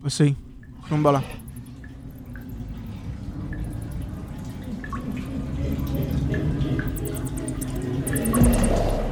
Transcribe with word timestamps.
Pues 0.00 0.14
sí, 0.14 0.36
zúmbala. 0.88 1.22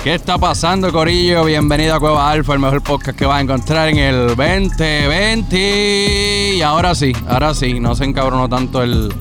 ¿Qué 0.02 0.14
está 0.14 0.38
pasando, 0.38 0.90
Corillo? 0.92 1.44
Bienvenido 1.44 1.94
a 1.96 2.00
Cueva 2.00 2.30
Alfa, 2.30 2.52
el 2.52 2.60
mejor 2.60 2.80
podcast 2.82 3.18
que 3.18 3.26
vas 3.26 3.38
a 3.38 3.40
encontrar 3.40 3.88
en 3.88 3.98
el 3.98 4.28
2020. 4.36 6.54
Y 6.54 6.62
ahora 6.62 6.94
sí, 6.94 7.12
ahora 7.28 7.52
sí, 7.54 7.80
no 7.80 7.96
se 7.96 8.04
encabronó 8.04 8.48
tanto 8.48 8.84
el, 8.84 9.12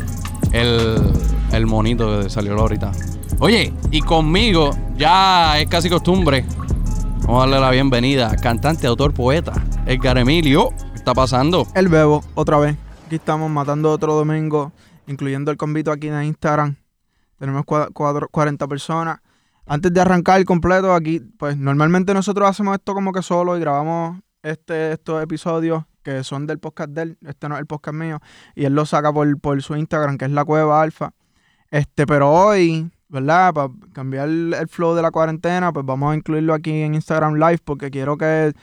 el, 0.52 0.98
el 1.52 1.66
monito 1.66 2.22
que 2.22 2.30
salió 2.30 2.56
ahorita. 2.60 2.92
Oye, 3.40 3.74
y 3.90 4.02
conmigo 4.02 4.78
ya 4.96 5.60
es 5.60 5.68
casi 5.68 5.90
costumbre. 5.90 6.46
Vamos 7.22 7.38
a 7.38 7.40
darle 7.48 7.60
la 7.60 7.72
bienvenida. 7.72 8.36
Cantante, 8.36 8.86
autor, 8.86 9.12
poeta, 9.12 9.54
Edgar 9.88 10.20
Emilio. 10.20 10.70
¿Qué 11.06 11.12
está 11.12 11.22
pasando? 11.22 11.68
El 11.76 11.88
bebo, 11.88 12.24
otra 12.34 12.58
vez. 12.58 12.76
Aquí 13.06 13.18
estamos 13.18 13.52
matando 13.52 13.92
otro 13.92 14.16
domingo, 14.16 14.72
incluyendo 15.06 15.52
el 15.52 15.58
convito 15.58 15.92
aquí 15.92 16.08
en 16.08 16.24
Instagram. 16.24 16.78
Tenemos 17.38 17.64
cua- 17.64 17.90
cuatro- 17.94 18.28
40 18.32 18.68
personas. 18.68 19.20
Antes 19.68 19.94
de 19.94 20.02
arrancar 20.02 20.40
el 20.40 20.46
completo, 20.46 20.96
aquí, 20.96 21.20
pues 21.20 21.58
normalmente 21.58 22.12
nosotros 22.16 22.50
hacemos 22.50 22.74
esto 22.74 22.96
como 22.96 23.12
que 23.12 23.22
solo 23.22 23.56
y 23.56 23.60
grabamos 23.60 24.20
este, 24.42 24.94
estos 24.94 25.22
episodios 25.22 25.84
que 26.02 26.24
son 26.24 26.48
del 26.48 26.58
podcast 26.58 26.90
de 26.90 27.02
él. 27.04 27.18
Este 27.24 27.48
no 27.50 27.54
es 27.54 27.60
el 27.62 27.68
podcast 27.68 27.96
mío. 27.96 28.20
Y 28.56 28.66
él 28.66 28.74
lo 28.74 28.88
saca 28.88 29.14
por, 29.14 29.40
por 29.40 29.62
su 29.62 29.76
Instagram, 29.76 30.18
que 30.18 30.26
es 30.26 30.32
la 30.32 30.44
Cueva 30.44 30.82
Alfa. 30.82 31.12
Este, 31.70 32.08
pero 32.08 32.32
hoy, 32.32 32.90
¿verdad? 33.10 33.54
Para 33.54 33.70
cambiar 33.94 34.28
el 34.28 34.68
flow 34.70 34.96
de 34.96 35.04
la 35.04 35.12
cuarentena, 35.12 35.72
pues 35.72 35.86
vamos 35.86 36.14
a 36.14 36.16
incluirlo 36.16 36.56
aquí 36.56 36.72
en 36.82 36.96
Instagram 36.96 37.36
Live 37.36 37.60
porque 37.64 37.92
quiero 37.92 38.18
que 38.18 38.54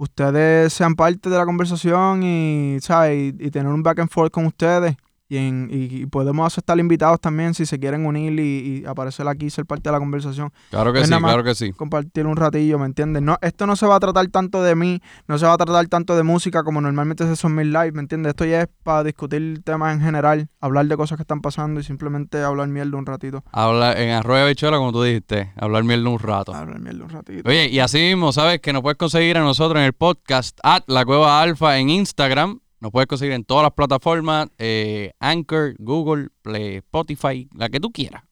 ustedes 0.00 0.72
sean 0.72 0.94
parte 0.94 1.28
de 1.28 1.36
la 1.36 1.44
conversación 1.44 2.22
y, 2.22 2.78
¿sabes? 2.80 3.34
Y, 3.38 3.50
tener 3.50 3.70
un 3.70 3.82
back 3.82 3.98
and 3.98 4.10
forth 4.10 4.32
con 4.32 4.46
ustedes. 4.46 4.96
Y, 5.30 5.36
en- 5.36 5.68
y- 5.72 6.02
y 6.02 6.06
podemos 6.06 6.44
aceptar 6.46 6.78
invitados 6.80 7.20
también 7.20 7.54
si 7.54 7.64
se 7.64 7.78
quieren 7.78 8.04
unir 8.04 8.32
y, 8.40 8.82
y 8.82 8.84
aparecer 8.84 9.26
aquí 9.28 9.46
y 9.46 9.50
ser 9.50 9.64
parte 9.64 9.84
de 9.88 9.92
la 9.92 9.98
conversación. 10.00 10.52
Claro 10.70 10.92
que 10.92 11.04
sí, 11.04 11.10
claro 11.28 11.44
que 11.44 11.54
sí. 11.54 11.72
Compartir 11.72 12.26
un 12.26 12.34
ratillo, 12.36 12.78
¿me 12.80 12.86
entiendes? 12.86 13.22
No, 13.22 13.38
esto 13.40 13.66
no 13.66 13.76
se 13.76 13.86
va 13.86 13.94
a 13.94 14.00
tratar 14.00 14.26
tanto 14.26 14.60
de 14.62 14.74
mí, 14.74 15.00
no 15.28 15.38
se 15.38 15.46
va 15.46 15.52
a 15.52 15.56
tratar 15.56 15.86
tanto 15.86 16.16
de 16.16 16.24
música 16.24 16.64
como 16.64 16.80
normalmente 16.80 17.24
se 17.26 17.36
son 17.36 17.54
mis 17.54 17.66
live, 17.66 17.92
¿me 17.92 18.00
entiendes? 18.00 18.30
Esto 18.30 18.44
ya 18.44 18.62
es 18.62 18.68
para 18.82 19.04
discutir 19.04 19.62
temas 19.64 19.94
en 19.94 20.00
general, 20.02 20.48
hablar 20.60 20.86
de 20.86 20.96
cosas 20.96 21.16
que 21.16 21.22
están 21.22 21.40
pasando 21.40 21.78
y 21.78 21.84
simplemente 21.84 22.42
hablar 22.42 22.66
mierda 22.66 22.98
un 22.98 23.06
ratito. 23.06 23.44
Habla 23.52 23.92
en 24.02 24.10
arroyo 24.10 24.42
de 24.42 24.48
bichuela, 24.48 24.78
como 24.78 24.90
tú 24.90 25.02
dijiste, 25.04 25.52
hablar 25.56 25.84
mierda 25.84 26.08
un 26.08 26.18
rato. 26.18 26.52
Hablar 26.52 26.80
mierda 26.80 27.04
un 27.04 27.10
ratito. 27.10 27.48
Oye, 27.48 27.68
y 27.68 27.78
así 27.78 27.98
mismo, 27.98 28.32
¿sabes? 28.32 28.60
Que 28.60 28.72
nos 28.72 28.82
puedes 28.82 28.98
conseguir 28.98 29.38
a 29.38 29.42
nosotros 29.42 29.78
en 29.78 29.84
el 29.86 29.92
podcast 29.92 30.58
at 30.64 30.82
La 30.88 31.04
Cueva 31.04 31.40
Alfa 31.40 31.78
en 31.78 31.88
Instagram. 31.90 32.58
Nos 32.80 32.92
puedes 32.92 33.06
conseguir 33.06 33.34
en 33.34 33.44
todas 33.44 33.62
las 33.62 33.72
plataformas, 33.72 34.48
eh, 34.58 35.12
Anchor, 35.20 35.74
Google, 35.78 36.28
Play, 36.40 36.76
Spotify, 36.76 37.46
la 37.54 37.68
que 37.68 37.78
tú 37.78 37.92
quieras. 37.92 38.24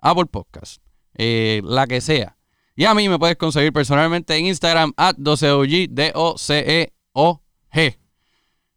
Apple 0.00 0.26
Podcast, 0.26 0.82
eh, 1.14 1.62
la 1.64 1.86
que 1.86 2.00
sea. 2.00 2.36
Y 2.74 2.84
a 2.84 2.94
mí 2.94 3.08
me 3.08 3.18
puedes 3.18 3.36
conseguir 3.36 3.72
personalmente 3.72 4.36
en 4.36 4.46
Instagram 4.46 4.92
at 4.96 5.14
12OG, 5.16 5.88
D-O-C-E-O-G. 5.90 6.90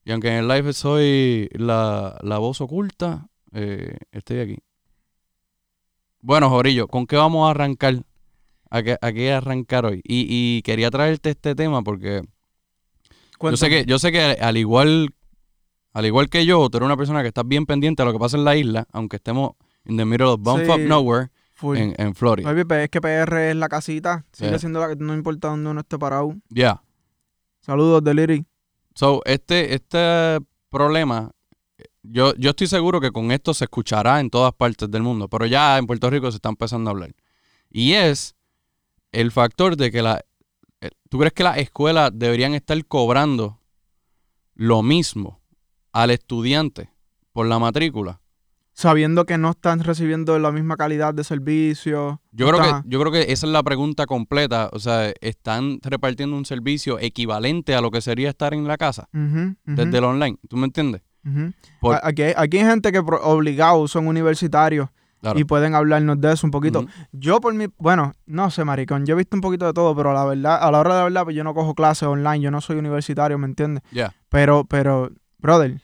Y 0.05 0.11
aunque 0.11 0.27
en 0.27 0.33
el 0.35 0.47
live 0.47 0.73
soy 0.73 1.49
la, 1.53 2.19
la 2.21 2.37
voz 2.37 2.61
oculta, 2.61 3.29
eh, 3.53 3.97
estoy 4.11 4.39
aquí. 4.39 4.57
Bueno, 6.19 6.49
Jorillo, 6.49 6.87
¿con 6.87 7.07
qué 7.07 7.15
vamos 7.15 7.47
a 7.47 7.51
arrancar? 7.51 8.03
¿A 8.69 8.83
qué, 8.83 8.97
a 9.01 9.11
qué 9.11 9.31
arrancar 9.31 9.85
hoy? 9.85 10.01
Y, 10.03 10.27
y 10.29 10.61
quería 10.61 10.91
traerte 10.91 11.31
este 11.31 11.55
tema 11.55 11.81
porque 11.83 12.21
yo 13.51 13.57
sé 13.57 13.69
que, 13.69 13.85
yo 13.85 13.99
sé 13.99 14.11
que 14.11 14.21
al 14.21 14.57
igual, 14.57 15.13
al 15.93 16.05
igual 16.05 16.29
que 16.29 16.45
yo, 16.45 16.69
tú 16.69 16.77
eres 16.77 16.85
una 16.85 16.97
persona 16.97 17.21
que 17.21 17.27
está 17.27 17.43
bien 17.43 17.65
pendiente 17.65 18.01
a 18.01 18.05
lo 18.05 18.13
que 18.13 18.19
pasa 18.19 18.37
en 18.37 18.45
la 18.45 18.55
isla, 18.55 18.87
aunque 18.91 19.17
estemos 19.17 19.51
in 19.85 19.97
the 19.97 20.05
middle 20.05 20.27
of 20.27 20.39
bumfuck 20.41 20.77
Sí. 20.77 20.85
nowhere 20.87 21.29
Full. 21.55 21.77
en, 21.77 21.93
en 21.97 22.15
Florida. 22.15 22.51
Es 22.51 22.89
que 22.89 23.01
PR 23.01 23.49
es 23.51 23.55
la 23.55 23.69
casita, 23.69 24.25
sigue 24.31 24.49
Yeah. 24.49 24.59
siendo 24.59 24.79
la 24.79 24.89
que 24.89 24.95
no 24.95 25.13
importa 25.13 25.49
dónde 25.49 25.69
uno 25.69 25.81
esté 25.81 25.97
parado. 25.99 26.35
Ya. 26.49 26.81
Saludos, 27.61 28.03
Deliri. 28.03 28.45
So, 28.95 29.21
este, 29.25 29.73
este 29.73 30.39
problema, 30.69 31.31
yo, 32.03 32.33
yo 32.35 32.49
estoy 32.51 32.67
seguro 32.67 32.99
que 32.99 33.11
con 33.11 33.31
esto 33.31 33.53
se 33.53 33.65
escuchará 33.65 34.19
en 34.19 34.29
todas 34.29 34.53
partes 34.53 34.89
del 34.91 35.01
mundo, 35.03 35.27
pero 35.29 35.45
ya 35.45 35.77
en 35.77 35.87
Puerto 35.87 36.09
Rico 36.09 36.29
se 36.31 36.37
está 36.37 36.49
empezando 36.49 36.89
a 36.89 36.91
hablar. 36.91 37.13
Y 37.69 37.93
es 37.93 38.35
el 39.11 39.31
factor 39.31 39.77
de 39.77 39.91
que 39.91 40.01
la... 40.01 40.23
eh, 40.83 40.89
¿Tú 41.09 41.17
crees 41.19 41.33
que 41.33 41.43
las 41.43 41.57
escuelas 41.57 42.11
deberían 42.13 42.53
estar 42.53 42.83
cobrando 42.85 43.59
lo 44.55 44.83
mismo 44.83 45.41
al 45.91 46.11
estudiante 46.11 46.89
por 47.31 47.47
la 47.47 47.59
matrícula? 47.59 48.19
Sabiendo 48.75 49.25
que 49.27 49.37
no 49.37 49.51
están 49.51 49.81
recibiendo 49.83 50.39
la 50.39 50.51
misma 50.51 50.75
calidad 50.77 51.13
de 51.13 51.23
servicio. 51.23 52.21
Yo 52.31 52.47
creo, 52.49 52.59
Está- 52.61 52.81
que, 52.81 52.89
yo 52.89 52.99
creo 52.99 53.11
que 53.11 53.31
esa 53.31 53.45
es 53.45 53.51
la 53.53 53.61
pregunta 53.61 54.07
completa. 54.07 54.69
O 54.73 54.79
sea, 54.79 55.13
¿están 55.21 55.79
repartiendo 55.83 56.35
un 56.35 56.45
servicio 56.45 56.97
equivalente 56.99 57.75
a 57.75 57.81
lo 57.81 57.91
que 57.91 58.01
sería 58.01 58.29
estar 58.29 58.53
en 58.55 58.67
la 58.67 58.77
casa 58.77 59.09
desde 59.65 59.97
el 59.99 60.03
online? 60.03 60.37
¿Tú 60.49 60.57
me 60.57 60.65
entiendes? 60.65 61.03
Por- 61.79 61.99
Aquí, 62.03 62.23
hay- 62.23 62.33
aquí 62.35 62.57
hay 62.57 62.65
gente 62.65 62.91
que 62.91 62.97
obligados 62.99 63.91
son 63.91 64.07
universitarios 64.07 64.89
Claro. 65.23 65.39
y 65.39 65.45
pueden 65.45 65.73
hablarnos 65.73 66.19
de 66.19 66.33
eso 66.33 66.45
un 66.45 66.51
poquito. 66.51 66.85
Yo 67.13 67.39
por 67.39 67.53
mi, 67.53 67.67
bueno, 67.77 68.11
no 68.25 68.51
sé, 68.51 68.65
maricón, 68.65 69.05
yo 69.05 69.13
he 69.13 69.17
visto 69.17 69.37
un 69.37 69.41
poquito 69.41 69.65
de 69.65 69.71
todo, 69.71 69.95
pero 69.95 70.11
la 70.11 70.25
verdad, 70.25 70.61
a 70.61 70.69
la 70.69 70.79
hora 70.81 70.95
de 70.95 70.99
la 70.99 71.03
verdad, 71.05 71.23
pues 71.23 71.35
yo 71.37 71.45
no 71.45 71.53
cojo 71.53 71.75
clases 71.75 72.09
online, 72.09 72.41
yo 72.41 72.51
no 72.51 72.59
soy 72.59 72.75
universitario, 72.75 73.37
¿me 73.37 73.45
entiendes? 73.45 73.83
Ya. 73.93 74.13
Pero, 74.27 74.65
pero, 74.65 75.11
brother, 75.37 75.79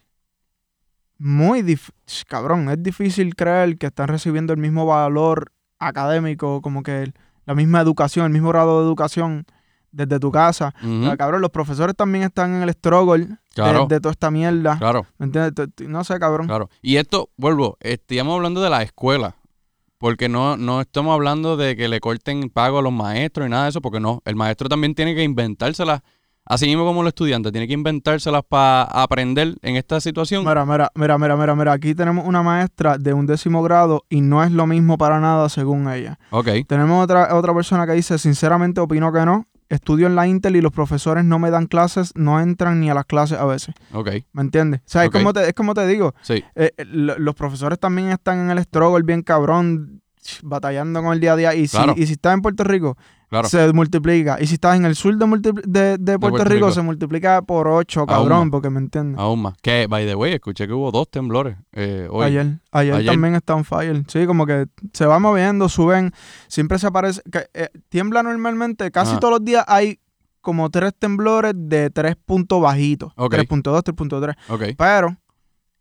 muy 1.18 1.62
difícil, 1.62 2.26
cabrón, 2.28 2.70
es 2.70 2.84
difícil 2.84 3.34
creer 3.34 3.78
que 3.78 3.86
están 3.88 4.10
recibiendo 4.10 4.52
el 4.52 4.60
mismo 4.60 4.86
valor 4.86 5.54
académico, 5.80 6.62
como 6.62 6.84
que 6.84 7.14
la 7.46 7.56
misma 7.56 7.80
educación, 7.80 8.26
el 8.26 8.34
mismo 8.34 8.50
grado 8.50 8.82
de 8.82 8.88
educación 8.88 9.46
desde 9.92 10.20
tu 10.20 10.32
casa. 10.32 10.74
Ujú. 10.84 11.02
O 11.02 11.04
sea, 11.06 11.18
cabrón, 11.18 11.42
los 11.42 11.52
profesores 11.52 11.96
también 11.96 12.24
están 12.26 12.54
en 12.56 12.64
el 12.64 12.70
struggle 12.74 13.26
de- 13.26 13.38
Claro. 13.56 13.88
de, 13.88 14.00
toda 14.00 14.12
esta 14.12 14.32
mierda. 14.32 14.78
Claro, 14.78 15.06
¿Me 15.18 15.26
entiendes? 15.26 15.68
No 15.88 16.04
sé, 16.04 16.18
cabrón. 16.20 16.48
claro. 16.48 16.70
Y 16.82 16.96
esto, 16.98 17.30
vuelvo, 17.38 17.78
estamos 17.82 18.36
hablando 18.36 18.62
de 18.62 18.70
la 18.70 18.82
escuela. 18.84 19.36
Porque 19.98 20.30
no, 20.30 20.56
no 20.56 20.80
estamos 20.80 21.14
hablando 21.14 21.58
de 21.58 21.76
que 21.76 21.90
le 21.90 22.00
corten 22.00 22.50
pago 22.50 22.80
a 22.80 22.82
los 22.82 22.94
maestros 22.94 23.46
y 23.48 23.50
nada 23.50 23.64
de 23.64 23.70
eso, 23.72 23.82
porque 23.82 24.00
no. 24.00 24.22
El 24.24 24.38
maestro 24.38 24.70
también 24.70 24.96
tiene 24.96 25.14
que 25.14 25.24
inventárselas, 25.24 26.00
así 26.46 26.68
mismo 26.68 26.86
como 26.86 27.02
el 27.02 27.10
estudiante, 27.10 27.52
tiene 27.52 27.68
que 27.68 27.74
inventárselas 27.74 28.44
para 28.48 28.84
aprender 28.84 29.56
en 29.62 29.76
esta 29.76 30.00
situación. 30.00 30.46
Mira, 30.46 30.66
mira, 30.66 30.90
mira, 30.96 31.18
mira, 31.18 31.36
mira, 31.36 31.54
mira. 31.54 31.74
Aquí 31.74 31.96
tenemos 31.96 32.26
una 32.26 32.42
maestra 32.42 32.98
de 32.98 33.12
un 33.14 33.26
décimo 33.26 33.62
grado 33.62 34.06
y 34.08 34.22
no 34.22 34.42
es 34.42 34.54
lo 34.54 34.66
mismo 34.68 34.98
para 34.98 35.20
nada 35.20 35.50
según 35.50 35.90
ella. 35.92 36.18
Ok, 36.30 36.48
Tenemos 36.66 37.04
otra, 37.04 37.36
otra 37.36 37.54
persona 37.54 37.86
que 37.86 37.92
dice, 37.92 38.18
sinceramente 38.18 38.80
opino 38.80 39.12
que 39.12 39.26
no. 39.26 39.48
Estudio 39.69 40.07
en 40.07 40.16
la 40.16 40.28
Intel 40.28 40.56
y 40.56 40.62
los 40.62 40.72
profesores 40.72 41.24
no 41.24 41.38
me 41.40 41.52
dan 41.52 41.68
clases, 41.68 42.12
no 42.16 42.40
entran 42.41 42.80
ni 42.80 42.90
a 42.90 42.94
las 42.96 43.06
clases 43.06 43.38
a 43.38 43.46
veces. 43.46 43.75
ok, 43.94 44.09
¿Me 44.34 44.41
entiendes? 44.41 44.81
O 44.81 44.84
sea, 44.90 45.03
es, 45.03 45.09
como 45.19 45.34
te, 45.34 45.47
es 45.47 45.53
como 45.53 45.74
te 45.75 45.85
digo, 45.88 46.13
sí, 46.22 46.44
eh, 46.56 46.72
eh, 46.78 46.85
lo- 46.85 47.18
los 47.19 47.35
profesores 47.35 47.80
también 47.80 48.09
están 48.09 48.40
en 48.40 48.50
el 48.52 48.59
struggle 48.63 49.03
bien 49.03 49.22
cabrón, 49.22 50.02
batallando 50.44 51.02
con 51.04 51.14
el 51.14 51.20
día 51.20 51.34
a 51.34 51.36
día. 51.36 51.56
Y 51.56 51.68
si, 51.68 51.78
Claro. 51.78 51.94
y 51.98 52.06
si 52.06 52.14
estás 52.14 52.34
en 52.34 52.42
Puerto 52.42 52.64
Rico, 52.64 52.98
claro. 53.30 53.48
se 53.50 53.72
multiplica. 53.74 54.38
Y 54.42 54.48
si 54.48 54.56
estás 54.56 54.76
en 54.78 54.86
el 54.86 54.96
sur 54.96 55.16
de, 55.18 55.26
multipli- 55.26 55.64
de, 55.64 55.98
de 55.98 56.20
Puerto, 56.20 56.38
Puerto 56.38 56.44
Rico, 56.46 56.68
Rico. 56.68 56.72
se 56.72 56.82
multiplica 56.82 57.42
por 57.42 57.68
ocho, 57.68 58.06
cabrón, 58.06 58.52
porque 58.52 58.70
me 58.70 58.80
entiendes. 58.80 59.20
Aún 59.20 59.42
más. 59.42 59.54
Que, 59.62 59.88
by 59.88 60.06
the 60.06 60.16
way, 60.16 60.34
escuché 60.34 60.68
que 60.68 60.74
hubo 60.74 60.92
dos 60.92 61.10
temblores 61.10 61.58
eh, 61.74 62.08
hoy. 62.10 62.26
Ayer, 62.28 62.60
ayer, 62.72 62.94
Ayer. 62.96 63.12
también 63.12 63.36
está 63.36 63.56
on 63.56 63.64
fire. 63.66 64.04
Sí, 64.08 64.26
como 64.26 64.46
que 64.46 64.68
se 64.94 65.06
va 65.06 65.20
moviendo, 65.20 65.70
suben. 65.70 66.12
Siempre 66.48 66.80
se 66.80 66.88
aparece. 66.88 67.22
que, 67.32 67.48
eh, 67.54 67.70
tiembla 67.90 68.24
normalmente. 68.24 68.92
Casi 68.92 69.12
Ajá. 69.12 69.20
todos 69.20 69.34
los 69.36 69.46
días 69.46 69.64
hay 69.68 70.00
como 70.42 70.70
tres 70.70 70.94
temblores 70.98 71.52
de 71.56 71.90
tres 71.90 72.16
puntos 72.16 72.62
bajitos. 72.62 73.12
Ok. 73.18 73.34
3.2, 73.34 73.84
3.3. 73.84 74.36
Ok, 74.48 74.64
Pero 74.78 75.18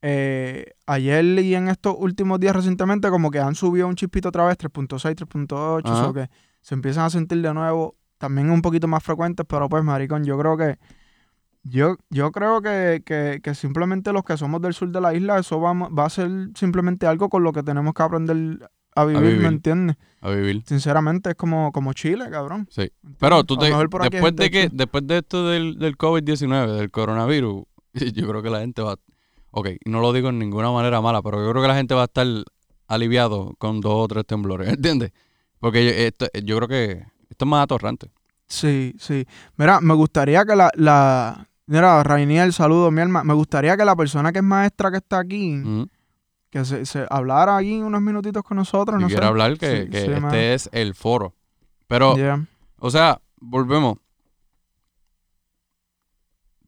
eh, 0.02 0.72
ayer 0.86 1.24
y 1.24 1.54
en 1.54 1.68
estos 1.68 1.94
últimos 1.98 2.38
días 2.40 2.54
recientemente, 2.54 3.10
como 3.10 3.30
que 3.30 3.40
han 3.40 3.54
subido 3.54 3.88
un 3.88 3.96
chispito 3.96 4.28
otra 4.28 4.44
vez, 4.44 4.58
3.6, 4.58 5.14
3.8. 5.14 5.82
Ajá. 5.84 6.08
O 6.08 6.12
que 6.12 6.28
se 6.60 6.74
empiezan 6.74 7.04
a 7.04 7.10
sentir 7.10 7.42
de 7.42 7.52
nuevo. 7.54 7.96
También 8.18 8.50
un 8.50 8.62
poquito 8.62 8.88
más 8.88 9.02
frecuentes, 9.02 9.46
pero 9.48 9.68
pues, 9.68 9.84
maricón, 9.84 10.24
yo 10.24 10.38
creo 10.38 10.56
que. 10.56 10.78
Yo, 11.64 11.96
yo 12.08 12.32
creo 12.32 12.62
que, 12.62 13.02
que, 13.04 13.40
que 13.42 13.54
simplemente 13.54 14.12
los 14.12 14.24
que 14.24 14.36
somos 14.36 14.62
del 14.62 14.72
sur 14.72 14.90
de 14.90 15.00
la 15.00 15.12
isla, 15.12 15.38
eso 15.38 15.60
va, 15.60 15.74
va 15.74 16.06
a 16.06 16.10
ser 16.10 16.30
simplemente 16.54 17.06
algo 17.06 17.28
con 17.28 17.42
lo 17.42 17.52
que 17.52 17.62
tenemos 17.62 17.92
que 17.92 18.02
aprender 18.02 18.70
a 18.94 19.04
vivir, 19.04 19.22
vivir. 19.22 19.42
¿me 19.42 19.48
entiendes? 19.48 19.96
a 20.20 20.30
vivir. 20.30 20.62
Sinceramente, 20.66 21.30
es 21.30 21.36
como, 21.36 21.70
como 21.72 21.92
Chile, 21.92 22.30
cabrón. 22.30 22.66
Sí. 22.70 22.90
Pero 23.18 23.44
tú 23.44 23.54
A 23.54 23.58
te, 23.58 24.10
después 24.10 24.36
de 24.36 24.50
que, 24.50 24.70
después 24.72 25.06
de 25.06 25.18
esto 25.18 25.46
del, 25.46 25.78
del 25.78 25.98
COVID-19, 25.98 26.76
del 26.76 26.90
coronavirus, 26.90 27.64
yo 27.92 28.28
creo 28.28 28.42
que 28.42 28.50
la 28.50 28.60
gente 28.60 28.82
va, 28.82 28.96
ok, 29.50 29.68
no 29.86 30.00
lo 30.00 30.12
digo 30.12 30.28
en 30.28 30.38
ninguna 30.38 30.70
manera 30.70 31.00
mala, 31.00 31.22
pero 31.22 31.44
yo 31.44 31.50
creo 31.50 31.62
que 31.62 31.68
la 31.68 31.74
gente 31.76 31.94
va 31.94 32.02
a 32.02 32.04
estar 32.04 32.26
aliviado 32.86 33.54
con 33.58 33.80
dos 33.80 33.92
o 33.94 34.08
tres 34.08 34.24
temblores, 34.26 34.68
¿entiendes? 34.72 35.12
Porque 35.60 35.84
yo, 35.84 35.90
esto, 35.90 36.26
yo 36.44 36.56
creo 36.56 36.68
que 36.68 37.04
esto 37.30 37.44
es 37.44 37.48
más 37.48 37.64
atorrante. 37.64 38.10
Sí, 38.46 38.94
sí. 38.98 39.26
Mira, 39.56 39.80
me 39.80 39.92
gustaría 39.94 40.44
que 40.44 40.56
la, 40.56 40.70
la 40.74 41.48
Mira, 41.66 42.02
Rainiel, 42.02 42.52
saludos, 42.54 42.90
mi 42.92 43.02
alma. 43.02 43.22
Me 43.24 43.34
gustaría 43.34 43.76
que 43.76 43.84
la 43.84 43.94
persona 43.94 44.32
que 44.32 44.38
es 44.38 44.44
maestra 44.44 44.90
que 44.90 44.96
está 44.98 45.18
aquí, 45.18 45.62
que 46.48 46.64
se, 46.64 46.86
se 46.86 47.06
hablara 47.10 47.58
aquí 47.58 47.76
unos 47.76 48.00
minutitos 48.00 48.42
con 48.42 48.56
nosotros, 48.56 48.98
no 48.98 49.06
quiere 49.06 49.20
sé. 49.22 49.28
hablar, 49.28 49.58
que, 49.58 49.82
Sí, 49.84 49.90
que 49.90 50.00
sí, 50.00 50.10
este 50.12 50.54
es 50.54 50.70
el 50.72 50.94
foro. 50.94 51.34
Pero, 51.88 52.16
Yeah. 52.16 52.46
o 52.78 52.90
sea, 52.90 53.20
volvemos. 53.38 53.98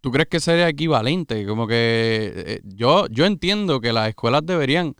¿Tú 0.00 0.10
crees 0.10 0.28
que 0.28 0.40
sería 0.40 0.68
equivalente? 0.68 1.46
Como 1.46 1.66
que 1.66 2.32
eh, 2.34 2.60
yo, 2.64 3.06
yo 3.08 3.26
entiendo 3.26 3.80
que 3.80 3.92
las 3.92 4.08
escuelas 4.08 4.42
deberían, 4.44 4.94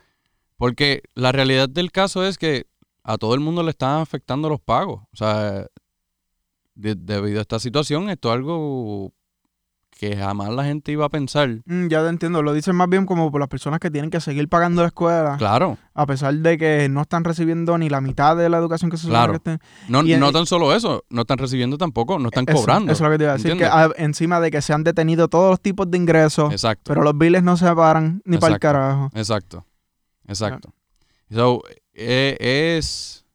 porque 0.57 1.03
la 1.15 1.33
realidad 1.33 1.69
del 1.69 1.91
caso 1.93 2.27
es 2.27 2.37
que 2.39 2.67
a 3.03 3.17
todo 3.19 3.35
el 3.35 3.41
mundo 3.41 3.63
le 3.63 3.71
están 3.71 4.01
afectando 4.01 4.49
los 4.49 4.61
pagos. 4.61 5.03
O 5.13 5.17
sea, 5.17 5.67
de- 6.75 6.95
debido 6.97 7.39
a 7.39 7.43
esta 7.43 7.59
situación, 7.59 8.11
esto 8.11 8.29
es 8.31 8.35
algo 8.37 9.13
que 10.01 10.17
jamás 10.17 10.49
la 10.49 10.65
gente 10.65 10.93
iba 10.93 11.05
a 11.05 11.11
pensar. 11.11 11.59
Mm, 11.67 11.89
ya 11.89 12.03
te 12.03 12.09
entiendo. 12.09 12.43
Lo 12.43 12.55
dicen 12.55 12.75
más 12.75 12.89
bien 12.89 13.05
como 13.05 13.31
por 13.31 13.39
las 13.39 13.51
personas 13.51 13.81
que 13.81 13.91
tienen 13.91 14.09
que 14.11 14.19
seguir 14.19 14.49
pagando 14.49 14.81
la 14.81 14.89
escuela, 14.89 15.35
Claro, 15.37 15.77
a 15.93 16.07
pesar 16.07 16.33
de 16.35 16.57
que 16.57 16.89
no 16.89 17.03
están 17.03 17.23
recibiendo 17.23 17.77
ni 17.77 17.91
la 17.91 18.01
mitad 18.01 18.35
de 18.35 18.49
la 18.49 18.57
educación 18.57 18.91
que 18.91 18.97
se 18.97 19.03
supone 19.03 19.19
Claro. 19.19 19.33
que 19.33 19.37
estén. 19.37 19.61
no, 19.89 20.03
Y- 20.03 20.17
no 20.17 20.33
tan 20.33 20.47
solo 20.47 20.75
eso, 20.75 21.05
no 21.11 21.21
están 21.21 21.37
recibiendo 21.37 21.77
tampoco, 21.77 22.19
no 22.19 22.29
están 22.29 22.47
Eso- 22.49 22.57
cobrando. 22.57 22.91
Eso 22.91 23.05
es 23.05 23.09
lo 23.11 23.13
que 23.13 23.19
te 23.19 23.25
iba 23.25 23.33
a 23.35 23.37
decir. 23.37 24.03
Encima 24.03 24.41
de 24.41 24.51
que 24.51 24.63
se 24.63 24.73
han 24.73 24.85
detenido 24.85 25.29
todos 25.29 25.51
los 25.51 25.61
tipos 25.61 25.91
de 25.91 25.99
ingresos, 25.99 26.51
Exacto. 26.51 26.85
pero 26.87 27.03
los 27.03 27.19
biles 27.19 27.43
no 27.43 27.59
se 27.59 27.71
paran 27.75 28.23
ni 28.25 28.39
para 28.39 28.55
el 28.55 28.59
carajo. 28.59 29.11
Exacto. 29.15 29.67
Exacto. 30.27 30.73
So, 31.31 31.63
eh, 31.93 32.39
es. 32.79 33.27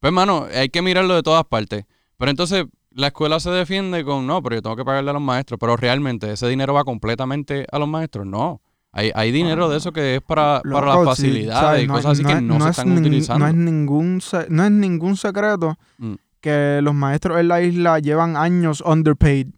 Pues, 0.00 0.14
mano, 0.14 0.46
hay 0.54 0.70
que 0.70 0.80
mirarlo 0.80 1.14
de 1.14 1.22
todas 1.22 1.44
partes. 1.44 1.84
Pero 2.16 2.30
entonces, 2.30 2.64
la 2.92 3.08
escuela 3.08 3.38
se 3.40 3.50
defiende 3.50 4.04
con, 4.04 4.26
no, 4.26 4.42
pero 4.42 4.56
yo 4.56 4.62
tengo 4.62 4.76
que 4.76 4.84
pagarle 4.84 5.10
a 5.10 5.12
los 5.14 5.22
maestros. 5.22 5.58
Pero 5.60 5.76
realmente, 5.76 6.32
¿ese 6.32 6.48
dinero 6.48 6.74
va 6.74 6.84
completamente 6.84 7.66
a 7.70 7.78
los 7.78 7.88
maestros? 7.88 8.26
No. 8.26 8.60
Hay, 8.92 9.12
hay 9.14 9.30
dinero 9.30 9.68
de 9.68 9.76
eso 9.78 9.92
que 9.92 10.16
es 10.16 10.20
para, 10.20 10.60
para 10.68 10.86
las 10.88 11.04
facilidades 11.04 11.60
¿sabes? 11.60 11.84
y 11.84 11.86
No- 11.86 11.94
cosas 11.94 12.12
así 12.12 12.24
que 12.24 12.40
no, 12.40 12.58
se 12.60 12.64
es 12.70 12.78
están 12.78 12.98
utilizando. 12.98 13.44
No 13.44 13.48
es, 13.48 13.54
ningún 13.54 14.20
no 14.48 14.64
es 14.64 14.70
ningún 14.72 15.16
secreto 15.16 15.76
Mm. 15.98 16.14
que 16.40 16.80
los 16.82 16.92
maestros 16.94 17.38
en 17.38 17.46
la 17.48 17.62
isla 17.62 18.00
llevan 18.00 18.36
años 18.36 18.80
underpaid. 18.84 19.48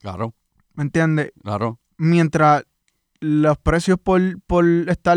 Claro, 0.00 0.34
¿Me 0.74 0.82
entiendes? 0.82 1.32
claro. 1.42 1.78
Mientras 1.96 2.64
los 3.20 3.56
precios 3.58 3.98
por, 4.02 4.20
por 4.42 4.64
estar 4.88 5.16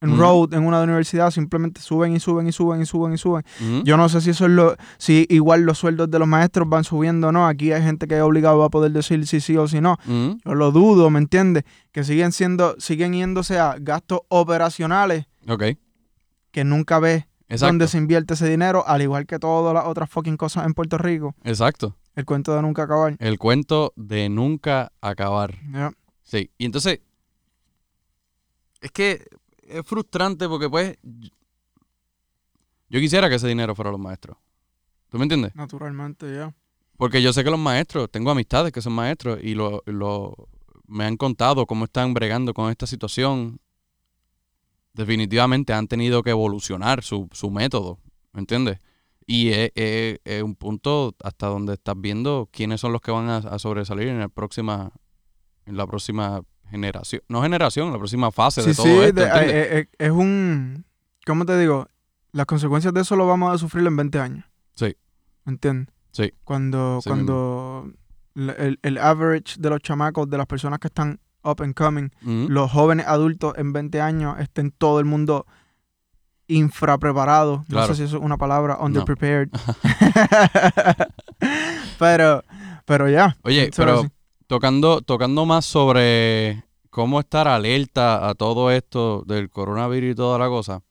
en 0.00 0.10
Ujú. 0.12 0.20
road 0.20 0.54
en 0.54 0.64
una 0.64 0.80
universidad 0.82 1.30
simplemente 1.32 1.80
suben 1.80 2.14
y 2.14 2.20
suben 2.20 2.46
y 2.46 2.52
suben 2.52 2.80
y 2.82 2.86
suben 2.86 3.12
y 3.14 3.18
suben. 3.18 3.44
Ujú. 3.60 3.82
Yo 3.84 3.96
no 3.96 4.08
sé 4.08 4.20
si 4.20 4.30
eso 4.30 4.44
es 4.46 4.52
lo, 4.52 4.76
si 4.96 5.26
igual 5.28 5.62
los 5.62 5.78
sueldos 5.78 6.08
de 6.10 6.18
los 6.20 6.28
maestros 6.28 6.68
van 6.68 6.84
subiendo 6.84 7.28
o 7.28 7.32
no. 7.32 7.48
Aquí 7.48 7.72
hay 7.72 7.82
gente 7.82 8.06
que 8.06 8.16
es 8.16 8.22
obligado 8.22 8.62
a 8.62 8.70
poder 8.70 8.92
decir 8.92 9.26
si 9.26 9.40
sí 9.40 9.56
o 9.56 9.66
si 9.66 9.80
no. 9.80 9.96
Ujú. 10.06 10.38
Yo 10.44 10.54
lo 10.54 10.70
dudo, 10.70 11.10
¿me 11.10 11.18
entiendes? 11.18 11.64
Que 11.90 12.04
siguen 12.04 12.30
siendo, 12.32 12.76
siguen 12.78 13.12
yéndose 13.12 13.58
a 13.58 13.74
gastos 13.80 14.20
operacionales 14.28 15.26
Ok, 15.48 15.64
que 16.52 16.62
nunca 16.64 16.98
ves 17.00 17.24
exacto. 17.48 17.66
dónde 17.66 17.88
se 17.88 17.98
invierte 17.98 18.34
ese 18.34 18.48
dinero, 18.48 18.84
al 18.86 19.02
igual 19.02 19.26
que 19.26 19.38
todas 19.38 19.74
las 19.74 19.86
otras 19.86 20.08
fucking 20.10 20.36
cosas 20.36 20.64
en 20.66 20.74
Puerto 20.74 20.96
Rico. 20.98 21.34
Exacto. 21.42 21.96
El 22.14 22.24
cuento 22.24 22.54
de 22.54 22.62
nunca 22.62 22.82
acabar. 22.84 23.16
El 23.18 23.38
cuento 23.38 23.92
de 23.96 24.28
nunca 24.28 24.92
acabar. 25.00 25.54
Sí, 26.22 26.50
y 26.58 26.66
entonces 26.66 27.00
es 28.80 28.90
que 28.92 29.24
es 29.68 29.86
frustrante 29.86 30.48
porque 30.48 30.68
pues 30.68 30.96
yo 32.90 33.00
quisiera 33.00 33.28
que 33.28 33.34
ese 33.36 33.48
dinero 33.48 33.74
fuera 33.74 33.90
a 33.90 33.92
los 33.92 34.00
maestros. 34.00 34.36
¿Tú 35.10 35.18
me 35.18 35.24
entiendes? 35.24 35.54
Naturalmente, 35.54 36.34
ya. 36.34 36.54
Porque 36.96 37.22
yo 37.22 37.32
sé 37.32 37.44
que 37.44 37.50
los 37.50 37.58
maestros, 37.58 38.10
tengo 38.10 38.30
amistades 38.30 38.72
que 38.72 38.82
son 38.82 38.92
maestros 38.94 39.38
y 39.42 39.54
lo, 39.54 39.82
lo- 39.86 40.48
me 40.86 41.04
han 41.04 41.16
contado 41.16 41.66
cómo 41.66 41.84
están 41.84 42.14
bregando 42.14 42.54
con 42.54 42.70
esta 42.70 42.86
situación. 42.86 43.60
Definitivamente 44.94 45.72
han 45.72 45.86
tenido 45.86 46.22
que 46.22 46.30
evolucionar 46.30 47.02
su, 47.04 47.28
su 47.32 47.50
método, 47.50 48.00
¿me 48.32 48.40
entiendes? 48.40 48.78
Y 49.26 49.50
es, 49.50 49.70
es- 49.74 50.18
es 50.24 50.42
un 50.42 50.56
punto 50.56 51.14
hasta 51.22 51.46
donde 51.46 51.74
estás 51.74 51.94
viendo 51.98 52.48
quiénes 52.50 52.80
son 52.80 52.92
los 52.92 53.00
que 53.00 53.10
van 53.10 53.28
a, 53.28 53.36
a 53.38 53.58
sobresalir 53.58 54.08
en 54.08 54.18
la 54.18 54.28
próxima, 54.28 54.90
en 55.66 55.76
la 55.76 55.86
próxima 55.86 56.42
generación, 56.70 57.22
no 57.28 57.42
generación, 57.42 57.92
la 57.92 57.98
próxima 57.98 58.30
fase 58.30 58.62
de 58.62 58.74
todo 58.74 58.86
sí, 58.86 58.90
esto, 58.90 59.12
de- 59.20 59.24
¿entiendes? 59.26 59.54
eh, 59.54 59.78
eh, 59.78 59.88
es 59.98 60.10
un... 60.10 60.84
¿Cómo 61.26 61.44
te 61.44 61.58
digo? 61.58 61.88
Las 62.32 62.46
consecuencias 62.46 62.92
de 62.94 63.00
eso 63.02 63.16
lo 63.16 63.26
vamos 63.26 63.54
a 63.54 63.58
sufrir 63.58 63.86
en 63.86 63.96
20 63.96 64.18
años. 64.20 64.44
Sí. 64.74 64.96
¿Me 65.44 65.52
entiendes? 65.52 65.94
Sí. 66.12 66.32
Cuando, 66.44 67.00
Sí 67.02 67.08
cuando 67.10 67.90
el, 68.34 68.78
el 68.82 68.98
average 68.98 69.56
de 69.58 69.70
los 69.70 69.80
chamacos, 69.80 70.28
de 70.30 70.38
las 70.38 70.46
personas 70.46 70.78
que 70.78 70.88
están 70.88 71.20
up 71.42 71.62
and 71.62 71.74
coming, 71.74 72.10
los 72.22 72.70
jóvenes 72.70 73.06
adultos 73.06 73.54
en 73.56 73.72
20 73.72 74.00
años 74.00 74.36
estén 74.40 74.70
todo 74.70 75.00
el 75.00 75.04
mundo 75.06 75.46
infrapreparado. 76.46 77.64
Claro. 77.68 77.88
No 77.88 77.94
sé 77.94 78.00
si 78.00 78.02
eso 78.04 78.16
es 78.16 78.22
una 78.22 78.36
palabra, 78.38 78.78
underprepared. 78.80 79.48
pero, 81.98 82.42
pero 82.84 83.08
ya. 83.08 83.36
Oye, 83.42 83.70
pero. 83.76 84.10
Tocando, 84.48 85.02
tocando 85.02 85.46
más 85.46 85.64
sobre 85.64 86.64
cómo 86.90 87.20
estar 87.20 87.46
alerta 87.46 88.28
a 88.28 88.34
todo 88.34 88.72
esto 88.72 89.22
del 89.24 89.50
coronavirus 89.50 90.10
y 90.10 90.14
toda 90.16 90.38
la 90.38 90.48
cosa. 90.48 90.82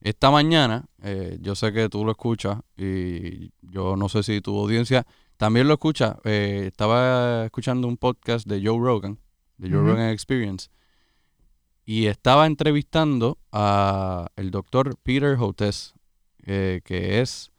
Esta 0.00 0.30
mañana, 0.30 0.86
eh, 1.02 1.36
yo 1.42 1.54
sé 1.54 1.74
que 1.74 1.90
tú 1.90 2.06
lo 2.06 2.12
escuchas 2.12 2.60
y 2.78 3.52
yo 3.60 3.96
no 3.96 4.08
sé 4.08 4.22
si 4.22 4.40
tu 4.40 4.58
audiencia 4.58 5.06
también 5.36 5.68
lo 5.68 5.74
escucha. 5.74 6.16
eh, 6.24 6.64
estaba 6.66 7.44
escuchando 7.44 7.86
un 7.86 7.98
podcast 7.98 8.46
de 8.46 8.64
Joe 8.64 8.78
Rogan, 8.78 9.18
de 9.58 9.68
Joe. 9.68 9.80
Rogan 9.80 10.08
Experience, 10.10 10.70
y 11.84 12.06
estaba 12.06 12.46
entrevistando 12.46 13.38
a 13.52 14.28
el 14.36 14.50
doctor 14.50 14.96
Peter 15.02 15.36
Hotez, 15.38 15.94
eh, 16.46 16.80
que 16.84 17.20
es 17.20 17.50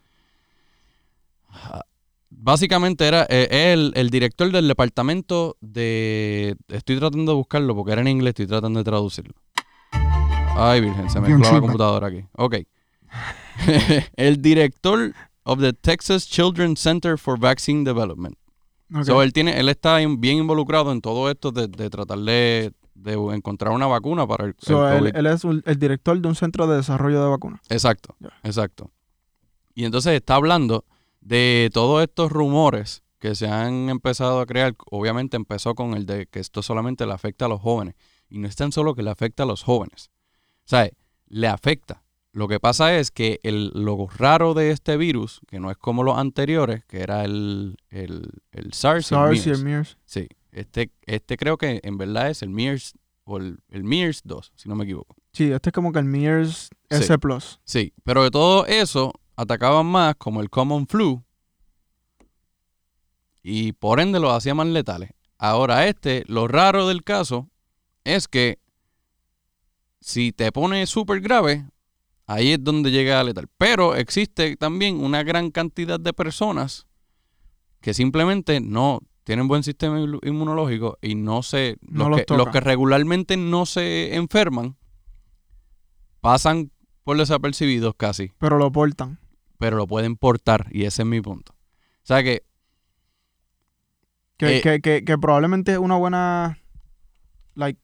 Básicamente 2.43 3.07
era 3.07 3.27
eh, 3.29 3.71
el, 3.71 3.91
el 3.95 4.09
director 4.09 4.51
del 4.51 4.67
departamento 4.67 5.57
de... 5.61 6.55
Estoy 6.69 6.97
tratando 6.97 7.33
de 7.33 7.35
buscarlo 7.35 7.75
porque 7.75 7.91
era 7.91 8.01
en 8.01 8.07
inglés, 8.07 8.31
estoy 8.31 8.47
tratando 8.47 8.79
de 8.79 8.83
traducirlo. 8.83 9.35
Ay, 10.55 10.81
virgen, 10.81 11.07
se 11.11 11.19
me 11.21 11.29
mezcló 11.29 11.53
la 11.53 11.61
computadora 11.61 12.07
aquí. 12.07 12.25
Ok. 12.33 12.55
el 14.15 14.41
director 14.41 15.13
of 15.43 15.59
the 15.59 15.71
Texas 15.71 16.27
Children's 16.27 16.79
Center 16.79 17.17
for 17.19 17.37
Vaccine 17.39 17.83
Development. 17.83 18.35
Ok. 18.93 19.03
So, 19.03 19.21
él, 19.21 19.33
tiene, 19.33 19.59
él 19.59 19.69
está 19.69 19.97
bien 19.97 20.39
involucrado 20.39 20.91
en 20.91 20.99
todo 21.01 21.29
esto 21.29 21.51
de, 21.51 21.67
de 21.67 21.89
tratar 21.91 22.17
de, 22.17 22.73
de 22.95 23.13
encontrar 23.35 23.71
una 23.73 23.85
vacuna 23.85 24.25
para 24.25 24.45
el, 24.45 24.49
el 24.49 24.55
So, 24.57 24.89
él, 24.89 24.99
COVID. 24.99 25.15
él 25.15 25.25
es 25.27 25.43
un- 25.43 25.61
el 25.65 25.77
director 25.77 26.19
de 26.19 26.27
un 26.27 26.35
centro 26.35 26.65
de 26.65 26.77
desarrollo 26.77 27.23
de 27.23 27.29
vacunas. 27.29 27.61
Exacto, 27.69 28.15
exacto. 28.43 28.89
Y 29.75 29.85
entonces 29.85 30.13
está 30.13 30.35
hablando 30.35 30.85
de 31.21 31.69
todos 31.73 32.01
estos 32.03 32.31
rumores 32.31 33.03
que 33.19 33.35
se 33.35 33.47
han 33.47 33.89
empezado 33.89 34.39
a 34.41 34.45
crear. 34.45 34.75
Obviamente 34.89 35.37
empezó 35.37 35.75
con 35.75 35.93
el 35.93 36.05
de 36.05 36.25
que 36.25 36.39
esto 36.39 36.61
solamente 36.61 37.05
le 37.05 37.13
afecta 37.13 37.45
a 37.45 37.47
los 37.47 37.61
jóvenes. 37.61 37.95
Y 38.29 38.39
no 38.39 38.47
es 38.47 38.55
tan 38.55 38.71
solo 38.71 38.95
que 38.95 39.03
le 39.03 39.11
afecta 39.11 39.43
a 39.43 39.45
los 39.45 39.63
jóvenes. 39.63 40.09
O 40.65 40.69
sea, 40.69 40.89
le 41.27 41.47
afecta. 41.47 42.03
Lo 42.33 42.47
que 42.47 42.59
pasa 42.59 42.97
es 42.97 43.11
que 43.11 43.39
el, 43.43 43.71
lo 43.75 44.07
raro 44.07 44.53
de 44.53 44.71
este 44.71 44.95
virus, 44.97 45.41
que 45.47 45.59
no 45.59 45.69
es 45.69 45.77
como 45.77 46.03
los 46.03 46.17
anteriores, 46.17 46.83
que 46.85 47.01
era 47.01 47.25
el, 47.25 47.75
el, 47.89 48.29
el 48.51 48.73
SARS, 48.73 49.11
y 49.11 49.15
el 49.15 49.19
SARS 49.19 49.47
y 49.47 49.49
el 49.49 49.63
MERS. 49.65 49.97
Sí, 50.05 50.27
este, 50.51 50.91
este 51.05 51.35
creo 51.35 51.57
que 51.57 51.81
en 51.83 51.97
verdad 51.97 52.29
es 52.29 52.41
el 52.41 52.49
MERS 52.49 52.93
o 53.25 53.37
el, 53.37 53.59
el 53.69 53.83
MERS 53.83 54.21
2, 54.23 54.53
si 54.55 54.69
no 54.69 54.75
me 54.75 54.85
equivoco. 54.85 55.15
Sí, 55.33 55.51
este 55.51 55.69
es 55.69 55.73
como 55.73 55.91
que 55.91 55.99
el 55.99 56.05
MERS 56.05 56.69
Sí. 56.89 57.03
S+. 57.03 57.17
Plus. 57.19 57.59
Sí, 57.65 57.93
pero 58.03 58.23
de 58.23 58.31
todo 58.31 58.65
eso 58.65 59.13
atacaban 59.35 59.85
más 59.85 60.15
como 60.15 60.41
el 60.41 60.49
common 60.49 60.87
flu 60.87 61.23
y 63.43 63.73
por 63.73 63.99
ende 63.99 64.19
los 64.19 64.33
hacía 64.33 64.53
más 64.53 64.67
letales. 64.67 65.11
Ahora 65.37 65.87
este, 65.87 66.23
lo 66.27 66.47
raro 66.47 66.87
del 66.87 67.03
caso 67.03 67.49
es 68.03 68.27
que 68.27 68.59
si 69.99 70.31
te 70.31 70.51
pone 70.51 70.85
súper 70.85 71.21
grave, 71.21 71.67
ahí 72.27 72.53
es 72.53 72.63
donde 72.63 72.91
llega 72.91 73.19
a 73.19 73.23
letal. 73.23 73.47
Pero 73.57 73.95
existe 73.95 74.55
también 74.57 75.03
una 75.03 75.23
gran 75.23 75.51
cantidad 75.51 75.99
de 75.99 76.13
personas 76.13 76.87
que 77.81 77.93
simplemente 77.93 78.59
no 78.59 78.99
tienen 79.23 79.47
buen 79.47 79.63
sistema 79.63 79.99
inmu- 79.99 80.19
inmunológico 80.27 80.97
y 81.01 81.15
no 81.15 81.41
se... 81.43 81.77
No 81.81 82.09
los, 82.09 82.09
los 82.09 82.19
que, 82.19 82.25
toca. 82.25 82.37
los 82.37 82.49
que 82.49 82.59
regularmente 82.59 83.37
no 83.37 83.65
se 83.65 84.15
enferman 84.15 84.77
pasan 86.19 86.71
por 87.11 87.17
desapercibidos 87.19 87.93
casi 87.95 88.31
Pero 88.39 88.57
lo 88.57 88.71
portan. 88.71 89.19
pero 89.57 89.77
lo 89.77 89.87
pueden 89.87 90.15
portar 90.15 90.67
y 90.71 90.85
ese 90.85 91.01
es 91.03 91.07
mi 91.07 91.21
punto. 91.21 91.53
O 91.53 92.03
sea 92.05 92.23
que, 92.23 92.43
Que, 94.37 94.57
Eh, 94.57 94.61
que, 94.61 94.81
que, 94.81 95.05
que 95.05 95.17
probablemente 95.17 95.73
es 95.73 95.77
una 95.77 95.95
buena 95.97 96.57
like, 97.55 97.79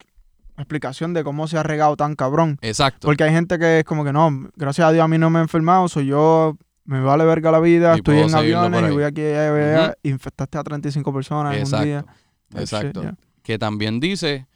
explicación 0.57 1.13
de 1.13 1.24
cómo 1.24 1.48
se 1.48 1.57
ha 1.57 1.63
regado 1.63 1.96
tan 1.96 2.15
cabrón. 2.15 2.57
exacto. 2.62 3.07
Porque 3.07 3.24
hay 3.25 3.31
gente 3.31 3.60
que 3.60 3.79
es 3.79 3.84
como 3.86 4.03
que 4.03 4.12
no, 4.13 4.50
gracias 4.55 4.88
a 4.88 4.91
Dios 4.91 5.03
a 5.03 5.07
mí 5.07 5.17
no 5.19 5.29
me 5.29 5.39
he 5.39 5.41
enfermado, 5.43 5.88
soy 5.88 6.07
yo, 6.07 6.57
me 6.86 7.00
vale 7.01 7.25
verga 7.25 7.51
la 7.51 7.60
vida, 7.60 7.93
Y 7.93 7.98
estoy 7.98 8.19
en 8.19 8.34
aviones 8.34 8.89
y 8.89 8.93
voy 8.93 9.03
aquí 9.03 9.22
allá, 9.22 9.53
allá, 9.55 9.88
Ujú. 9.89 10.10
infectaste 10.13 10.57
a 10.57 10.63
35 10.63 11.13
personas 11.13 11.55
en 11.55 11.75
un 11.75 11.84
día. 11.84 12.00
exacto. 12.00 12.13
Type 12.50 12.62
Exacto. 12.62 13.01
shit, 13.01 13.10
yeah. 13.12 13.17
que 13.43 13.60
también 13.60 14.00
dice 14.00 14.48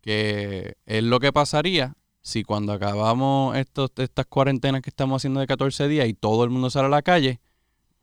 que 0.00 0.76
es 0.86 1.04
lo 1.04 1.20
que 1.20 1.32
pasaría 1.32 1.94
si 2.26 2.42
cuando 2.42 2.72
acabamos 2.72 3.54
estos, 3.54 3.90
estas 3.98 4.24
cuarentenas 4.24 4.80
que 4.80 4.88
estamos 4.88 5.20
haciendo 5.20 5.40
de 5.40 5.46
14 5.46 5.88
días 5.88 6.08
y 6.08 6.14
todo 6.14 6.42
el 6.44 6.48
mundo 6.48 6.70
sale 6.70 6.86
a 6.86 6.88
la 6.88 7.02
calle, 7.02 7.38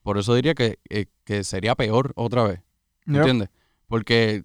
por 0.04 0.20
eso 0.20 0.36
diría 0.36 0.54
que, 0.54 0.78
eh, 0.90 1.08
que 1.24 1.44
sería 1.44 1.74
peor 1.74 2.13
otra 2.16 2.44
vez. 2.44 2.60
Yep. 3.08 3.16
¿Entiendes? 3.18 3.50
Porque 3.88 4.44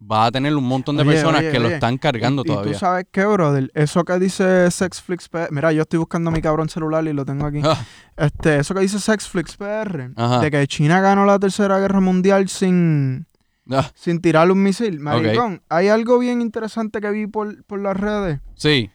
va 0.00 0.24
a 0.26 0.32
tener 0.32 0.54
un 0.56 0.64
montón 0.64 0.96
de 0.96 1.02
Oye, 1.02 1.12
personas 1.12 1.40
oye, 1.42 1.50
que 1.50 1.60
lo 1.60 1.68
están 1.68 1.98
cargando 1.98 2.42
y, 2.42 2.48
y 2.48 2.52
todavía. 2.52 2.72
tú 2.72 2.78
sabes 2.78 3.06
qué, 3.12 3.26
brother, 3.26 3.70
eso 3.74 4.02
que 4.04 4.18
dice 4.18 4.70
Sexflix 4.70 5.28
PR, 5.28 5.48
mira, 5.50 5.72
yo 5.72 5.82
estoy 5.82 5.98
buscando 5.98 6.30
mi 6.30 6.40
cabrón 6.40 6.70
celular 6.70 7.06
y 7.06 7.12
lo 7.12 7.26
tengo 7.26 7.44
aquí. 7.46 7.60
Ah, 7.64 7.84
Este, 8.16 8.58
eso 8.60 8.74
que 8.74 8.80
dice 8.80 8.98
Sexflix 8.98 9.58
PR, 9.58 10.10
Ajá. 10.16 10.40
de 10.40 10.50
que 10.50 10.66
China 10.66 11.02
ganó 11.02 11.26
la 11.26 11.38
tercera 11.38 11.78
guerra 11.78 12.00
mundial 12.00 12.48
sin, 12.48 13.26
ah, 13.70 13.90
sin 13.94 14.20
tirarle 14.20 14.52
un 14.52 14.62
misil. 14.62 15.00
Maricón, 15.00 15.62
hay 15.68 15.88
algo 15.88 16.18
bien 16.18 16.40
interesante 16.42 17.00
que 17.00 17.10
vi 17.10 17.26
por, 17.26 17.64
por 17.64 17.80
las 17.80 17.96
redes. 17.96 18.40
sí, 18.54 18.90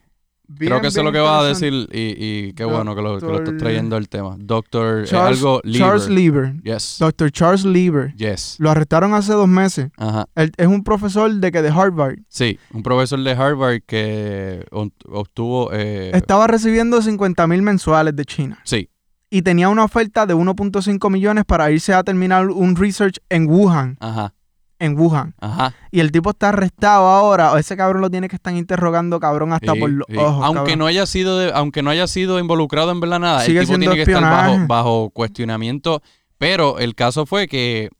Bien, 0.54 0.68
creo 0.70 0.80
que 0.82 0.88
eso 0.88 0.98
es 1.00 1.04
lo 1.06 1.12
que 1.12 1.18
vas 1.20 1.44
a 1.44 1.46
decir 1.46 1.72
y, 1.92 2.14
y 2.18 2.52
qué 2.52 2.64
bueno 2.66 2.94
que 2.94 3.00
lo, 3.00 3.18
que 3.18 3.24
lo 3.24 3.32
estás 3.36 3.44
Doctor- 3.46 3.56
trayendo 3.56 3.96
el 3.96 4.10
tema. 4.10 4.36
Doctor, 4.38 5.04
eh, 5.04 5.06
Charles, 5.06 5.38
algo 5.38 5.60
Lieber. 5.64 5.80
Charles 5.80 6.08
Lieber. 6.10 6.62
Yes, 6.62 6.96
Dr. 6.98 7.30
Charles 7.30 7.64
Lieber. 7.64 8.12
yes. 8.16 8.56
Lo 8.58 8.70
arrestaron 8.70 9.14
hace 9.14 9.32
dos 9.32 9.48
meses. 9.48 9.90
Ajá. 9.96 10.26
Él 10.34 10.52
es 10.58 10.66
un 10.66 10.84
profesor 10.84 11.32
de 11.32 11.50
que 11.52 11.62
de 11.62 11.70
Harvard. 11.70 12.18
Sí, 12.28 12.58
un 12.74 12.82
profesor 12.82 13.22
de 13.22 13.30
Harvard 13.30 13.80
que 13.86 14.66
ob- 14.72 14.92
obtuvo... 15.08 15.70
eh, 15.72 16.10
Estaba 16.12 16.46
recibiendo 16.48 17.00
50 17.00 17.46
mil 17.46 17.62
mensuales 17.62 18.14
de 18.14 18.24
China. 18.26 18.58
sí, 18.64 18.90
Y 19.30 19.40
tenía 19.40 19.70
una 19.70 19.84
oferta 19.84 20.26
de 20.26 20.34
1.5 20.34 21.10
millones 21.10 21.44
para 21.46 21.70
irse 21.70 21.94
a 21.94 22.02
terminar 22.02 22.50
un 22.50 22.76
research 22.76 23.16
en 23.30 23.48
Wuhan. 23.48 23.96
ajá, 24.00 24.34
En 24.82 24.98
Wuhan. 24.98 25.34
ajá. 25.40 25.74
Y 25.90 26.00
el 26.00 26.10
tipo 26.10 26.30
está 26.30 26.48
arrestado 26.48 27.06
ahora. 27.06 27.52
O 27.52 27.56
ese 27.56 27.76
cabrón 27.76 28.00
lo 28.02 28.10
tiene 28.10 28.28
que 28.28 28.36
estar 28.36 28.52
interrogando, 28.54 29.20
cabrón, 29.20 29.52
hasta 29.52 29.72
Sí, 29.74 29.78
por 29.80 29.90
los 29.90 30.06
sí. 30.08 30.16
ojos. 30.16 30.44
aunque 30.44 30.58
cabrón. 30.60 30.78
no 30.80 30.86
haya 30.86 31.06
sido 31.06 31.38
de- 31.38 31.52
aunque 31.52 31.82
no 31.82 31.90
haya 31.90 32.06
sido 32.06 32.38
involucrado 32.40 32.90
en 32.90 33.00
verdad 33.00 33.20
nada, 33.20 33.40
Sigue 33.42 33.60
el 33.60 33.66
tipo 33.66 33.78
tiene 33.78 33.94
que 33.94 34.02
estar 34.02 34.22
bajo, 34.22 34.66
bajo 34.66 35.10
cuestionamiento. 35.10 36.02
Pero 36.38 36.78
el 36.80 36.94
caso 36.94 37.26
fue 37.26 37.46
que 37.46 37.90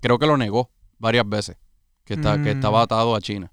creo 0.00 0.18
que 0.18 0.26
lo 0.26 0.36
negó 0.36 0.70
varias 0.98 1.28
veces, 1.28 1.56
que, 2.04 2.14
está, 2.14 2.34
que 2.42 2.54
Mm. 2.54 2.58
estaba 2.58 2.82
atado 2.82 3.16
a 3.16 3.20
China. 3.20 3.50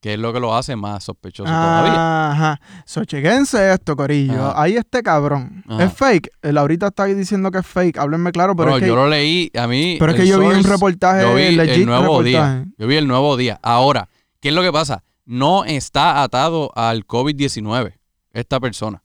Que 0.00 0.14
es 0.14 0.18
lo 0.18 0.32
que 0.32 0.40
lo 0.40 0.54
hace 0.54 0.76
más 0.76 1.04
sospechoso 1.04 1.50
todavía. 1.50 2.30
Ajá. 2.30 2.60
So, 2.84 3.04
chequense 3.04 3.72
esto, 3.72 3.96
Corillo. 3.96 4.50
Ajá. 4.50 4.62
Ahí 4.62 4.76
este 4.76 5.02
cabrón. 5.02 5.64
Ajá. 5.68 5.84
Es 5.84 5.92
fake. 5.94 6.30
Él 6.42 6.58
ahorita 6.58 6.88
está 6.88 7.04
ahí 7.04 7.14
diciendo 7.14 7.50
que 7.50 7.58
es 7.58 7.66
fake. 7.66 7.98
Háblenme 7.98 8.30
claro, 8.30 8.54
pero 8.54 8.70
Bueno, 8.70 8.76
es 8.76 8.82
que, 8.82 8.88
yo 8.88 8.96
lo 8.96 9.08
leí, 9.08 9.50
a 9.58 9.66
mí... 9.66 9.96
pero 9.98 10.12
es 10.12 10.18
que 10.18 10.26
yo 10.26 10.38
vi 10.38 10.46
un 10.46 10.64
reportaje, 10.64 11.22
yo 11.22 11.34
vi 11.34 11.56
legit 11.56 11.76
el 11.76 11.86
nuevo 11.86 12.22
día. 12.22 12.66
Yo 12.78 12.86
vi 12.86 12.96
el 12.96 13.08
nuevo 13.08 13.36
día. 13.36 13.58
Ahora, 13.62 14.08
¿qué 14.40 14.50
es 14.50 14.54
lo 14.54 14.62
que 14.62 14.72
pasa? 14.72 15.02
No 15.24 15.64
está 15.64 16.22
atado 16.22 16.70
al 16.76 17.06
COVID-19 17.06 17.94
esta 18.32 18.60
persona. 18.60 19.02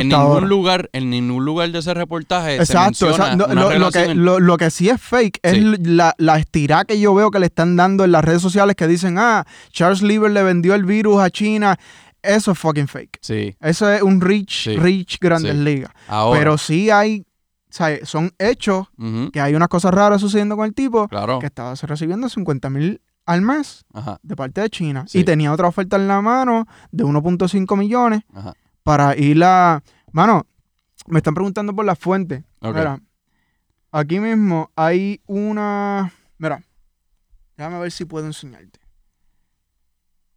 En 0.00 0.08
ningún 0.08 0.22
ahora. 0.24 0.46
lugar, 0.46 0.90
en 0.92 1.10
ningún 1.10 1.44
lugar 1.44 1.70
de 1.70 1.78
ese 1.78 1.94
reportaje 1.94 2.56
Exacto, 2.56 2.94
se 2.94 3.04
menciona 3.06 3.32
exacto. 3.34 3.52
una 3.52 3.62
Lo, 3.62 3.78
lo 3.78 3.90
que, 3.90 4.02
en- 4.04 4.24
lo, 4.24 4.40
lo 4.40 4.56
que 4.56 4.70
sí 4.70 4.88
es 4.88 5.00
fake 5.00 5.38
es 5.42 5.52
Sí. 5.52 5.60
la, 5.84 6.14
la 6.18 6.38
estirada 6.38 6.84
que 6.84 6.98
yo 7.00 7.14
veo 7.14 7.30
que 7.30 7.38
le 7.38 7.46
están 7.46 7.76
dando 7.76 8.04
en 8.04 8.12
las 8.12 8.24
redes 8.24 8.42
sociales 8.42 8.76
que 8.76 8.86
dicen, 8.86 9.16
ah, 9.18 9.44
Charles 9.70 10.02
Lieber 10.02 10.30
le 10.30 10.42
vendió 10.42 10.74
el 10.74 10.84
virus 10.84 11.20
a 11.20 11.30
China. 11.30 11.76
Eso 12.22 12.52
es 12.52 12.58
fucking 12.58 12.88
fake. 12.88 13.18
Sí, 13.20 13.54
Eso 13.60 13.90
es 13.92 14.00
un 14.02 14.20
reach, 14.20 14.64
Sí. 14.64 14.76
reach 14.76 15.18
Grandes 15.20 15.52
Sí. 15.56 15.62
Ligas. 15.62 15.90
ahora. 16.08 16.38
Pero 16.38 16.56
sí 16.58 16.88
hay, 16.90 17.20
o 17.20 17.72
sea, 17.76 17.98
son 18.06 18.32
hechos 18.38 18.86
que 19.32 19.40
hay 19.40 19.54
unas 19.54 19.68
cosas 19.68 19.92
raras 19.92 20.20
sucediendo 20.20 20.56
con 20.56 20.64
el 20.64 20.72
tipo 20.74 21.06
claro. 21.08 21.38
que 21.38 21.46
estaba 21.46 21.74
recibiendo 21.74 22.28
50 22.30 22.70
mil 22.70 23.00
al 23.26 23.40
mes 23.42 23.84
Ajá, 23.94 24.18
de 24.22 24.36
parte 24.36 24.60
de 24.60 24.68
China 24.70 25.04
Sí. 25.06 25.18
y 25.20 25.24
tenía 25.24 25.50
otra 25.52 25.66
oferta 25.66 25.96
en 25.96 26.06
la 26.08 26.20
mano 26.20 26.66
de 26.92 27.04
1.5 27.04 27.74
millones 27.76 28.20
ajá. 28.34 28.52
Para 28.84 29.16
ir 29.16 29.42
a... 29.42 29.82
Mano, 30.12 30.46
me 31.08 31.18
están 31.18 31.34
preguntando 31.34 31.74
por 31.74 31.84
la 31.84 31.96
fuente. 31.96 32.44
Mira, 32.60 33.00
aquí 33.90 34.20
mismo 34.20 34.70
hay 34.76 35.20
una... 35.26 36.12
Mira, 36.38 36.62
déjame 37.56 37.80
ver 37.80 37.90
si 37.90 38.04
puedo 38.04 38.26
enseñarte. 38.26 38.78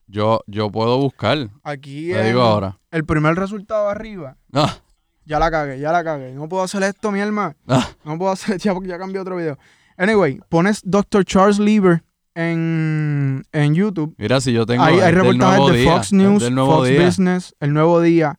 Yo, 0.08 0.42
yo 0.48 0.72
puedo 0.72 0.98
buscar, 1.00 1.50
Aquí 1.64 2.12
te 2.12 2.24
digo 2.24 2.42
ahora. 2.42 2.80
el 2.92 3.04
primer 3.06 3.36
resultado 3.36 3.90
arriba. 3.90 4.38
Ah, 4.54 4.78
Ya 5.26 5.38
la 5.38 5.52
cagué, 5.52 5.80
ya 5.80 5.92
la 5.92 6.02
cagué. 6.04 6.34
No 6.34 6.48
puedo 6.48 6.64
hacer 6.64 6.82
esto, 6.84 7.12
mi 7.12 7.20
alma. 7.20 7.58
ah, 7.68 7.90
No 8.06 8.18
puedo 8.18 8.32
hacer 8.32 8.58
ya 8.60 8.74
porque 8.74 8.88
ya 8.90 8.98
cambié 8.98 9.20
otro 9.20 9.36
video. 9.36 9.58
Anyway, 9.98 10.40
pones 10.48 10.82
Dr. 10.86 11.26
Charles 11.26 11.60
Lieber 11.60 12.04
en, 12.38 13.44
en 13.52 13.74
YouTube. 13.74 14.14
mira, 14.18 14.40
si 14.40 14.54
yo 14.54 14.66
tengo. 14.66 14.84
Hay, 14.84 15.00
hay 15.00 15.12
reportajes 15.12 15.72
de 15.72 15.78
día, 15.80 15.92
Fox 15.92 16.14
News, 16.14 16.44
Fox 16.54 16.88
día. 16.88 17.06
Business, 17.06 17.56
El 17.60 17.74
Nuevo 17.74 18.00
Día. 18.00 18.38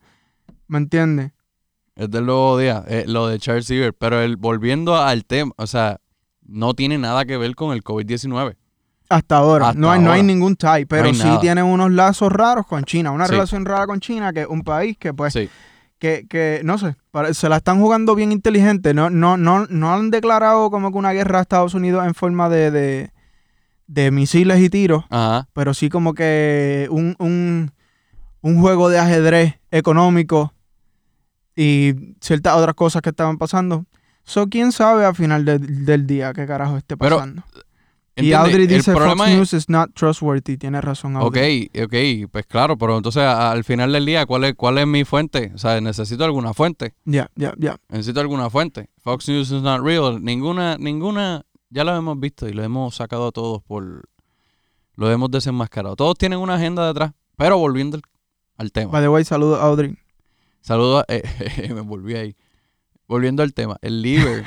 ¿Me 0.69 0.79
entiendes? 0.79 1.33
Es 1.97 2.09
del 2.11 2.27
nuevo 2.27 2.57
día, 2.59 2.85
eh, 2.87 3.05
lo 3.09 3.27
de 3.27 3.41
Charles 3.41 3.67
Seaver. 3.67 3.93
Pero 3.93 4.21
el, 4.21 4.37
volviendo 4.37 4.97
al 4.97 5.25
tema, 5.25 5.51
o 5.57 5.67
sea, 5.67 5.99
no 6.47 6.75
tiene 6.75 6.97
nada 6.97 7.25
que 7.25 7.37
ver 7.37 7.57
con 7.57 7.73
el 7.75 7.83
COVID-19. 7.83 8.55
Hasta 9.09 9.37
ahora. 9.39 9.71
Hasta 9.71 9.81
no, 9.81 9.91
hay, 9.91 10.01
no 10.01 10.13
hay 10.13 10.23
ningún 10.23 10.55
tie, 10.55 10.87
pero 10.87 11.13
sí 11.13 11.25
nada. 11.25 11.41
tiene 11.41 11.63
unos 11.65 11.91
lazos 11.91 12.31
raros 12.31 12.67
con 12.67 12.85
China. 12.85 13.11
Una 13.11 13.27
Sí. 13.27 13.33
relación 13.33 13.65
rara 13.65 13.87
con 13.87 13.99
China, 13.99 14.33
que 14.33 14.43
es 14.43 14.47
un 14.47 14.63
país 14.63 14.97
que, 14.97 15.13
pues, 15.13 15.33
Sí, 15.33 15.49
que, 15.99 16.27
que 16.29 16.61
no 16.63 16.79
sé, 16.79 16.95
se 17.33 17.49
la 17.49 17.57
están 17.57 17.81
jugando 17.81 18.15
bien 18.15 18.31
inteligente. 18.31 18.95
No, 18.95 19.11
no, 19.11 19.37
no, 19.37 19.67
no 19.67 19.93
han 19.93 20.11
declarado 20.11 20.71
como 20.71 20.93
que 20.93 20.99
una 20.99 21.13
guerra 21.13 21.41
a 21.41 21.43
Estados 21.43 21.75
Unidos 21.75 22.07
en 22.07 22.15
forma 22.15 22.49
de, 22.49 22.71
de, 22.71 23.11
de 23.89 24.11
misiles 24.13 24.61
y 24.61 24.71
tiros, 24.71 25.05
ajá. 25.11 25.49
pero 25.55 25.75
sí 25.75 25.89
como 25.89 26.15
que 26.15 26.87
un, 26.91 27.17
un, 27.19 27.73
un 28.43 28.61
juego 28.61 28.89
de 28.91 28.99
ajedrez 29.01 29.59
económico 29.73 30.53
y 31.57 32.15
ciertas 32.21 32.55
otras 32.57 32.75
cosas 32.75 33.03
que 33.03 33.11
estaban 33.11 33.39
pasando. 33.39 33.85
So, 34.25 34.47
quién 34.49 34.73
sabe 34.73 35.05
al 35.05 35.15
final 35.17 35.45
de- 35.45 35.59
del 35.59 36.07
día 36.07 36.33
qué 36.35 36.47
carajo 36.47 36.77
esté 36.77 36.97
Pero, 36.97 37.17
pasando. 37.17 37.43
y. 38.15 38.33
Audrey 38.33 38.67
dice 38.67 38.93
Fox 38.93 39.21
es- 39.23 39.29
News 39.37 39.53
is 39.55 39.69
not 39.71 39.91
trustworthy. 39.95 40.59
Tiene 40.59 40.81
razón 40.83 41.17
Ok, 41.17 41.23
Audrey. 41.25 41.71
ok, 41.83 42.31
pues 42.31 42.45
claro, 42.47 42.77
pero 42.77 42.97
entonces 42.97 43.23
a- 43.23 43.51
al 43.51 43.65
final 43.65 43.91
del 43.93 44.05
día, 44.05 44.27
¿cuál 44.27 44.45
es, 44.45 44.55
cuál 44.55 44.77
es 44.79 44.87
mi 44.87 45.05
fuente? 45.05 45.51
O 45.55 45.59
sea, 45.59 45.81
necesito 45.81 46.25
alguna 46.25 46.53
fuente. 46.53 46.95
Ya, 47.07 47.31
ya, 47.37 47.55
ya. 47.59 47.79
Necesito 47.89 48.21
alguna 48.21 48.51
fuente. 48.51 48.91
Fox 49.03 49.29
News 49.29 49.51
is 49.51 49.63
not 49.63 49.81
real. 49.83 50.23
Ninguna, 50.23 50.77
ninguna, 50.79 51.47
ya 51.71 51.85
lo 51.85 51.95
hemos 51.97 52.19
visto 52.19 52.49
y 52.49 52.53
lo 52.53 52.63
hemos 52.63 52.95
sacado 52.97 53.31
todos 53.33 53.63
por, 53.63 54.09
lo 54.95 55.11
hemos 55.11 55.31
desenmascarado. 55.31 55.97
Todos 55.97 56.17
tienen 56.19 56.39
una 56.39 56.55
agenda 56.55 56.87
detrás. 56.87 57.13
Pero 57.37 57.57
volviendo 57.59 57.97
al, 57.97 58.03
al 58.57 58.73
tema. 58.73 58.91
By 58.93 59.03
the 59.03 59.09
way, 59.09 59.25
saludos 59.25 59.61
Audrey. 59.61 59.97
Saludos, 60.61 61.05
a- 61.09 61.13
eh, 61.15 61.71
me 61.75 61.81
volví 61.83 62.15
ahí. 62.17 62.37
Volviendo 63.07 63.43
al 63.43 63.55
tema, 63.55 63.79
el 63.81 64.03
liver, 64.03 64.45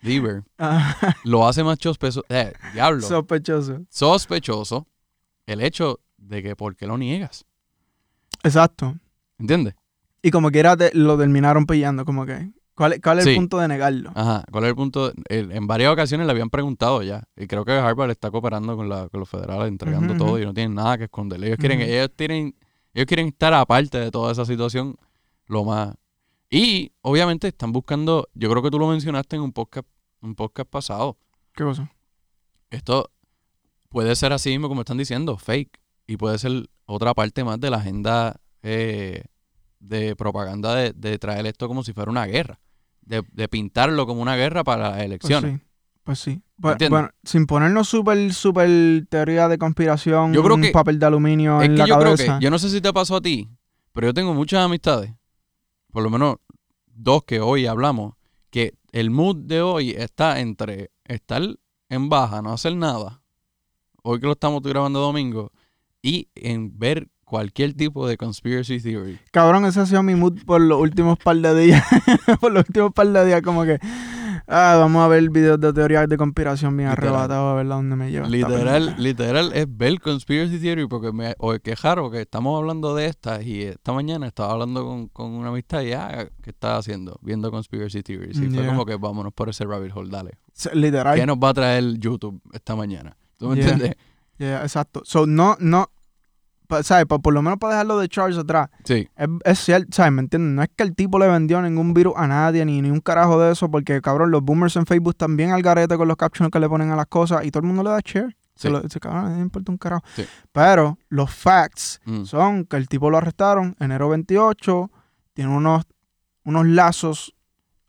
liver, 0.00 0.42
Ah, 0.58 1.14
lo 1.24 1.46
hace 1.46 1.62
más 1.62 1.78
sospechoso, 1.80 2.24
eh, 2.28 2.52
diablo, 2.72 3.00
Sospechoso. 3.02 3.84
sospechoso 3.90 4.88
el 5.46 5.60
hecho 5.60 6.00
de 6.16 6.42
que 6.42 6.56
por 6.56 6.74
qué 6.74 6.86
lo 6.86 6.98
niegas, 6.98 7.44
Exacto. 8.42 8.96
¿entiendes? 9.38 9.74
Y 10.22 10.30
como 10.30 10.50
quiera 10.50 10.76
te- 10.76 10.90
lo 10.94 11.16
terminaron 11.18 11.66
pillando, 11.66 12.04
como 12.04 12.24
que. 12.26 12.50
¿Cuál, 12.74 12.94
es- 12.94 13.00
cuál 13.00 13.18
es 13.20 13.26
el 13.26 13.36
punto 13.36 13.58
de 13.58 13.68
negarlo? 13.68 14.10
Ajá, 14.14 14.44
¿cuál 14.50 14.64
es 14.64 14.70
el 14.70 14.76
punto? 14.76 15.12
El- 15.28 15.52
en 15.52 15.66
varias 15.66 15.92
ocasiones 15.92 16.26
le 16.26 16.32
habían 16.32 16.50
preguntado 16.50 17.02
ya, 17.02 17.22
y 17.36 17.46
creo 17.46 17.64
que 17.64 17.72
Harvard 17.72 18.10
está 18.10 18.30
cooperando 18.30 18.76
con, 18.76 18.88
la, 18.88 19.08
con 19.08 19.20
los 19.20 19.28
federales, 19.28 19.68
entregando 19.68 20.14
todo 20.16 20.38
y 20.38 20.44
no 20.44 20.52
tienen 20.54 20.74
nada 20.74 20.98
que 20.98 21.04
esconder. 21.04 21.42
Ellos 21.44 21.56
quieren, 21.58 21.80
ellos 21.80 22.10
tienen, 22.16 22.56
ellos 22.92 23.06
quieren 23.06 23.28
estar 23.28 23.54
aparte 23.54 23.98
de 23.98 24.10
toda 24.10 24.32
esa 24.32 24.44
situación 24.44 24.96
lo 25.46 25.64
más. 25.64 25.94
Y 26.50 26.92
obviamente 27.02 27.48
están 27.48 27.72
buscando, 27.72 28.28
yo 28.34 28.50
creo 28.50 28.62
que 28.62 28.70
tú 28.70 28.78
lo 28.78 28.86
mencionaste 28.88 29.36
en 29.36 29.42
un 29.42 29.52
podcast, 29.52 29.86
un 30.20 30.34
podcast 30.34 30.68
pasado. 30.68 31.16
¿Qué 31.54 31.64
cosa? 31.64 31.90
Esto 32.70 33.10
puede 33.88 34.14
ser 34.16 34.32
así 34.32 34.50
mismo 34.50 34.68
como 34.68 34.80
están 34.80 34.98
diciendo, 34.98 35.36
fake. 35.36 35.78
Y 36.06 36.16
puede 36.16 36.38
ser 36.38 36.68
otra 36.86 37.14
parte 37.14 37.44
más 37.44 37.58
de 37.60 37.70
la 37.70 37.78
agenda 37.78 38.40
eh, 38.62 39.24
de 39.80 40.14
propaganda 40.16 40.74
de, 40.74 40.92
de 40.92 41.18
traer 41.18 41.46
esto 41.46 41.66
como 41.68 41.82
si 41.82 41.92
fuera 41.92 42.10
una 42.10 42.26
guerra. 42.26 42.60
De, 43.06 43.22
de 43.32 43.48
pintarlo 43.48 44.06
como 44.06 44.22
una 44.22 44.34
guerra 44.36 44.64
para 44.64 44.84
las 44.84 44.92
Pues 44.94 45.04
elecciones. 45.04 45.60
sí. 45.60 45.66
Pues 46.04 46.18
sí. 46.18 46.42
¿Entiendes? 46.62 46.90
Bueno, 46.90 47.10
sin 47.22 47.46
ponernos 47.46 47.88
súper, 47.88 48.32
súper 48.32 49.06
teoría 49.08 49.48
de 49.48 49.58
conspiración, 49.58 50.32
Yo 50.32 50.42
creo 50.42 50.54
un 50.56 50.62
que- 50.62 50.70
papel 50.70 50.98
de 50.98 51.06
aluminio 51.06 51.60
Es 51.60 51.66
en 51.68 51.72
que 51.74 51.78
la 51.78 51.86
yo 51.86 51.98
creo 51.98 52.14
cabeza. 52.14 52.38
que, 52.38 52.44
yo 52.44 52.50
no 52.50 52.58
sé 52.58 52.70
si 52.70 52.80
te 52.80 52.92
pasó 52.92 53.16
a 53.16 53.20
ti, 53.20 53.48
pero 53.92 54.08
yo 54.08 54.14
tengo 54.14 54.32
muchas 54.34 54.60
amistades, 54.64 55.12
por 55.92 56.02
lo 56.02 56.10
menos 56.10 56.36
dos 56.86 57.24
que 57.24 57.40
hoy 57.40 57.66
hablamos, 57.66 58.14
que 58.50 58.74
el 58.92 59.10
mood 59.10 59.36
de 59.36 59.62
hoy 59.62 59.90
está 59.90 60.40
entre 60.40 60.90
estar 61.04 61.42
en 61.88 62.08
baja, 62.08 62.40
no 62.42 62.52
hacer 62.52 62.76
nada, 62.76 63.22
hoy 64.02 64.20
que 64.20 64.26
lo 64.26 64.32
estamos 64.32 64.62
grabando 64.62 65.00
domingo, 65.00 65.50
y 66.02 66.28
en 66.34 66.78
ver 66.78 67.08
cualquier 67.24 67.74
tipo 67.74 68.06
de 68.06 68.16
conspiracy 68.16 68.80
theory. 68.80 69.18
Cabrón, 69.32 69.64
ese 69.66 69.80
ha 69.80 69.86
sido 69.86 70.02
mi 70.02 70.14
mood 70.14 70.42
por 70.44 70.60
los 70.60 70.80
últimos 70.80 71.18
par 71.18 71.36
de 71.36 71.54
días. 71.54 71.84
por 72.40 72.52
los 72.52 72.64
últimos 72.68 72.92
par 72.92 73.08
de 73.08 73.24
días, 73.26 73.42
como 73.42 73.64
que. 73.64 73.78
Ah, 74.46 74.76
vamos 74.78 75.02
a 75.02 75.08
ver 75.08 75.30
videos 75.30 75.58
de 75.58 75.72
teorías 75.72 76.06
de 76.06 76.18
conspiración 76.18 76.76
bien 76.76 76.90
arrebatados 76.90 77.50
a 77.52 77.54
ver 77.54 77.64
a 77.64 77.76
dónde 77.76 77.96
me 77.96 78.10
lleva. 78.10 78.28
Literal, 78.28 78.94
literal 78.98 79.52
es 79.54 79.66
ver 79.74 79.98
conspiracy 80.00 80.58
theory 80.58 80.86
porque 80.86 81.12
me 81.12 81.34
o 81.38 81.58
quejaron 81.58 82.12
que 82.12 82.20
estamos 82.20 82.58
hablando 82.58 82.94
de 82.94 83.06
estas 83.06 83.42
y 83.42 83.62
esta 83.62 83.94
mañana 83.94 84.26
estaba 84.26 84.52
hablando 84.52 84.84
con, 84.84 85.08
con 85.08 85.30
una 85.32 85.48
amistad 85.48 85.80
y 85.80 85.92
ah, 85.94 86.28
¿qué 86.42 86.50
estás 86.50 86.80
haciendo? 86.80 87.18
Viendo 87.22 87.50
conspiracy 87.50 88.02
theories. 88.02 88.38
Y 88.38 88.50
fue 88.50 88.66
como 88.66 88.84
que 88.84 88.96
vámonos 88.96 89.32
por 89.32 89.48
ese 89.48 89.64
rabbit 89.64 89.92
hole, 89.94 90.10
dale. 90.10 90.32
Literal. 90.74 91.16
¿Qué 91.18 91.24
nos 91.24 91.38
va 91.38 91.48
a 91.48 91.54
traer 91.54 91.98
YouTube 91.98 92.38
esta 92.52 92.76
mañana? 92.76 93.16
¿Tú 93.38 93.48
me 93.48 93.56
Yeah. 93.56 93.68
entiendes? 93.70 93.96
Yeah, 94.36 94.62
exacto. 94.62 95.02
So, 95.04 95.26
no, 95.26 95.56
no, 95.58 95.88
pa- 96.76 96.82
¿sabes? 96.82 97.06
Pa- 97.06 97.18
por 97.18 97.32
lo 97.34 97.42
menos 97.42 97.58
para 97.58 97.74
dejarlo 97.74 97.98
de 97.98 98.08
Charles 98.08 98.38
atrás. 98.38 98.68
Sí, 98.84 99.08
Es, 99.16 99.28
es 99.44 99.58
cierto, 99.60 99.88
¿sabes? 99.92 100.12
¿Me 100.12 100.20
entiendes? 100.22 100.54
No 100.54 100.62
es 100.62 100.68
que 100.74 100.82
el 100.82 100.94
tipo 100.94 101.18
le 101.18 101.28
vendió 101.28 101.60
ningún 101.62 101.94
virus 101.94 102.14
a 102.16 102.26
nadie, 102.26 102.64
ni, 102.64 102.82
ni 102.82 102.90
un 102.90 103.00
carajo 103.00 103.40
de 103.40 103.52
eso, 103.52 103.70
porque, 103.70 104.00
cabrón, 104.00 104.30
los 104.30 104.42
boomers 104.42 104.76
en 104.76 104.86
Facebook 104.86 105.16
también 105.16 105.52
al 105.52 105.62
garete 105.62 105.96
con 105.96 106.08
los 106.08 106.16
captions 106.16 106.50
que 106.50 106.60
le 106.60 106.68
ponen 106.68 106.90
a 106.90 106.96
las 106.96 107.06
cosas 107.06 107.44
y 107.44 107.50
todo 107.50 107.60
el 107.62 107.66
mundo 107.66 107.82
le 107.82 107.90
da 107.90 108.00
share. 108.04 108.36
Se 108.54 108.68
Sí. 108.68 108.72
lo, 108.72 108.88
se, 108.88 109.00
cabrón, 109.00 109.36
no 109.36 109.42
importa 109.42 109.72
un 109.72 109.78
carajo. 109.78 110.04
Sí. 110.14 110.24
Pero 110.52 110.96
los 111.08 111.30
facts 111.34 112.00
Mm. 112.04 112.24
son 112.24 112.64
que 112.66 112.76
el 112.76 112.88
tipo 112.88 113.10
lo 113.10 113.16
arrestaron 113.18 113.74
enero 113.80 114.08
28, 114.10 114.90
tiene 115.32 115.50
unos, 115.50 115.84
unos 116.44 116.66
lazos 116.66 117.34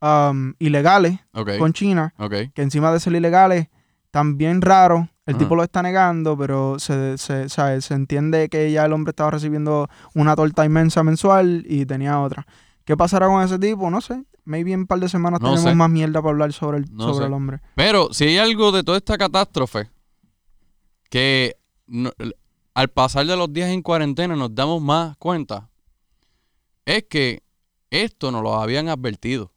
um, 0.02 0.54
ilegales 0.58 1.18
con 1.58 1.72
China, 1.72 2.12
que 2.54 2.62
encima 2.62 2.92
de 2.92 3.00
ser 3.00 3.14
ilegales, 3.14 3.68
también 4.10 4.60
raro. 4.60 5.08
El 5.26 5.34
Ajá. 5.34 5.38
tipo 5.44 5.56
lo 5.56 5.62
está 5.64 5.82
negando, 5.82 6.38
pero 6.38 6.78
se, 6.78 7.18
se, 7.18 7.48
sabe, 7.48 7.80
se 7.80 7.94
entiende 7.94 8.48
que 8.48 8.70
ya 8.70 8.84
el 8.84 8.92
hombre 8.92 9.10
estaba 9.10 9.32
recibiendo 9.32 9.88
una 10.14 10.36
torta 10.36 10.64
inmensa 10.64 11.02
mensual 11.02 11.64
y 11.68 11.84
tenía 11.84 12.20
otra. 12.20 12.46
¿Qué 12.84 12.96
pasará 12.96 13.26
con 13.26 13.42
ese 13.42 13.58
tipo? 13.58 13.90
No 13.90 14.00
sé. 14.00 14.22
Maybe 14.44 14.72
en 14.72 14.80
un 14.80 14.86
par 14.86 15.00
de 15.00 15.08
semanas 15.08 15.40
No 15.40 15.48
tenemos 15.50 15.68
sé. 15.70 15.74
más 15.74 15.90
mierda 15.90 16.22
para 16.22 16.30
hablar 16.30 16.52
sobre 16.52 16.78
el, 16.78 16.84
No 16.94 17.08
sobre 17.08 17.18
sé. 17.18 17.26
el 17.26 17.32
hombre. 17.32 17.60
Pero 17.74 18.12
si 18.12 18.24
hay 18.24 18.38
algo 18.38 18.70
de 18.70 18.84
toda 18.84 18.98
esta 18.98 19.18
catástrofe 19.18 19.90
que 21.10 21.56
no- 21.88 22.12
al 22.74 22.88
pasar 22.88 23.26
de 23.26 23.36
los 23.36 23.52
días 23.52 23.70
en 23.70 23.82
cuarentena 23.82 24.36
nos 24.36 24.54
damos 24.54 24.80
más 24.82 25.16
cuenta, 25.16 25.68
es 26.84 27.04
que 27.10 27.42
esto 27.90 28.30
nos 28.30 28.42
lo 28.42 28.54
habían 28.60 28.88
advertido. 28.88 29.52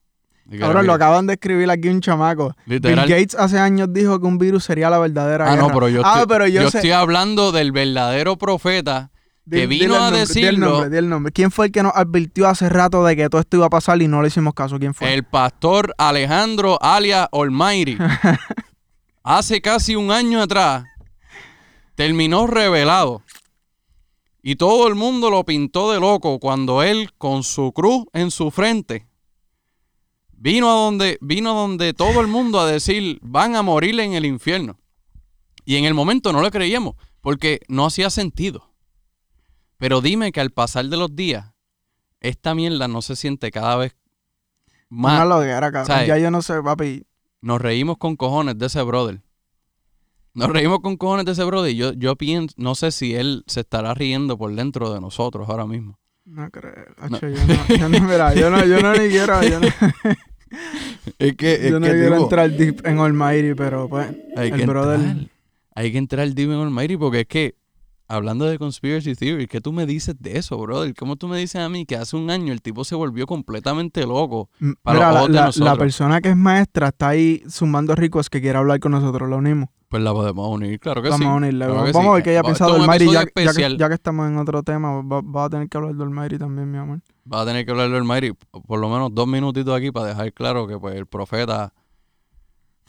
Ahora 0.61 0.83
lo 0.83 0.93
acaban 0.93 1.27
de 1.27 1.33
escribir 1.33 1.69
aquí 1.69 1.89
un 1.89 2.01
chamaco. 2.01 2.55
literal. 2.65 3.05
Bill 3.05 3.15
Gates 3.15 3.35
hace 3.35 3.59
años 3.59 3.89
dijo 3.91 4.19
que 4.19 4.25
un 4.27 4.37
virus 4.37 4.63
sería 4.63 4.89
la 4.89 4.99
verdadera 4.99 5.51
Ah, 5.51 5.55
no, 5.55 5.67
pero 5.67 5.89
yo, 5.89 6.01
ah, 6.03 6.21
estoy, 6.21 6.27
pero 6.27 6.47
yo, 6.47 6.61
yo 6.63 6.71
sé. 6.71 6.77
estoy 6.79 6.91
hablando 6.91 7.51
del 7.51 7.71
verdadero 7.71 8.37
profeta 8.37 9.11
que 9.49 9.65
vino 9.67 9.83
dile 9.83 9.85
el 9.85 9.93
a 9.95 9.99
nombre, 9.99 10.17
di 10.17 10.21
el 10.21 10.27
decirlo. 10.27 10.69
nombre, 10.81 10.99
el 10.99 11.09
nombre. 11.09 11.31
¿Quién 11.31 11.49
fue 11.51 11.67
el 11.67 11.71
que 11.71 11.81
nos 11.83 11.93
advirtió 11.95 12.47
hace 12.47 12.69
rato 12.69 13.03
de 13.03 13.15
que 13.15 13.29
todo 13.29 13.41
esto 13.41 13.57
iba 13.57 13.65
a 13.65 13.69
pasar 13.69 14.01
y 14.01 14.07
no 14.07 14.21
le 14.21 14.27
hicimos 14.27 14.53
caso? 14.53 14.77
¿Quién 14.79 14.93
fue? 14.93 15.11
El 15.13 15.23
pastor 15.23 15.93
Alejandro 15.97 16.77
alias 16.81 17.27
Almighty. 17.31 17.97
hace 19.23 19.61
casi 19.61 19.95
un 19.95 20.11
año 20.11 20.41
atrás 20.41 20.83
terminó 21.95 22.47
revelado. 22.47 23.23
Y 24.41 24.55
todo 24.55 24.87
el 24.87 24.95
mundo 24.95 25.29
lo 25.29 25.43
pintó 25.43 25.91
de 25.91 25.99
loco 25.99 26.39
cuando 26.39 26.81
él 26.81 27.11
con 27.17 27.43
su 27.43 27.73
cruz 27.73 28.05
en 28.13 28.31
su 28.31 28.51
frente 28.51 29.05
vino 30.39 30.69
a 30.69 30.73
donde 30.73 31.17
vino 31.21 31.53
donde 31.53 31.93
todo 31.93 32.21
el 32.21 32.27
mundo 32.27 32.59
a 32.59 32.65
decir 32.65 33.19
van 33.21 33.55
a 33.55 33.61
morir 33.61 33.99
en 33.99 34.13
el 34.13 34.25
infierno. 34.25 34.79
Y 35.65 35.75
en 35.75 35.85
el 35.85 35.93
momento 35.93 36.33
no 36.33 36.41
le 36.41 36.49
creíamos 36.49 36.95
porque 37.21 37.59
no 37.67 37.85
hacía 37.85 38.09
sentido. 38.09 38.71
Pero 39.77 40.01
dime 40.01 40.31
que 40.31 40.41
al 40.41 40.51
pasar 40.51 40.85
de 40.85 40.97
los 40.97 41.15
días 41.15 41.53
esta 42.21 42.55
mierda 42.55 42.87
no 42.87 43.01
se 43.01 43.15
siente 43.15 43.51
cada 43.51 43.75
vez 43.75 43.95
más 44.89 45.21
Una 45.21 45.25
loguera, 45.25 45.71
cabrón. 45.71 45.85
¿sabes? 45.85 46.07
Ya 46.07 46.17
yo 46.17 46.31
no 46.31 46.41
sé, 46.41 46.61
papi. 46.63 47.05
nos 47.41 47.61
reímos 47.61 47.97
con 47.97 48.15
cojones 48.15 48.57
de 48.57 48.65
ese 48.65 48.81
brother. 48.81 49.21
Nos 50.33 50.49
reímos 50.49 50.79
con 50.79 50.97
cojones 50.97 51.25
de 51.25 51.33
ese 51.33 51.43
brother 51.43 51.71
y 51.71 51.75
yo, 51.75 51.93
yo 51.93 52.15
pienso, 52.15 52.55
no 52.57 52.75
sé 52.75 52.91
si 52.91 53.13
él 53.13 53.43
se 53.47 53.61
estará 53.61 53.93
riendo 53.93 54.37
por 54.37 54.53
dentro 54.53 54.91
de 54.93 55.01
nosotros 55.01 55.47
ahora 55.49 55.65
mismo. 55.65 55.98
No 56.29 56.49
creo. 56.51 56.73
Yo, 57.09 57.09
no, 57.09 57.67
yo 57.77 57.89
no, 57.89 57.99
mira, 58.07 58.33
yo 58.35 58.49
no, 58.49 58.63
yo 58.65 58.81
no 58.81 58.93
ni 58.93 59.09
quiero. 59.09 59.41
Yo 59.43 59.59
no, 59.59 59.67
Es 61.19 61.35
que, 61.35 61.69
yo 61.69 61.79
no 61.79 61.85
quiero 61.87 62.15
entrar 62.17 62.49
deep 62.51 62.85
en 62.85 62.99
Almighty, 62.99 63.53
pero 63.55 63.87
pues. 63.89 64.07
hay 64.35 64.49
el 64.49 64.57
que 64.57 64.65
brother- 64.67 64.99
entrar. 64.99 65.27
Hay 65.75 65.91
que 65.91 65.97
entrar 65.97 66.29
deep 66.33 66.49
en 66.51 66.57
Almighty 66.59 66.97
porque 66.97 67.21
es 67.21 67.27
que, 67.27 67.55
hablando 68.07 68.45
de 68.45 68.57
conspiracy 68.57 69.15
theory, 69.15 69.47
¿qué 69.47 69.61
tú 69.61 69.71
me 69.71 69.85
dices 69.85 70.15
de 70.19 70.37
eso, 70.37 70.57
brother? 70.57 70.93
¿Cómo 70.95 71.15
tú 71.15 71.27
me 71.27 71.37
dices 71.37 71.61
a 71.61 71.69
mí 71.69 71.85
que 71.85 71.95
hace 71.95 72.15
un 72.15 72.29
año 72.29 72.51
el 72.53 72.61
tipo 72.61 72.83
se 72.83 72.95
volvió 72.95 73.25
completamente 73.27 74.01
loco? 74.05 74.49
m- 74.59 74.75
Para 74.81 74.97
Mira, 74.99 75.11
los 75.11 75.21
la, 75.21 75.27
de 75.27 75.33
la- 75.33 75.45
nosotros. 75.47 75.65
la 75.73 75.75
persona 75.77 76.21
que 76.21 76.29
es 76.29 76.35
maestra 76.37 76.87
está 76.89 77.09
ahí 77.09 77.43
sumando 77.47 77.95
ricos 77.95 78.29
que 78.29 78.41
quiere 78.41 78.57
hablar 78.57 78.79
con 78.79 78.91
nosotros, 78.91 79.29
lo 79.29 79.37
unimos. 79.37 79.69
Pues 79.89 80.03
la 80.03 80.13
podemos 80.13 80.47
unir, 80.55 80.79
claro 80.79 81.01
que 81.01 81.09
Vamos 81.09 81.25
sí. 81.25 81.31
a 81.31 81.35
unirle. 81.35 81.65
claro 81.65 81.73
vamos 81.73 81.87
que 81.87 81.97
vamos 81.97 82.05
sí. 82.05 82.11
a 82.11 82.13
ver 82.13 82.23
qué 82.23 82.31
ella 82.31 82.41
Va- 82.41 82.43
piensa 82.43 82.65
esto 82.65 82.73
de 82.75 82.79
es 82.79 82.85
un 82.85 82.91
Almighty. 82.93 83.11
Ya, 83.11 83.43
ya 83.53 83.53
que, 83.69 83.77
ya 83.77 83.87
que 83.89 83.93
estamos 83.95 84.27
en 84.27 84.37
otro 84.37 84.61
tema, 84.63 85.01
va, 85.01 85.21
va 85.21 85.45
a 85.45 85.49
tener 85.49 85.67
que 85.67 85.77
hablar 85.77 85.95
de 85.95 86.03
Almighty 86.03 86.37
también, 86.37 86.71
mi 86.71 86.77
amor. 86.77 86.99
Va 87.31 87.41
a 87.41 87.45
tener 87.45 87.65
que 87.65 87.71
hablarlo 87.71 87.97
el 87.97 88.03
Mayri 88.03 88.33
por 88.67 88.79
lo 88.79 88.87
menos 88.89 89.13
dos 89.13 89.27
minutitos 89.27 89.75
aquí 89.75 89.91
para 89.91 90.05
dejar 90.07 90.31
claro 90.33 90.67
que 90.67 90.77
pues 90.77 90.95
el 90.95 91.05
profeta 91.07 91.73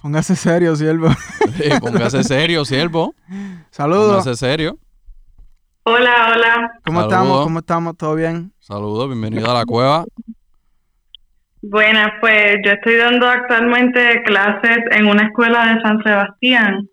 Póngase 0.02 0.34
serio, 0.36 0.76
siervo. 0.76 1.08
eh, 1.62 1.78
póngase 1.80 2.22
serio, 2.24 2.64
siervo. 2.64 3.14
Saludos. 3.70 4.22
Póngase 4.24 4.36
serio. 4.36 4.78
Hola, 5.84 6.32
hola. 6.34 6.72
¿Cómo 6.84 7.00
Saludos. 7.00 7.12
estamos? 7.22 7.44
¿Cómo 7.44 7.58
estamos? 7.60 7.96
¿Todo 7.96 8.14
bien? 8.14 8.52
Saludos, 8.60 9.08
bienvenido 9.08 9.50
a 9.50 9.54
la 9.54 9.64
cueva. 9.66 10.04
Buenas, 11.62 12.12
pues 12.20 12.56
yo 12.64 12.72
estoy 12.72 12.96
dando 12.96 13.28
actualmente 13.28 14.22
clases 14.24 14.78
en 14.92 15.06
una 15.06 15.24
escuela 15.24 15.74
de 15.74 15.80
San 15.82 16.02
Sebastián 16.02 16.88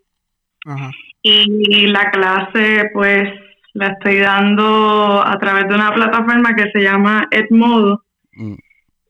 Ajá. 0.65 0.91
y 1.21 1.88
la 1.88 2.12
clase 2.12 2.89
pues 2.93 3.30
la 3.73 3.88
estoy 3.89 4.17
dando 4.17 5.23
a 5.25 5.38
través 5.39 5.67
de 5.69 5.75
una 5.75 5.93
plataforma 5.93 6.53
que 6.56 6.69
se 6.71 6.82
llama 6.82 7.27
Edmodo. 7.32 8.03
Mm, 8.34 8.56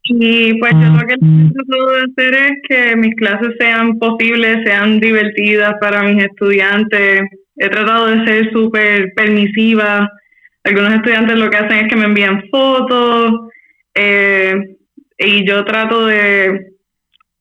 Y 0.10 0.60
pues 0.60 0.74
yo 0.74 0.90
lo 0.90 1.00
que 1.08 1.16
trato 1.18 1.92
de 1.92 2.06
hacer 2.12 2.34
es 2.34 2.52
que 2.68 2.96
mis 2.96 3.16
clases 3.16 3.56
sean 3.60 3.98
posibles, 3.98 4.60
sean 4.66 5.00
divertidas 5.00 5.74
para 5.82 6.04
mis 6.04 6.24
estudiantes. 6.24 7.24
He 7.56 7.70
tratado 7.70 8.08
de 8.08 8.26
ser 8.28 8.52
súper 8.52 9.14
permisiva. 9.16 10.08
Algunos 10.64 10.94
estudiantes 10.94 11.38
lo 11.38 11.50
que 11.50 11.58
hacen 11.58 11.86
es 11.86 11.88
que 11.88 11.96
me 11.96 12.06
envían 12.06 12.44
fotos 12.52 13.50
eh, 13.96 14.77
y 15.18 15.48
yo 15.48 15.66
trato 15.66 16.06
de 16.06 16.74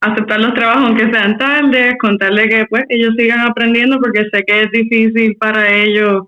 aceptar 0.00 0.40
los 0.40 0.54
trabajos 0.54 0.84
aunque 0.84 1.10
sean 1.10 1.36
tardes, 1.38 1.94
contarles 1.98 2.48
que 2.48 2.66
pues 2.68 2.84
ellos 2.88 3.14
sigan 3.18 3.40
aprendiendo 3.40 3.98
porque 3.98 4.24
sé 4.32 4.42
que 4.46 4.62
es 4.62 4.70
difícil 4.70 5.36
para 5.36 5.72
ellos 5.72 6.24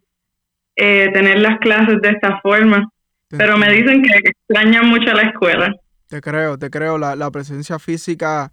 eh, 0.77 1.11
tener 1.13 1.39
las 1.41 1.59
clases 1.59 2.01
de 2.01 2.11
esta 2.11 2.41
forma. 2.41 2.89
Te 3.29 3.37
Pero 3.37 3.59
me 3.59 3.71
dicen 3.73 4.03
que 4.03 4.31
extrañan 4.31 4.87
mucho 4.89 5.13
la 5.13 5.23
escuela. 5.23 5.75
Te 6.09 6.21
creo, 6.21 6.57
te 6.57 6.71
creo. 6.71 6.99
La, 6.99 7.17
la 7.17 7.31
presencia 7.31 7.79
física, 7.79 8.53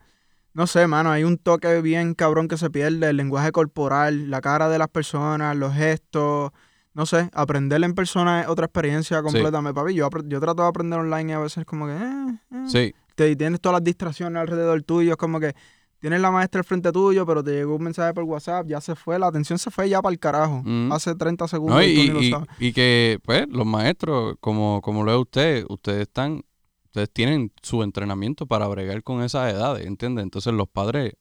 no 0.54 0.68
sé, 0.68 0.88
mano, 0.88 1.12
hay 1.12 1.24
un 1.24 1.38
toque 1.38 1.82
bien 1.82 2.14
cabrón 2.14 2.48
que 2.48 2.58
se 2.58 2.70
pierde, 2.70 3.10
el 3.10 3.18
lenguaje 3.18 3.52
corporal, 3.52 4.30
la 4.30 4.42
cara 4.42 4.68
de 4.70 4.78
las 4.78 4.90
personas, 4.90 5.56
los 5.56 5.74
gestos. 5.74 6.52
No 6.96 7.06
sé, 7.06 7.30
aprender 7.34 7.84
en 7.84 7.94
persona 7.94 8.42
es 8.42 8.48
otra 8.48 8.66
experiencia 8.66 9.22
completamente. 9.22 9.74
Papi, 9.76 9.94
yo, 9.94 10.10
yo 10.26 10.40
trato 10.40 10.64
de 10.64 10.70
aprender 10.70 10.98
online 11.00 11.34
y 11.34 11.36
a 11.36 11.40
veces 11.40 11.66
como 11.66 11.88
que... 11.88 11.94
eh, 11.94 12.40
eh. 12.52 12.64
Sí, 12.68 12.94
Te, 13.16 13.36
tienes 13.36 13.60
todas 13.60 13.76
las 13.76 13.84
distracciones 13.84 14.40
alrededor 14.40 14.82
tuyo, 14.84 15.12
es 15.12 15.18
como 15.18 15.40
que 15.42 15.54
tienes 16.00 16.22
la 16.22 16.32
maestra 16.32 16.60
al 16.60 16.66
frente 16.66 16.92
tuyo, 16.94 17.26
pero 17.26 17.44
te 17.44 17.52
llegó 17.52 17.76
un 17.76 17.84
mensaje 17.84 18.14
por 18.14 18.24
WhatsApp, 18.24 18.68
ya 18.68 18.80
se 18.80 18.96
fue, 18.96 19.20
la 19.20 19.28
atención 19.28 19.60
se 19.60 19.72
fue 19.72 19.90
ya 19.90 20.02
para 20.02 20.14
el 20.14 20.20
carajo. 20.20 20.62
Mm. 20.64 20.92
Hace 20.94 21.16
30 21.16 21.48
segundos 21.50 21.76
no, 21.78 21.84
y, 21.84 21.88
y, 21.88 22.08
tú 22.08 22.14
ni 22.14 22.26
y- 22.28 22.30
lo 22.32 22.38
sabes. 22.38 22.50
y 22.60 22.72
que 22.74 23.20
pues 23.24 23.46
los 23.50 23.66
maestros, 23.66 24.36
como, 24.40 24.82
como 24.82 25.04
lo 25.04 25.12
ve 25.12 25.18
usted, 25.18 25.66
ustedes 25.68 26.04
están, 26.04 26.44
ustedes 26.86 27.10
tienen 27.12 27.52
su 27.62 27.84
entrenamiento 27.84 28.46
para 28.46 28.68
bregar 28.68 29.04
con 29.04 29.22
esas 29.22 29.52
edades, 29.52 29.86
¿entiendes? 29.86 30.24
Entonces 30.24 30.54
los 30.54 30.70
padres, 30.70 31.14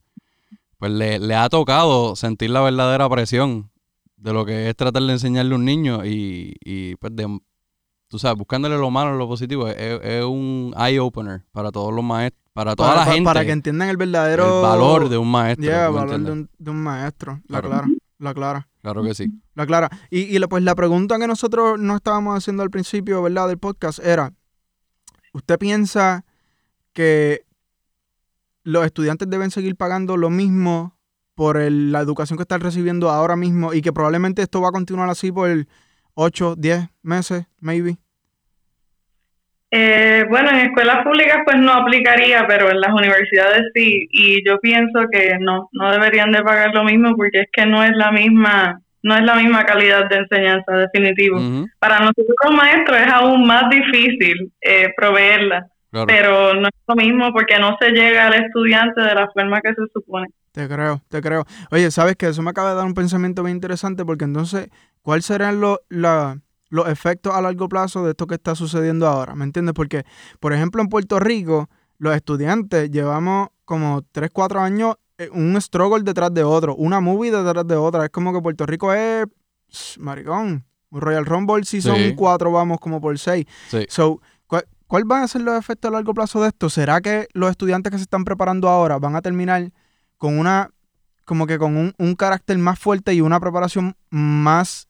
pues 0.79 0.93
le, 0.93 1.19
le 1.19 1.35
ha 1.35 1.49
tocado 1.49 2.15
sentir 2.15 2.51
la 2.51 2.61
verdadera 2.61 3.09
presión 3.09 3.73
de 4.25 4.33
lo 4.33 4.45
que 4.47 4.71
es 4.71 4.75
tratar 4.75 5.03
de 5.03 5.13
enseñarle 5.13 5.53
a 5.53 5.57
un 5.59 5.65
niño 5.67 6.05
y, 6.05 6.55
y 6.65 6.97
pues 6.97 7.15
de, 7.15 7.39
tú 8.09 8.19
sabes, 8.19 8.39
buscándole 8.39 8.79
lo 8.79 8.91
malo 8.91 9.15
y 9.15 9.19
lo 9.19 9.29
positivo, 9.29 9.69
es, 9.69 9.77
es 10.03 10.25
un 10.25 10.75
eye 10.79 10.99
opener 10.99 11.45
para 11.53 11.71
todos 11.71 11.93
los 11.93 12.03
maestros, 12.03 12.43
para 12.55 12.75
toda 12.75 12.89
para, 12.95 13.05
la 13.05 13.13
gente, 13.13 13.25
para 13.25 13.45
que 13.45 13.53
entiendan 13.53 13.91
el 13.91 13.99
verdadero 13.99 14.47
el 14.57 14.63
valor 14.63 15.09
de 15.11 15.19
un 15.19 15.31
maestro. 15.31 15.65
Yeah, 15.67 15.89
¿tú 15.89 15.93
me 15.93 15.99
valor 16.01 16.21
de 16.23 16.33
un, 16.33 16.51
de 16.59 16.71
un 16.71 16.83
maestro. 16.83 17.43
La 17.49 17.61
clara, 17.61 17.87
la 18.19 18.33
clara, 18.33 18.69
Claro 18.81 19.03
que 19.03 19.15
sí. 19.15 19.27
la 19.55 19.67
clara. 19.67 19.91
Y, 20.11 20.21
y 20.21 20.39
la- 20.39 20.49
pues 20.49 20.63
la 20.63 20.75
pregunta 20.75 21.19
que 21.19 21.27
nosotros 21.27 21.79
nos 21.79 21.97
estábamos 21.97 22.35
haciendo 22.37 22.63
al 22.63 22.71
principio, 22.71 23.23
¿verdad? 23.23 23.49
Del 23.49 23.59
podcast 23.59 23.99
era, 23.99 24.33
¿usted 25.35 25.59
piensa 25.59 26.25
que 26.95 27.45
los 28.63 28.87
estudiantes 28.87 29.29
deben 29.29 29.51
seguir 29.51 29.77
pagando 29.77 30.17
lo 30.17 30.31
mismo 30.31 30.97
por 31.35 31.57
el- 31.57 31.93
la 31.93 32.01
educación 32.01 32.37
que 32.37 32.43
están 32.43 32.61
recibiendo 32.61 33.11
ahora 33.11 33.37
mismo 33.37 33.75
y 33.75 33.83
que 33.83 33.93
probablemente 33.93 34.43
esto 34.43 34.61
va 34.61 34.69
a 34.69 34.73
continuar 34.73 35.09
así 35.11 35.33
por 35.33 35.51
8, 36.15 36.55
10 36.57 36.89
meses, 37.03 37.47
maybe? 37.61 37.97
Eh, 39.77 40.25
bueno, 40.31 40.51
en 40.51 40.67
escuelas 40.67 41.03
públicas 41.05 41.39
pues 41.45 41.57
no 41.59 41.73
aplicaría, 41.73 42.47
pero 42.47 42.71
en 42.71 42.81
las 42.81 42.93
universidades 42.93 43.63
sí. 43.75 44.07
Y 44.13 44.47
yo 44.47 44.61
pienso 44.61 45.01
que 45.11 45.37
no, 45.41 45.69
no 45.73 45.91
deberían 45.91 46.31
de 46.31 46.43
pagar 46.43 46.73
lo 46.73 46.85
mismo 46.85 47.17
porque 47.17 47.41
es 47.41 47.47
que 47.53 47.67
no 47.67 47.83
es 47.83 47.91
la 47.97 48.13
misma, 48.13 48.81
no 49.03 49.17
es 49.17 49.23
la 49.25 49.35
misma 49.35 49.65
calidad 49.65 50.09
de 50.09 50.19
enseñanza, 50.19 50.73
definitivo. 50.77 51.41
Para 51.81 51.99
nosotros 51.99 52.37
como 52.41 52.59
maestros 52.59 52.99
es 53.01 53.09
aún 53.13 53.45
más 53.47 53.69
difícil 53.69 54.53
eh, 54.61 54.93
proveerla, 54.97 55.67
claro. 56.03 56.07
pero 56.07 56.55
no 56.61 56.69
es 56.69 56.75
lo 56.87 56.95
mismo 56.97 57.33
porque 57.33 57.59
no 57.59 57.77
se 57.81 57.91
llega 57.91 58.27
al 58.27 58.35
estudiante 58.35 59.01
de 59.01 59.15
la 59.15 59.29
forma 59.33 59.61
que 59.61 59.71
se 59.71 59.83
supone. 59.93 60.29
Te 60.53 60.69
creo, 60.69 61.01
te 61.09 61.21
creo. 61.21 61.45
Oye, 61.71 61.91
¿sabes 61.91 62.17
qué? 62.17 62.29
Eso 62.29 62.43
me 62.43 62.51
acaba 62.51 62.71
de 62.71 62.77
dar 62.77 62.85
un 62.87 62.95
pensamiento 62.95 63.43
bien 63.43 63.57
interesante 63.57 64.05
porque 64.05 64.25
entonces, 64.25 64.69
¿cuáles 65.03 65.25
serán 65.27 65.61
los, 65.61 65.79
la- 65.89 66.39
los 66.69 66.89
efectos 66.89 67.35
a 67.35 67.41
largo 67.41 67.69
plazo 67.69 68.05
de 68.05 68.11
esto 68.11 68.27
que 68.27 68.35
está 68.35 68.55
sucediendo 68.55 69.07
ahora? 69.09 69.35
¿Me 69.35 69.45
entiendes? 69.45 69.75
Porque, 69.75 70.05
por 70.41 70.53
ejemplo, 70.53 70.83
en 70.83 70.89
Puerto 70.89 71.19
Rico, 71.21 71.69
los 71.99 72.15
estudiantes 72.15 72.91
llevamos 72.91 73.49
como 73.65 74.03
3, 74.13 74.31
4 74.33 74.61
años 74.61 74.97
eh, 75.19 75.29
un 75.33 75.61
struggle 75.61 76.03
detrás 76.03 76.35
de 76.35 76.43
otro, 76.45 76.75
una 76.75 77.01
movie 77.01 77.31
detrás 77.31 77.67
de 77.67 77.77
otra. 77.77 78.05
Es 78.05 78.11
como 78.11 78.33
que 78.33 78.41
Puerto 78.41 78.67
Rico 78.67 78.93
es, 78.93 79.27
maricón, 79.99 80.65
Royal 80.91 81.25
Rumble 81.27 81.65
Season 81.65 81.97
Sí. 81.97 82.15
4, 82.15 82.51
vamos 82.53 82.79
como 82.81 83.01
por 83.01 83.19
6. 83.19 83.45
Sí. 83.69 83.87
So, 83.89 84.21
¿cuál, 84.87 85.03
cuál 85.03 85.05
van 85.05 85.23
a 85.23 85.29
ser 85.29 85.43
los 85.43 85.59
efectos 85.59 85.91
a 85.91 85.93
largo 85.93 86.15
plazo 86.15 86.43
de 86.43 86.49
esto? 86.49 86.71
¿Será 86.71 87.01
que 87.01 87.29
los 87.33 87.51
estudiantes 87.51 87.91
que 87.91 87.99
se 87.99 88.05
están 88.05 88.25
preparando 88.25 88.69
ahora 88.69 88.99
van 88.99 89.17
a 89.17 89.23
terminar 89.23 89.73
con 90.19 90.39
una, 90.39 90.71
como 91.25 91.47
que 91.47 91.59
con 91.59 91.77
un, 91.77 91.95
un 91.99 92.15
carácter 92.15 92.59
más 92.59 92.79
fuerte 92.79 93.15
y 93.15 93.21
una 93.21 93.41
preparación 93.41 93.97
más 94.11 94.89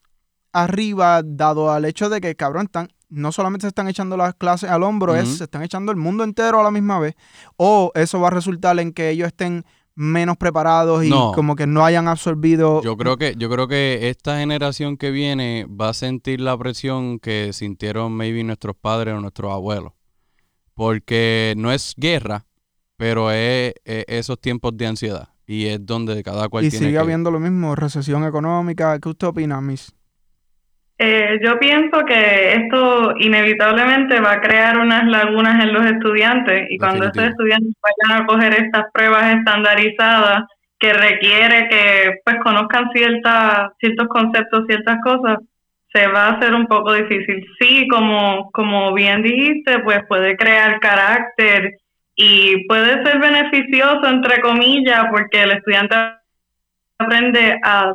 arriba, 0.53 1.23
dado 1.25 1.73
al 1.73 1.85
hecho 1.85 2.09
de 2.09 2.21
que, 2.21 2.37
cabrón, 2.37 2.67
están, 2.67 2.89
no 3.09 3.33
solamente 3.33 3.65
se 3.65 3.69
están 3.69 3.89
echando 3.89 4.17
las 4.17 4.35
clases 4.35 4.71
al 4.71 4.85
hombro, 4.85 5.17
es, 5.17 5.39
se 5.39 5.45
están 5.45 5.63
echando 5.63 5.91
el 5.91 5.99
mundo 5.99 6.25
entero 6.25 6.61
a 6.61 6.63
la 6.63 6.71
misma 6.71 6.99
vez, 7.01 7.17
o 7.57 7.91
eso 7.95 8.21
va 8.21 8.29
a 8.29 8.31
resultar 8.31 8.79
en 8.79 8.93
que 8.93 9.11
ellos 9.11 9.27
estén 9.27 9.65
menos 9.97 10.37
preparados 10.37 11.05
y 11.05 11.11
No. 11.11 11.33
como 11.33 11.55
que 11.55 11.67
no 11.67 11.85
hayan 11.85 12.09
absorbido 12.09 12.83
Yo 12.83 12.97
creo 12.97 13.17
que, 13.17 13.35
yo 13.37 13.49
creo 13.49 13.69
que 13.69 14.09
esta 14.09 14.39
generación 14.39 14.97
que 14.97 15.11
viene 15.11 15.67
va 15.69 15.91
a 15.91 15.95
sentir 15.95 16.41
la 16.41 16.57
presión 16.59 17.19
que 17.19 17.53
sintieron 17.53 18.13
maybe 18.13 18.43
nuestros 18.43 18.75
padres 18.77 19.15
o 19.15 19.21
nuestros 19.21 19.53
abuelos. 19.53 19.93
Porque 20.75 21.55
no 21.57 21.71
es 21.71 21.95
guerra, 21.97 22.47
pero 22.97 23.31
es, 23.31 23.75
es 23.85 24.05
esos 24.09 24.41
tiempos 24.41 24.77
de 24.77 24.87
ansiedad. 24.87 25.29
Y 25.47 25.67
es 25.67 25.85
donde 25.85 26.23
cada 26.23 26.49
cual 26.49 26.65
y 26.65 26.71
tiene 26.71 26.87
sigue 26.87 26.93
que... 26.97 26.99
habiendo 26.99 27.31
lo 27.31 27.39
mismo, 27.39 27.77
recesión 27.77 28.25
económica. 28.25 28.99
¿Qué 28.99 29.09
usted 29.09 29.29
opina, 29.29 29.61
Miss? 29.61 29.95
Eh, 30.97 31.41
yo 31.43 31.59
pienso 31.59 32.05
que 32.05 32.53
esto 32.53 33.15
inevitablemente 33.19 34.21
va 34.21 34.35
a 34.35 34.41
crear 34.41 34.79
unas 34.79 35.05
lagunas 35.07 35.65
en 35.65 35.73
los 35.73 35.85
estudiantes 35.87 36.67
y 36.71 36.79
cuando 36.79 37.07
estos 37.07 37.25
estudiantes 37.25 37.75
vayan 37.83 38.23
a 38.23 38.27
coger 38.27 38.55
estas 38.55 38.85
pruebas 38.93 39.35
estandarizadas 39.35 40.45
que 40.79 40.93
requiere 40.93 41.69
que 41.69 42.21
pues 42.25 42.37
conozcan 42.45 42.91
ciertas 42.93 43.73
ciertos 43.81 44.07
conceptos, 44.07 44.67
ciertas 44.69 44.99
cosas, 45.03 45.39
se 45.93 46.07
va 46.07 46.27
a 46.27 46.33
hacer 46.35 46.55
un 46.55 46.67
poco 46.67 46.93
difícil. 46.93 47.45
Sí, 47.59 47.89
como 47.89 48.51
como 48.53 48.95
bien 48.95 49.23
dijiste, 49.23 49.81
pues 49.81 49.99
puede 50.07 50.37
crear 50.37 50.79
carácter 50.79 51.73
y 52.15 52.67
puede 52.69 53.05
ser 53.05 53.19
beneficioso 53.19 54.07
entre 54.07 54.41
comillas 54.41 55.07
porque 55.11 55.43
el 55.43 55.53
estudiante 55.53 55.97
aprende 56.99 57.59
a 57.65 57.95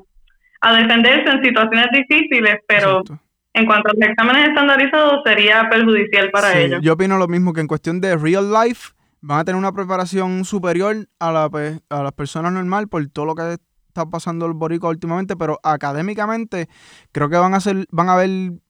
a 0.62 0.74
defenderse 0.74 1.30
en 1.30 1.44
situaciones 1.44 1.88
difíciles, 1.94 2.56
pero 2.68 3.00
Exacto. 3.00 3.20
en 3.54 3.66
cuanto 3.66 3.90
a 3.90 3.94
los 3.94 4.10
exámenes 4.10 4.50
estandarizados 4.50 5.22
sería 5.26 5.70
perjudicial 5.70 6.30
para 6.32 6.52
Sí, 6.54 6.60
ellos. 6.60 6.80
Yo 6.82 6.94
opino 6.94 7.18
lo 7.18 7.28
mismo, 7.28 7.54
que 7.54 7.62
en 7.62 7.68
cuestión 7.68 8.02
de 8.02 8.16
real 8.18 8.52
life 8.52 8.92
van 9.22 9.40
a 9.40 9.46
tener 9.46 9.58
una 9.60 9.72
preparación 9.72 10.46
superior 10.46 10.96
a, 11.20 11.32
la, 11.32 11.50
a 11.90 12.04
las 12.04 12.12
personas 12.14 12.52
normal 12.54 12.88
por 12.88 13.06
todo 13.10 13.26
lo 13.26 13.36
que 13.36 13.58
está 13.88 14.06
pasando 14.06 14.46
el 14.46 14.54
boricua 14.54 14.90
últimamente, 14.90 15.36
pero 15.36 15.60
académicamente 15.64 16.70
creo 17.12 17.30
que 17.30 17.38
van 17.38 17.54
a 17.54 17.60
ser, 17.60 17.86
van 17.92 18.10
a 18.10 18.14
haber 18.14 18.30
un 18.30 18.62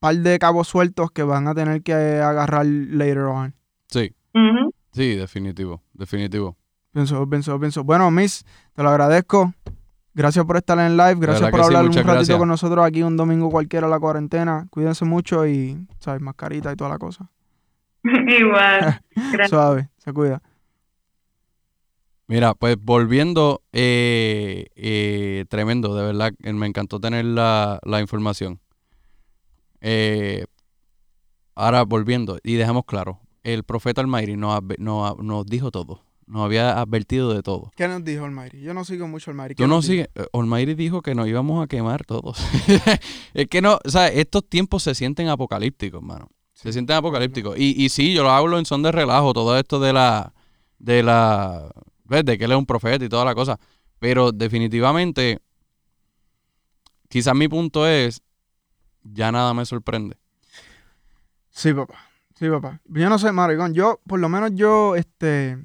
par 0.00 0.16
de 0.16 0.38
cabos 0.38 0.68
sueltos 0.68 1.10
que 1.10 1.22
van 1.22 1.46
a 1.48 1.54
tener 1.54 1.82
que 1.82 1.94
agarrar 1.94 2.66
later 2.66 3.18
on. 3.24 3.54
Sí, 3.88 4.14
sí, 4.92 5.14
definitivo, 5.14 5.82
definitivo. 5.92 6.56
Pienso, 6.92 7.28
pienso, 7.28 7.58
pienso. 7.58 7.84
Bueno, 7.84 8.10
Miss, 8.10 8.44
te 8.74 8.82
lo 8.82 8.90
agradezco. 8.90 9.54
Gracias 10.14 10.44
por 10.44 10.56
estar 10.56 10.78
en 10.78 10.96
live, 10.96 11.16
gracias 11.16 11.50
por 11.50 11.60
sí, 11.60 11.66
hablar 11.66 11.84
un 11.86 11.92
ratito 11.92 12.12
gracias. 12.12 12.38
con 12.38 12.48
nosotros 12.48 12.84
aquí 12.86 13.02
un 13.02 13.16
domingo 13.16 13.50
cualquiera 13.50 13.88
a 13.88 13.90
la 13.90 13.98
cuarentena. 13.98 14.66
Cuídense 14.70 15.04
mucho 15.04 15.44
y, 15.46 15.76
¿sabes? 15.98 16.22
Mascarita 16.22 16.72
y 16.72 16.76
toda 16.76 16.90
la 16.90 16.98
cosa. 16.98 17.28
Igual. 18.04 19.00
Gracias. 19.14 19.50
Suave, 19.50 19.88
se 19.98 20.12
cuida. 20.12 20.40
Mira, 22.28 22.54
pues 22.54 22.76
volviendo, 22.80 23.62
eh, 23.72 24.68
eh, 24.76 25.44
tremendo, 25.48 25.94
de 25.96 26.04
verdad, 26.04 26.32
me 26.38 26.66
encantó 26.66 27.00
tener 27.00 27.24
la, 27.24 27.80
la 27.82 28.00
información. 28.00 28.60
Eh, 29.80 30.46
ahora 31.54 31.82
volviendo, 31.82 32.38
y 32.42 32.54
dejamos 32.54 32.84
claro, 32.86 33.20
el 33.42 33.64
profeta 33.64 34.00
Almighty 34.00 34.36
nos, 34.36 34.62
nos, 34.78 35.18
nos 35.18 35.44
dijo 35.44 35.70
todo, 35.70 36.03
nos 36.26 36.44
había 36.44 36.80
advertido 36.80 37.32
de 37.32 37.42
todo. 37.42 37.72
¿Qué 37.76 37.88
nos 37.88 38.04
dijo 38.04 38.24
Almighty? 38.24 38.60
Yo 38.60 38.74
no 38.74 38.84
sigo 38.84 39.08
mucho 39.08 39.30
Almighty. 39.30 39.54
Tú 39.54 39.66
no 39.66 39.82
sigues, 39.82 40.08
eh, 40.14 40.26
Almighty 40.32 40.74
dijo 40.74 41.02
que 41.02 41.14
nos 41.14 41.28
íbamos 41.28 41.62
a 41.62 41.66
quemar 41.66 42.04
todos. 42.04 42.38
es 43.34 43.46
que 43.48 43.60
no, 43.60 43.78
o 43.84 43.90
sea, 43.90 44.08
estos 44.08 44.48
tiempos 44.48 44.82
se 44.82 44.94
sienten 44.94 45.28
apocalípticos, 45.28 46.02
mano. 46.02 46.28
Se 46.52 46.72
sienten 46.72 46.96
apocalípticos. 46.96 47.58
Y, 47.58 47.82
y 47.82 47.88
sí, 47.88 48.14
yo 48.14 48.22
lo 48.22 48.30
hablo 48.30 48.58
en 48.58 48.64
son 48.64 48.82
de 48.82 48.92
relajo, 48.92 49.32
todo 49.32 49.58
esto 49.58 49.80
de 49.80 49.92
la, 49.92 50.32
de 50.78 51.02
la, 51.02 51.70
¿ves? 52.04 52.24
De 52.24 52.38
que 52.38 52.44
él 52.44 52.52
es 52.52 52.58
un 52.58 52.66
profeta 52.66 53.04
y 53.04 53.08
toda 53.08 53.24
la 53.24 53.34
cosa. 53.34 53.58
Pero 53.98 54.32
definitivamente, 54.32 55.40
quizás 57.08 57.34
mi 57.34 57.48
punto 57.48 57.86
es, 57.86 58.22
ya 59.02 59.30
nada 59.30 59.52
me 59.52 59.64
sorprende. 59.66 60.16
Sí, 61.50 61.72
papá. 61.72 61.98
Sí, 62.34 62.48
papá. 62.48 62.80
Yo 62.86 63.08
no 63.08 63.18
sé, 63.18 63.30
maricón. 63.30 63.74
Yo, 63.74 64.00
por 64.06 64.18
lo 64.18 64.28
menos 64.28 64.50
yo, 64.54 64.96
este... 64.96 65.58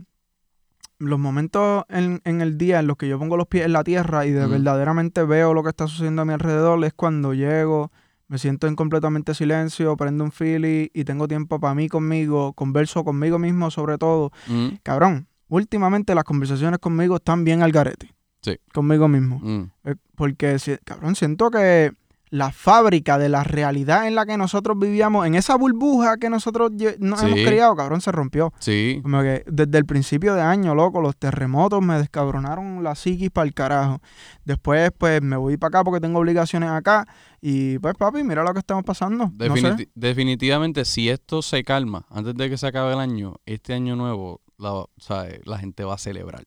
Los 0.99 1.17
momentos 1.17 1.85
en, 1.89 2.21
en 2.25 2.41
el 2.41 2.57
día 2.57 2.79
en 2.81 2.88
los 2.88 2.97
que 2.97 3.07
yo 3.07 3.17
pongo 3.17 3.38
los 3.38 3.47
pies 3.47 3.65
en 3.65 3.73
la 3.73 3.83
tierra 3.85 4.25
y 4.25 4.31
de 4.31 4.41
verdaderamente 4.47 5.23
veo 5.23 5.53
lo 5.53 5.63
que 5.63 5.69
está 5.69 5.88
sucediendo 5.88 6.21
a 6.21 6.25
mi 6.25 6.33
alrededor 6.33 6.83
es 6.83 6.93
cuando 6.93 7.33
llego, 7.33 7.91
me 8.27 8.38
siento 8.38 8.67
en 8.67 8.75
completamente 8.75 9.33
silencio, 9.33 9.95
prendo 9.95 10.23
un 10.25 10.31
fili 10.33 10.91
y 10.93 11.05
tengo 11.05 11.27
tiempo 11.27 11.59
para 11.59 11.73
mí 11.73 11.88
conmigo, 11.88 12.51
converso 12.53 13.03
conmigo 13.05 13.39
mismo 13.39 13.71
sobre 13.71 13.97
todo. 13.97 14.31
Mm, 14.47 14.67
Cabrón, 14.83 15.27
últimamente 15.47 16.13
las 16.13 16.25
conversaciones 16.25 16.79
conmigo 16.79 17.15
están 17.15 17.43
bien 17.45 17.62
al 17.63 17.71
garete. 17.71 18.13
Sí. 18.41 18.57
Conmigo 18.73 19.07
mismo. 19.07 19.39
mm, 19.41 19.71
Porque, 20.15 20.59
si- 20.59 20.77
cabrón, 20.83 21.15
siento 21.15 21.49
que 21.49 21.93
la 22.31 22.51
fábrica 22.51 23.17
de 23.17 23.27
la 23.27 23.43
realidad 23.43 24.07
en 24.07 24.13
la 24.13 24.25
que 24.25 24.37
nosotros 24.37 24.77
vivíamos, 24.77 25.25
en 25.25 25.33
esa 25.35 25.55
burbuja 25.55 26.17
que 26.17 26.29
nosotros 26.29 26.71
nos 26.99 27.19
Sí. 27.21 27.25
hemos 27.25 27.39
criado, 27.39 27.75
cabrón, 27.75 28.01
se 28.01 28.11
rompió. 28.11 28.53
sí, 28.59 28.99
Como 29.01 29.21
que 29.21 29.43
desde 29.47 29.77
el 29.79 29.85
principio 29.85 30.35
de 30.35 30.41
año, 30.41 30.75
loco, 30.75 31.01
los 31.01 31.17
terremotos 31.17 31.81
me 31.81 31.97
descabronaron 31.97 32.83
la 32.83 32.93
psiquis 32.95 33.31
para 33.31 33.47
el 33.47 33.53
carajo. 33.53 33.99
Después, 34.45 34.91
pues, 34.97 35.21
me 35.21 35.37
voy 35.37 35.57
para 35.57 35.79
acá 35.79 35.83
porque 35.83 35.99
tengo 36.01 36.19
obligaciones 36.19 36.69
acá. 36.69 37.07
Y, 37.41 37.79
pues, 37.79 37.95
papi, 37.95 38.23
mira 38.23 38.43
lo 38.43 38.53
que 38.53 38.59
estamos 38.59 38.83
pasando. 38.83 39.31
No 39.37 39.55
sé. 39.55 39.61
Definiti- 39.63 39.89
definitivamente, 39.95 40.85
si 40.85 41.09
esto 41.09 41.41
se 41.41 41.63
calma 41.63 42.05
antes 42.09 42.35
de 42.35 42.49
que 42.49 42.57
se 42.57 42.67
acabe 42.67 42.93
el 42.93 42.99
año, 42.99 43.35
este 43.45 43.73
año 43.73 43.95
nuevo, 43.95 44.41
la, 44.57 44.73
o 44.73 44.89
sea, 44.97 45.25
la 45.45 45.57
gente 45.57 45.83
va 45.83 45.95
a 45.95 45.97
celebrar. 45.97 46.43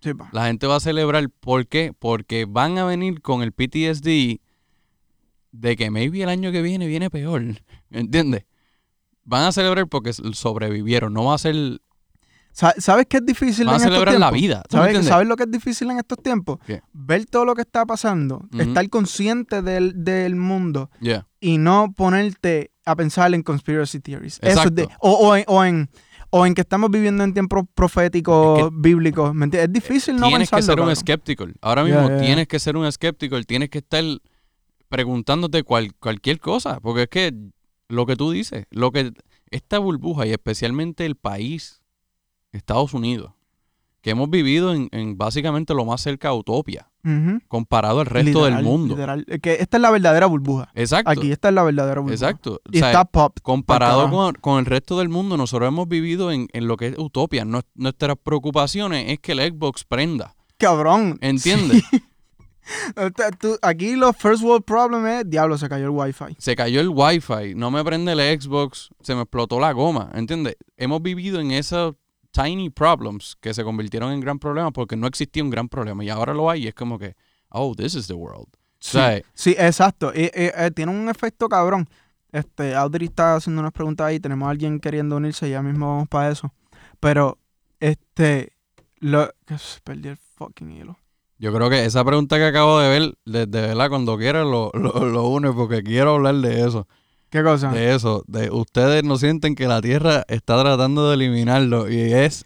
Sí. 0.00 0.10
La 0.32 0.46
gente 0.46 0.66
va 0.66 0.76
a 0.76 0.80
celebrar, 0.80 1.28
¿por 1.40 1.66
qué? 1.66 1.92
Porque 1.98 2.46
van 2.48 2.76
a 2.78 2.84
venir 2.84 3.22
con 3.22 3.42
el 3.42 3.52
PTSD 3.52 4.40
de 5.56 5.76
que 5.76 5.90
maybe 5.90 6.22
el 6.22 6.28
año 6.28 6.50
que 6.52 6.62
viene 6.62 6.86
viene 6.86 7.10
peor, 7.10 7.42
¿entiendes? 7.90 8.44
Van 9.22 9.44
a 9.44 9.52
celebrar 9.52 9.86
porque 9.88 10.12
sobrevivieron, 10.12 11.12
no 11.12 11.24
va 11.26 11.34
a 11.34 11.38
ser, 11.38 11.80
Sa- 12.52 12.74
¿Sabes 12.78 13.06
qué 13.08 13.16
es 13.16 13.26
difícil 13.26 13.66
van 13.66 13.74
a 13.74 13.76
en 13.78 13.82
estos 13.82 13.94
celebrar 13.94 14.14
la 14.20 14.30
tiempos? 14.30 14.40
vida, 14.40 14.62
¿tú 14.68 14.76
me 14.76 14.82
¿Sabes? 14.92 15.06
¿Sabes 15.06 15.26
lo 15.28 15.36
que 15.36 15.42
es 15.44 15.50
difícil 15.50 15.90
en 15.90 15.98
estos 15.98 16.22
tiempos? 16.22 16.58
¿Qué? 16.66 16.82
Ver 16.92 17.24
todo 17.26 17.44
lo 17.44 17.54
que 17.54 17.62
está 17.62 17.84
pasando, 17.84 18.46
estar 18.58 18.88
consciente 18.90 19.60
del, 19.62 20.04
del 20.04 20.36
mundo 20.36 20.90
Yeah. 21.00 21.26
y 21.40 21.58
no 21.58 21.92
ponerte 21.96 22.70
a 22.84 22.94
pensar 22.96 23.32
en 23.34 23.42
conspiracy 23.42 23.98
theories. 24.00 24.38
Eso 24.40 24.46
es 24.50 24.56
Exacto. 24.56 24.74
de- 24.74 24.88
o, 25.00 25.10
o 25.12 25.36
en, 25.36 25.44
o, 25.48 25.64
en, 25.64 25.88
o 26.30 26.46
en 26.46 26.54
que 26.54 26.60
estamos 26.60 26.90
viviendo 26.90 27.24
en 27.24 27.32
tiempos 27.32 27.64
proféticos, 27.74 28.58
Es 28.60 28.64
que- 28.66 28.70
bíblicos. 28.72 29.32
Es 29.52 29.72
difícil 29.72 30.16
no 30.16 30.28
tienes 30.28 30.48
que 30.50 30.56
pensarlo. 30.56 30.84
ser 30.84 30.90
un 30.90 30.96
skeptical. 30.96 31.54
Ahora 31.60 31.82
mismo 31.84 32.08
tienes 32.18 32.46
que 32.46 32.58
ser 32.60 32.76
un 32.76 32.90
skeptical, 32.92 33.46
tienes 33.46 33.68
que 33.70 33.78
estar 33.78 34.04
preguntándote 34.94 35.64
cual- 35.64 35.92
cualquier 35.98 36.38
cosa, 36.38 36.78
porque 36.80 37.02
es 37.02 37.08
que 37.08 37.34
lo 37.88 38.06
que 38.06 38.14
tú 38.16 38.30
dices, 38.30 38.66
lo 38.70 38.92
que 38.92 39.12
esta 39.50 39.78
burbuja 39.80 40.24
y 40.26 40.30
especialmente 40.30 41.04
el 41.04 41.16
país, 41.16 41.82
Estados 42.52 42.94
Unidos, 42.94 43.32
que 44.02 44.10
hemos 44.10 44.30
vivido 44.30 44.72
en, 44.74 44.88
en 44.92 45.16
básicamente 45.18 45.74
lo 45.74 45.84
más 45.84 46.00
cerca 46.00 46.28
a 46.28 46.34
utopia, 46.34 46.90
comparado 47.48 48.00
al 48.00 48.06
resto 48.06 48.28
Literal, 48.46 48.54
del 48.54 48.64
mundo. 48.64 48.94
literal. 48.94 49.24
Que 49.42 49.54
esta 49.60 49.76
es 49.78 49.80
la 49.80 49.90
verdadera 49.90 50.26
burbuja. 50.26 50.70
Exacto. 50.74 51.10
Aquí 51.10 51.32
esta 51.32 51.48
es 51.48 51.54
la 51.54 51.62
verdadera 51.64 52.00
burbuja. 52.00 52.14
Exacto. 52.14 52.60
O 52.64 52.70
Y 52.70 52.78
sea, 52.78 52.88
está 52.90 53.04
pop. 53.04 53.36
comparado 53.42 54.08
con, 54.10 54.34
con 54.36 54.58
el 54.60 54.66
resto 54.66 54.98
del 54.98 55.08
mundo, 55.08 55.36
nosotros 55.36 55.66
hemos 55.68 55.88
vivido 55.88 56.30
en, 56.32 56.48
en 56.52 56.66
lo 56.68 56.76
que 56.76 56.88
es 56.88 56.98
utopia. 56.98 57.44
Nues- 57.44 57.64
nuestras 57.74 58.16
preocupaciones 58.22 59.10
es 59.10 59.18
que 59.20 59.32
el 59.32 59.40
Xbox 59.40 59.84
prenda. 59.84 60.34
Cabrón. 60.56 61.18
¿Entiendes? 61.20 61.82
Tú- 61.90 61.98
Aquí 63.62 63.96
los 63.96 64.16
first 64.16 64.42
world 64.42 64.64
problem 64.64 65.06
es, 65.06 65.28
diablo, 65.28 65.58
se 65.58 65.68
cayó 65.68 65.84
el 65.86 65.90
wifi. 65.90 66.34
Se 66.38 66.56
cayó 66.56 66.80
el 66.80 66.88
Wi-Fi, 66.88 67.54
no 67.54 67.70
me 67.70 67.84
prende 67.84 68.12
el 68.12 68.40
Xbox, 68.40 68.90
se 69.00 69.14
me 69.14 69.22
explotó 69.22 69.60
la 69.60 69.72
goma. 69.72 70.10
¿Entiendes? 70.14 70.56
Hemos 70.76 71.02
vivido 71.02 71.40
en 71.40 71.50
esos 71.50 71.94
tiny 72.30 72.70
problems 72.70 73.36
que 73.40 73.54
se 73.54 73.62
convirtieron 73.62 74.12
en 74.12 74.20
gran 74.20 74.38
problemas 74.38 74.72
porque 74.72 74.96
no 74.96 75.06
existía 75.06 75.42
un 75.42 75.50
gran 75.50 75.68
problema 75.68 76.02
y 76.04 76.08
ahora 76.10 76.34
lo 76.34 76.50
hay 76.50 76.64
y 76.64 76.68
es 76.68 76.74
como 76.74 76.98
que, 76.98 77.14
oh, 77.50 77.74
this 77.76 77.94
is 77.94 78.06
the 78.06 78.14
world. 78.14 78.48
Sí, 78.80 78.98
sí, 79.32 79.54
exacto. 79.58 80.12
Y- 80.14 80.24
y- 80.24 80.30
eh, 80.34 80.70
tiene 80.74 80.92
un 80.92 81.08
efecto 81.08 81.48
cabrón. 81.48 81.88
Este, 82.32 82.74
Audrey 82.74 83.06
está 83.06 83.36
haciendo 83.36 83.60
unas 83.60 83.72
preguntas 83.72 84.06
ahí. 84.06 84.18
Tenemos 84.20 84.46
a 84.46 84.50
alguien 84.50 84.80
queriendo 84.80 85.16
unirse. 85.16 85.48
Ya 85.48 85.62
mismo 85.62 85.86
vamos 85.88 86.08
para 86.08 86.30
eso. 86.30 86.52
Pero, 87.00 87.38
este, 87.80 88.52
lo, 88.98 89.30
perdí 89.84 90.08
el 90.08 90.16
fucking 90.16 90.70
hilo. 90.72 90.98
Yo 91.38 91.52
creo 91.52 91.68
que 91.68 91.84
esa 91.84 92.04
pregunta 92.04 92.36
que 92.36 92.46
acabo 92.46 92.78
de 92.78 92.88
ver, 92.88 93.14
de, 93.24 93.46
verdad, 93.46 93.88
cuando 93.88 94.16
quiera 94.16 94.44
lo, 94.44 94.70
lo, 94.74 95.04
lo 95.04 95.28
une 95.28 95.52
porque 95.52 95.82
quiero 95.82 96.14
hablar 96.14 96.36
de 96.36 96.66
eso. 96.66 96.86
¿Qué 97.34 97.42
cosa? 97.42 97.72
De 97.72 97.92
eso. 97.92 98.22
De 98.28 98.48
ustedes 98.50 99.02
no 99.02 99.16
sienten 99.16 99.56
que 99.56 99.66
la 99.66 99.82
Tierra 99.82 100.24
está 100.28 100.60
tratando 100.62 101.08
de 101.08 101.16
eliminarlo 101.16 101.90
y 101.90 102.12
es 102.12 102.44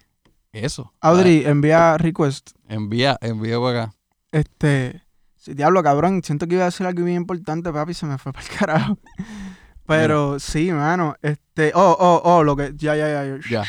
eso. 0.52 0.94
Audrey, 1.02 1.44
envía 1.44 1.98
request. 1.98 2.52
Ah, 2.68 2.74
envía, 2.74 3.18
envía 3.20 3.60
para 3.60 3.82
acá. 3.82 3.94
Este, 4.32 5.02
sí, 5.36 5.52
diablo, 5.52 5.82
cabrón. 5.82 6.22
Siento 6.24 6.46
que 6.46 6.54
iba 6.54 6.62
a 6.62 6.66
decir 6.72 6.86
algo 6.86 7.04
bien 7.04 7.18
importante, 7.18 7.70
papi. 7.70 7.92
Se 7.92 8.06
me 8.06 8.16
fue 8.16 8.32
para 8.34 8.46
el 8.46 8.58
carajo. 8.58 8.98
Pero 9.86 10.38
sí, 10.38 10.72
mano. 10.72 11.16
Este, 11.20 11.72
oh, 11.74 11.96
oh, 11.98 12.22
oh, 12.24 12.42
lo 12.42 12.56
que, 12.56 12.72
ya, 12.74 12.96
ya, 12.96 13.08
ya. 13.08 13.24
ya. 13.26 13.40
Ya. 13.50 13.64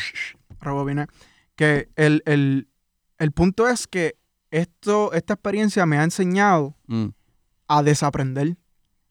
rebobiné. 0.60 1.06
Que 1.54 1.90
el, 1.96 2.22
el, 2.24 2.68
el 3.18 3.32
punto 3.32 3.68
es 3.68 3.86
que 3.86 4.16
esto, 4.50 5.12
esta 5.12 5.34
experiencia 5.34 5.86
me 5.86 5.98
ha 5.98 6.04
enseñado 6.04 6.74
Mm, 6.86 7.06
a 7.68 7.82
desaprender, 7.82 8.56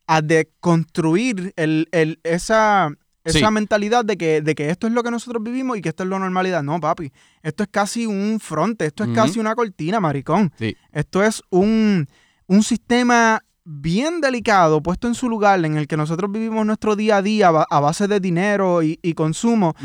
a 0.07 0.21
deconstruir 0.21 1.53
el, 1.55 1.87
el, 1.91 2.19
esa, 2.23 2.89
esa 3.23 3.47
Sí. 3.47 3.53
mentalidad 3.53 4.03
de 4.05 4.17
que, 4.17 4.41
de 4.41 4.55
que 4.55 4.69
esto 4.69 4.87
es 4.87 4.93
lo 4.93 5.03
que 5.03 5.11
nosotros 5.11 5.41
vivimos 5.43 5.77
y 5.77 5.81
que 5.81 5.89
esto 5.89 6.03
es 6.03 6.09
la 6.09 6.19
normalidad. 6.19 6.63
No, 6.63 6.79
papi. 6.79 7.11
Esto 7.41 7.63
es 7.63 7.69
casi 7.69 8.05
un 8.05 8.39
fronte, 8.39 8.85
esto 8.85 9.03
es 9.03 9.09
casi 9.15 9.39
una 9.39 9.55
cortina, 9.55 9.99
maricón. 9.99 10.51
Sí. 10.57 10.75
Esto 10.91 11.23
es 11.23 11.41
un, 11.51 12.07
un 12.47 12.63
sistema 12.63 13.41
bien 13.63 14.19
delicado, 14.19 14.81
puesto 14.81 15.07
en 15.07 15.13
su 15.13 15.29
lugar, 15.29 15.63
en 15.63 15.77
el 15.77 15.87
que 15.87 15.95
nosotros 15.95 16.31
vivimos 16.31 16.65
nuestro 16.65 16.95
día 16.95 17.17
a 17.17 17.21
día 17.21 17.49
a 17.49 17.79
base 17.79 18.07
de 18.07 18.19
dinero 18.19 18.81
y, 18.81 18.99
y 19.03 19.13
consumo. 19.13 19.75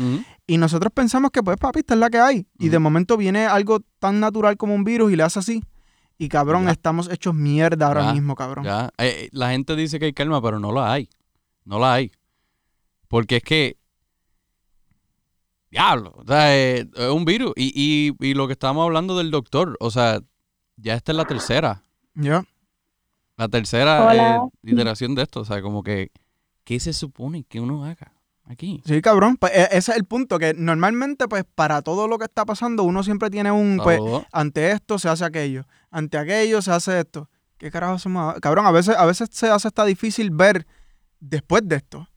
Y 0.47 0.57
nosotros 0.57 0.91
pensamos 0.93 1.31
que, 1.31 1.41
pues, 1.41 1.57
papi, 1.57 1.79
esta 1.79 1.95
es 1.95 1.99
la 1.99 2.09
que 2.09 2.19
hay. 2.19 2.47
Y 2.59 2.69
de 2.69 2.77
momento 2.79 3.17
viene 3.17 3.45
algo 3.45 3.79
tan 3.99 4.19
natural 4.19 4.57
como 4.57 4.75
un 4.75 4.83
virus 4.83 5.11
y 5.11 5.15
le 5.15 5.23
hace 5.23 5.39
así. 5.39 5.63
Y 6.17 6.29
cabrón, 6.29 6.65
Ya. 6.65 6.71
estamos 6.71 7.09
hechos 7.11 7.33
mierda 7.33 7.87
ahora 7.87 8.03
Ya, 8.05 8.13
mismo, 8.13 8.35
cabrón. 8.35 8.63
Ya. 8.63 8.85
Eh, 8.97 9.25
eh, 9.25 9.29
la 9.31 9.49
gente 9.51 9.75
dice 9.75 9.99
que 9.99 10.05
hay 10.05 10.13
calma, 10.13 10.41
pero 10.41 10.59
no 10.59 10.71
la 10.71 10.91
hay. 10.93 11.09
No 11.65 11.79
la 11.79 11.93
hay. 11.95 12.11
Porque 13.07 13.37
es 13.37 13.43
que. 13.43 13.77
Diablo. 15.71 16.13
O 16.15 16.23
sea, 16.25 16.55
eh, 16.55 16.87
es 16.95 17.09
un 17.09 17.25
virus. 17.25 17.51
Y, 17.55 17.71
y, 17.75 18.25
y 18.25 18.33
lo 18.33 18.47
que 18.47 18.53
estábamos 18.53 18.85
hablando 18.85 19.17
del 19.17 19.31
doctor. 19.31 19.75
O 19.79 19.91
sea, 19.91 20.21
ya 20.77 20.93
esta 20.93 21.11
es 21.11 21.17
la 21.17 21.25
tercera. 21.25 21.83
Ya. 22.13 22.45
La 23.35 23.49
tercera 23.49 24.37
eh, 24.37 24.39
iteración 24.63 25.15
de 25.15 25.23
esto. 25.23 25.41
O 25.41 25.45
sea, 25.45 25.61
como 25.61 25.83
que. 25.83 26.11
¿Qué 26.63 26.79
se 26.79 26.93
supone 26.93 27.43
que 27.43 27.59
uno 27.59 27.83
haga 27.85 28.13
aquí? 28.45 28.81
Sí, 28.85 29.01
cabrón. 29.01 29.37
Pues, 29.37 29.53
e- 29.53 29.69
ese 29.71 29.91
es 29.91 29.97
el 29.97 30.05
punto, 30.05 30.39
que 30.39 30.53
normalmente, 30.53 31.27
pues, 31.27 31.43
para 31.55 31.81
todo 31.81 32.07
lo 32.07 32.17
que 32.17 32.25
está 32.25 32.45
pasando, 32.45 32.83
uno 32.83 33.03
siempre 33.03 33.29
tiene 33.29 33.51
un, 33.51 33.79
pues, 33.83 33.99
ante 34.31 34.71
esto 34.71 34.99
se 34.99 35.09
hace 35.09 35.25
aquello, 35.25 35.65
ante 35.91 36.17
aquello 36.17 36.61
se 36.61 36.71
hace 36.71 36.99
esto. 36.99 37.29
¿Qué 37.57 37.71
carajo 37.71 37.93
hacemos 37.93 38.21
ahora? 38.21 38.39
Cabrón, 38.39 38.65
a 38.65 38.71
veces, 38.71 38.95
a 38.97 39.05
veces 39.05 39.29
se 39.31 39.49
hace 39.49 39.67
hasta 39.67 39.85
difícil 39.85 40.29
ver 40.31 40.65
después 41.19 41.61
de 41.65 41.77
esto. 41.77 42.07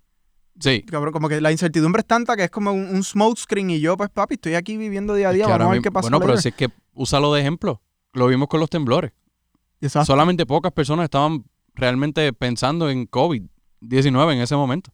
Sí. 0.58 0.82
Cabrón, 0.82 1.12
como 1.12 1.28
que 1.28 1.40
la 1.40 1.52
incertidumbre 1.52 2.00
es 2.00 2.06
tanta 2.06 2.36
que 2.36 2.44
es 2.44 2.50
como 2.50 2.72
un, 2.72 2.86
un 2.88 3.04
smoke 3.04 3.38
screen 3.38 3.70
y 3.70 3.80
yo, 3.80 3.96
pues, 3.96 4.10
papi, 4.10 4.34
estoy 4.34 4.54
aquí 4.54 4.76
viviendo 4.76 5.14
día 5.14 5.28
a 5.28 5.30
Es 5.30 5.36
día, 5.36 5.46
que 5.46 5.52
vamos 5.52 5.68
a 5.68 5.70
ver 5.70 5.82
qué 5.82 5.92
pasa 5.92 6.08
bueno, 6.08 6.20
pero 6.20 6.36
si 6.38 6.48
es 6.48 6.54
que 6.54 6.68
úsalo 6.92 7.32
de 7.32 7.40
ejemplo. 7.40 7.80
Lo 8.12 8.26
vimos 8.26 8.48
con 8.48 8.58
los 8.58 8.68
temblores. 8.68 9.12
Exacto. 9.80 10.06
Solamente 10.06 10.44
pocas 10.46 10.72
personas 10.72 11.04
estaban 11.04 11.44
realmente 11.74 12.32
pensando 12.32 12.90
en 12.90 13.08
COVID-19 13.08 14.32
en 14.32 14.40
ese 14.40 14.56
momento. 14.56 14.92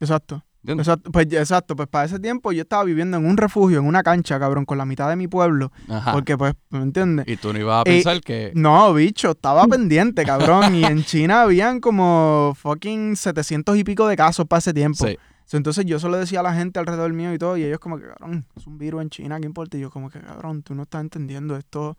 Exacto. 0.00 0.44
Exacto, 0.66 1.10
pues, 1.10 1.32
exacto, 1.32 1.76
pues 1.76 1.88
para 1.88 2.04
ese 2.04 2.18
tiempo 2.18 2.52
yo 2.52 2.62
estaba 2.62 2.84
viviendo 2.84 3.16
en 3.16 3.24
un 3.26 3.36
refugio, 3.36 3.78
en 3.78 3.86
una 3.86 4.02
cancha, 4.02 4.38
cabrón, 4.38 4.64
con 4.64 4.76
la 4.76 4.84
mitad 4.84 5.08
de 5.08 5.16
mi 5.16 5.28
pueblo, 5.28 5.72
Ajá. 5.88 6.12
porque 6.12 6.36
pues, 6.36 6.54
¿me 6.70 6.80
entiendes? 6.82 7.26
Y 7.28 7.36
tú 7.36 7.52
no 7.52 7.58
ibas 7.60 7.78
a 7.78 7.80
Eh, 7.90 7.94
pensar 7.94 8.20
que... 8.20 8.52
No, 8.54 8.92
bicho, 8.92 9.30
estaba 9.30 9.66
pendiente, 9.68 10.24
cabrón, 10.24 10.74
y 10.74 10.84
en 10.84 11.04
China 11.04 11.42
habían 11.42 11.80
como 11.80 12.54
fucking 12.56 13.16
700 13.16 13.76
y 13.76 13.84
pico 13.84 14.06
de 14.08 14.16
casos 14.16 14.46
para 14.46 14.58
ese 14.58 14.74
tiempo. 14.74 15.06
Sí. 15.06 15.16
Entonces 15.52 15.86
yo 15.86 15.98
solo 15.98 16.18
decía 16.18 16.40
a 16.40 16.42
la 16.42 16.52
gente 16.52 16.78
alrededor 16.78 17.10
mío 17.14 17.32
y 17.32 17.38
todo, 17.38 17.56
y 17.56 17.64
ellos 17.64 17.78
como 17.78 17.98
que, 17.98 18.06
cabrón, 18.06 18.44
es 18.54 18.66
un 18.66 18.76
virus 18.76 19.00
en 19.00 19.08
China, 19.10 19.38
¿qué 19.40 19.46
importa? 19.46 19.78
Y 19.78 19.80
yo 19.80 19.90
como 19.90 20.10
que, 20.10 20.20
cabrón, 20.20 20.62
tú 20.62 20.74
no 20.74 20.82
estás 20.82 21.00
entendiendo 21.00 21.56
esto. 21.56 21.96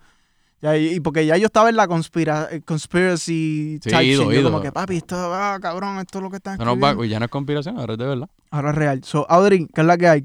Ya, 0.62 0.76
y, 0.78 0.96
y 0.96 1.00
porque 1.00 1.26
ya 1.26 1.38
yo 1.38 1.46
estaba 1.46 1.70
en 1.70 1.76
la 1.78 1.88
conspira 1.88 2.48
eh, 2.52 2.62
conspiracy 2.62 3.80
Sí, 3.82 3.90
type 3.90 4.04
ido, 4.04 4.24
shit, 4.24 4.32
yo 4.34 4.40
ido. 4.42 4.52
como 4.52 4.62
que, 4.62 4.72
papi, 4.72 4.98
esto, 4.98 5.16
ah, 5.18 5.58
cabrón, 5.62 6.00
esto 6.00 6.18
es 6.20 6.24
lo 6.24 6.30
que 6.30 6.36
están 6.38 6.56
Eso 6.56 6.66
no 6.66 6.72
va- 6.72 6.76
escribiendo. 6.90 7.02
uy, 7.02 7.10
ya 7.10 7.20
no 7.20 7.26
es 7.26 7.32
conspiración, 7.32 7.78
ahora 7.80 7.94
es 7.94 8.00
de 8.00 8.06
verdad. 8.06 8.30
Ahora 8.52 8.70
es 8.72 8.76
real. 8.76 9.04
So, 9.04 9.26
Audrey, 9.30 9.68
¿qué 9.74 9.82
es 9.82 9.88
la 9.88 9.98
que 9.98 10.08
hay? 10.08 10.24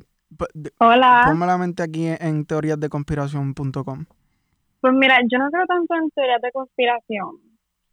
Hola. 0.79 1.23
Ponme 1.27 1.47
la 1.47 1.57
mente 1.59 1.83
aquí 1.85 2.07
en, 2.07 2.16
en 2.20 2.44
teoríasdeconspiración.com. 2.47 4.05
Pues 4.81 4.92
mira, 4.94 5.18
yo 5.31 5.38
no 5.38 5.51
creo 5.51 5.66
tanto 5.66 5.94
en 5.94 6.11
teorías 6.11 6.42
de 6.42 6.51
conspiración. 6.53 7.37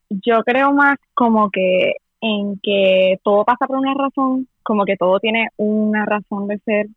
Yo 0.10 0.44
creo 0.44 0.74
más 0.74 0.98
como 1.14 1.50
que 1.52 1.94
en 2.22 2.60
que 2.62 3.18
todo 3.24 3.46
pasa 3.46 3.66
por 3.68 3.78
una 3.78 3.94
razón, 3.94 4.48
como 4.64 4.84
que 4.86 4.98
todo 4.98 5.20
tiene 5.20 5.50
una 5.58 6.06
razón 6.06 6.48
de 6.48 6.60
ser. 6.66 6.88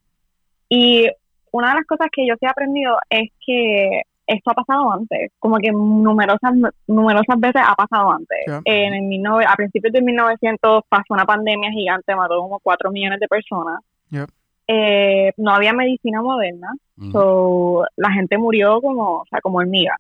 Y 0.69 1.07
una 1.53 1.69
de 1.71 1.75
las 1.77 1.87
cosas 1.87 2.09
que 2.13 2.27
yo 2.27 2.35
sí 2.41 2.47
he 2.47 2.49
aprendido 2.49 2.97
es 3.11 3.31
que 3.47 4.03
esto 4.27 4.51
ha 4.51 4.55
pasado 4.55 4.93
antes, 4.93 5.33
como 5.39 5.57
que 5.59 5.71
numerosas 5.71 6.53
numerosas 6.87 7.39
veces 7.39 7.63
ha 7.65 7.75
pasado 7.75 8.11
antes. 8.11 8.39
Ya. 8.47 8.61
En 8.65 8.95
el 8.95 9.09
19 9.11 9.45
a 9.47 9.55
principios 9.55 9.93
de 9.93 10.03
1900 10.03 10.85
pasó 10.89 11.15
una 11.15 11.25
pandemia 11.25 11.71
gigante, 11.71 12.15
mató 12.15 12.39
como 12.39 12.59
4 12.61 12.91
millones 12.91 13.21
de 13.21 13.29
personas. 13.29 13.81
Eh, 14.67 15.33
no 15.37 15.51
había 15.51 15.75
medicina 15.75 16.23
moderna, 16.23 16.69
Ujú. 16.97 17.11
So, 17.13 17.85
la 17.97 18.13
gente 18.13 18.39
murió 18.39 18.81
como, 18.81 19.19
o 19.19 19.25
sea, 19.29 19.41
como 19.43 19.59
hormiga. 19.59 19.97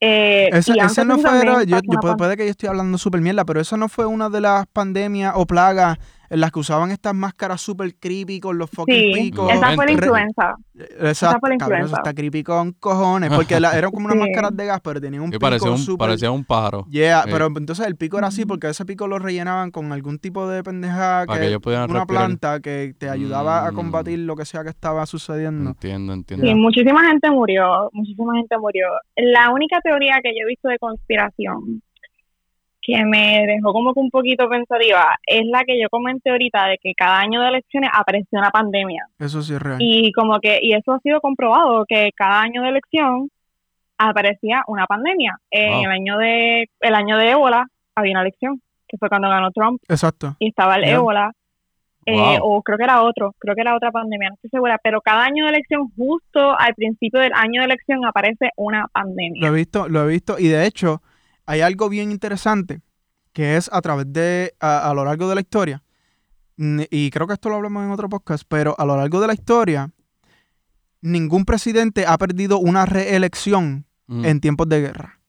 Eh, 0.00 0.50
ese 0.52 0.72
antes 0.80 1.06
no 1.06 1.18
fue, 1.18 1.30
yo, 1.64 1.78
yo 1.80 2.16
puede, 2.16 2.36
que 2.36 2.44
yo 2.44 2.50
estoy 2.50 2.68
hablando 2.68 2.98
súper 2.98 3.20
mierda, 3.20 3.44
pero 3.44 3.60
eso 3.60 3.76
no 3.76 3.88
fue 3.88 4.04
una 4.04 4.28
de 4.28 4.40
las 4.40 4.66
pandemias 4.66 5.34
o 5.36 5.46
plagas 5.46 5.98
en 6.32 6.40
las 6.40 6.50
que 6.50 6.60
usaban 6.60 6.90
estas 6.90 7.14
máscaras 7.14 7.60
súper 7.60 7.94
creepy 7.96 8.40
con 8.40 8.56
los 8.56 8.70
fucking 8.70 8.94
Sí, 8.94 9.12
picos. 9.30 9.50
Esa 9.52 9.58
fue 9.74 9.84
la 9.86 9.92
90. 9.92 9.92
influenza. 9.92 10.54
Exacto, 11.00 11.40
fue 11.40 11.50
la 11.50 11.54
eso 11.56 11.64
influenza. 11.66 11.96
está 11.96 12.14
creepy 12.14 12.42
con 12.42 12.72
cojones, 12.72 13.30
porque 13.30 13.60
la- 13.60 13.76
eran 13.76 13.90
como 13.90 14.06
unas 14.06 14.16
Sí. 14.22 14.30
máscaras 14.30 14.56
de 14.56 14.66
gas, 14.66 14.80
pero 14.82 15.00
tenían 15.00 15.22
un 15.24 15.30
pico 15.30 15.40
parecía, 15.40 15.70
un, 15.70 15.96
parecía 15.98 16.30
un 16.30 16.44
pájaro. 16.44 16.86
Yeah, 16.90 17.22
Sí. 17.24 17.28
pero 17.32 17.46
entonces 17.54 17.86
el 17.86 17.96
pico 17.96 18.16
era 18.18 18.28
así 18.28 18.46
porque 18.46 18.68
ese 18.68 18.84
pico 18.86 19.06
lo 19.06 19.18
rellenaban 19.18 19.70
con 19.70 19.92
algún 19.92 20.18
tipo 20.18 20.48
de 20.48 20.62
pendeja 20.64 21.24
Para 21.26 21.38
que, 21.38 21.44
que 21.44 21.48
ellos 21.50 21.60
pudieran 21.60 21.90
una 21.90 22.00
respirar. 22.00 22.24
planta 22.26 22.60
que 22.60 22.94
te 22.98 23.10
ayudaba 23.10 23.66
a 23.66 23.72
Mm. 23.72 23.74
combatir 23.74 24.18
lo 24.20 24.34
que 24.34 24.44
sea 24.46 24.62
que 24.64 24.70
estaba 24.70 25.04
sucediendo. 25.06 25.70
Entiendo, 25.70 26.12
entiendo. 26.14 26.46
Sí, 26.46 26.54
muchísima 26.54 27.04
gente 27.08 27.30
murió, 27.30 27.90
muchísima 27.92 28.34
gente 28.36 28.56
murió. 28.58 28.86
La 29.16 29.50
única 29.52 29.80
teoría 29.82 30.14
que 30.22 30.30
yo 30.30 30.46
he 30.46 30.48
visto 30.48 30.68
de 30.68 30.78
conspiración 30.78 31.82
que 32.84 33.04
me 33.04 33.44
dejó 33.46 33.72
como 33.72 33.94
que 33.94 34.00
un 34.00 34.10
poquito 34.10 34.48
pensativa 34.48 35.16
es 35.24 35.42
la 35.46 35.62
que 35.64 35.80
yo 35.80 35.88
comenté 35.88 36.30
ahorita 36.30 36.66
de 36.66 36.78
que 36.78 36.92
cada 36.96 37.20
año 37.20 37.40
de 37.40 37.48
elecciones 37.48 37.88
apareció 37.92 38.38
una 38.40 38.50
pandemia. 38.50 39.06
Eso 39.20 39.40
sí 39.40 39.54
es 39.54 39.62
real. 39.62 39.76
Y 39.80 40.10
como 40.12 40.40
que, 40.40 40.58
y 40.60 40.72
eso 40.74 40.92
ha 40.92 40.98
sido 40.98 41.20
comprobado, 41.20 41.84
que 41.86 42.10
cada 42.16 42.40
año 42.40 42.62
de 42.62 42.70
elección 42.70 43.28
aparecía 43.98 44.62
una 44.66 44.86
pandemia. 44.86 45.36
En 45.50 45.72
Wow. 45.74 45.84
el 45.84 45.90
año 45.90 46.18
de, 46.18 46.68
el 46.80 46.94
año 46.94 47.16
de 47.18 47.30
ébola 47.30 47.66
había 47.94 48.12
una 48.12 48.22
elección, 48.22 48.60
que 48.88 48.96
fue 48.98 49.08
cuando 49.08 49.28
ganó 49.28 49.50
Trump, 49.52 49.80
Exacto. 49.88 50.34
y 50.38 50.48
estaba 50.48 50.76
el 50.76 50.84
ébola. 50.84 51.32
eh, 52.04 52.16
Wow. 52.16 52.38
o 52.56 52.62
creo 52.62 52.78
que 52.78 52.82
era 52.84 53.00
otro, 53.04 53.32
creo 53.38 53.54
que 53.54 53.60
era 53.60 53.76
otra 53.76 53.92
pandemia, 53.92 54.30
no 54.30 54.34
estoy 54.34 54.50
segura, 54.50 54.76
pero 54.82 55.00
cada 55.00 55.22
año 55.22 55.44
de 55.44 55.50
elección, 55.52 55.88
justo 55.96 56.58
al 56.58 56.74
principio 56.74 57.20
del 57.20 57.30
año 57.32 57.60
de 57.60 57.66
elección, 57.66 58.04
aparece 58.04 58.50
una 58.56 58.80
Lo 58.80 58.88
pandemia. 58.88 59.46
he 59.46 59.52
visto, 59.52 59.88
lo 59.88 60.02
he 60.02 60.08
visto. 60.08 60.36
Y 60.36 60.48
de 60.48 60.66
hecho, 60.66 61.00
hay 61.46 61.60
algo 61.60 61.88
bien 61.88 62.10
interesante 62.12 62.80
que 63.32 63.56
es 63.56 63.70
a 63.72 63.80
través 63.80 64.12
de, 64.12 64.54
a, 64.60 64.90
a 64.90 64.94
lo 64.94 65.04
largo 65.04 65.28
de 65.28 65.34
la 65.34 65.40
historia, 65.40 65.82
y 66.56 67.10
creo 67.10 67.26
que 67.26 67.32
esto 67.34 67.48
lo 67.48 67.56
hablamos 67.56 67.82
en 67.84 67.90
otro 67.90 68.08
podcast, 68.08 68.44
pero 68.46 68.74
a 68.78 68.84
lo 68.84 68.96
largo 68.96 69.20
de 69.20 69.26
la 69.26 69.32
historia, 69.34 69.90
ningún 71.00 71.44
presidente 71.44 72.04
ha 72.06 72.16
perdido 72.18 72.58
una 72.58 72.84
reelección 72.86 73.86
Mm. 74.08 74.24
en 74.26 74.40
tiempos 74.40 74.68
de 74.68 74.80
guerra. 74.80 75.20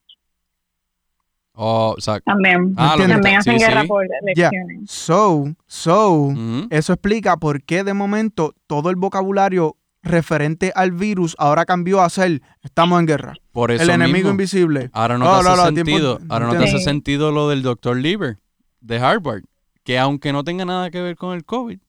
Oh, 1.53 1.93
exacto. 1.95 2.23
También. 2.25 2.73
Ah, 2.75 2.95
lo 2.97 3.07
también 3.07 3.37
hacen 3.37 3.59
sí, 3.59 3.63
guerra 3.65 3.81
sí. 3.83 3.87
por 3.87 4.05
elecciones. 4.21 4.89
So, 4.89 5.45
so, 5.67 6.11
Ujú. 6.23 6.67
eso 6.71 6.93
explica 6.93 7.37
por 7.37 7.61
qué 7.63 7.83
de 7.83 7.93
momento 7.93 8.55
todo 8.65 8.89
el 8.89 8.95
vocabulario 8.95 9.77
referente 10.03 10.71
al 10.75 10.91
virus 10.91 11.35
ahora 11.39 11.65
cambió 11.65 12.01
a 12.01 12.09
ser 12.09 12.41
estamos 12.61 12.99
en 12.99 13.07
guerra. 13.07 13.33
Por 13.51 13.71
eso 13.71 13.83
el 13.83 13.89
enemigo 13.89 14.15
mismo. 14.17 14.31
invisible. 14.31 14.89
Ahora 14.93 15.17
no, 15.17 15.25
te 15.25 15.31
hace 15.31 15.49
no, 15.49 15.65
sentido. 15.65 16.19
Ahora 16.29 16.47
no 16.47 16.51
te 16.53 16.63
hace 16.65 16.79
sentido 16.79 17.31
lo 17.31 17.49
del 17.49 17.63
doctor 17.63 17.97
Lieber 17.97 18.37
de 18.81 18.99
Harvard. 18.99 19.43
Que 19.83 19.97
aunque 19.97 20.31
no 20.31 20.43
tenga 20.43 20.63
nada 20.65 20.89
que 20.91 21.01
ver 21.01 21.15
con 21.15 21.35
el 21.35 21.43
COVID, 21.43 21.79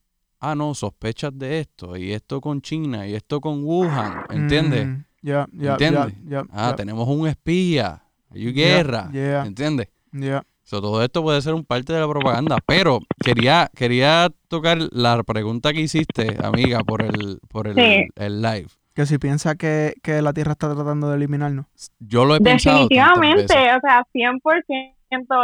ah, 0.40 0.55
no, 0.55 0.74
sospechas 0.74 1.33
de 1.37 1.61
esto, 1.61 1.96
y 1.96 2.12
esto 2.12 2.40
con 2.40 2.61
China, 2.61 3.07
y 3.07 3.14
esto 3.14 3.40
con 3.40 3.62
Wuhan, 3.64 4.24
¿entiendes? 4.31 4.87
Mm, 4.87 5.05
Ya, 5.22 5.46
ya, 5.53 5.72
¿Entiendes? 5.72 6.14
Ah, 6.50 6.74
tenemos 6.77 7.09
un 7.09 7.27
espía, 7.29 8.03
hay 8.31 8.53
guerra, 8.53 9.11
yeah. 9.12 9.44
¿entiendes? 9.46 9.88
ya. 10.12 10.44
So, 10.64 10.81
todo 10.81 11.03
esto 11.03 11.22
puede 11.22 11.40
ser 11.42 11.55
un 11.55 11.64
parte 11.64 11.92
de 11.92 12.00
la 12.00 12.09
propaganda, 12.09 12.57
pero 12.66 13.00
quería, 13.22 13.70
quería 13.77 14.29
tocar 14.48 14.79
la 14.92 15.22
pregunta 15.22 15.72
que 15.72 15.81
hiciste, 15.83 16.37
amiga, 16.42 16.81
por 16.81 17.03
el, 17.03 17.38
por 17.50 17.68
el, 17.68 17.74
Sí. 17.74 18.07
el 18.16 18.40
live. 18.42 18.68
Que 18.94 19.07
si 19.07 19.18
piensa 19.18 19.57
que, 19.57 19.94
que 20.03 20.22
la 20.22 20.33
Tierra 20.33 20.53
está 20.53 20.72
tratando 20.74 21.11
de 21.11 21.16
eliminarnos. 21.16 21.66
Yo 21.98 22.24
lo 22.24 22.37
he 22.37 22.40
pensado. 22.40 22.88
Definitivamente, 22.88 23.55
o 23.55 23.81
sea, 23.81 24.05
100% 24.14 24.94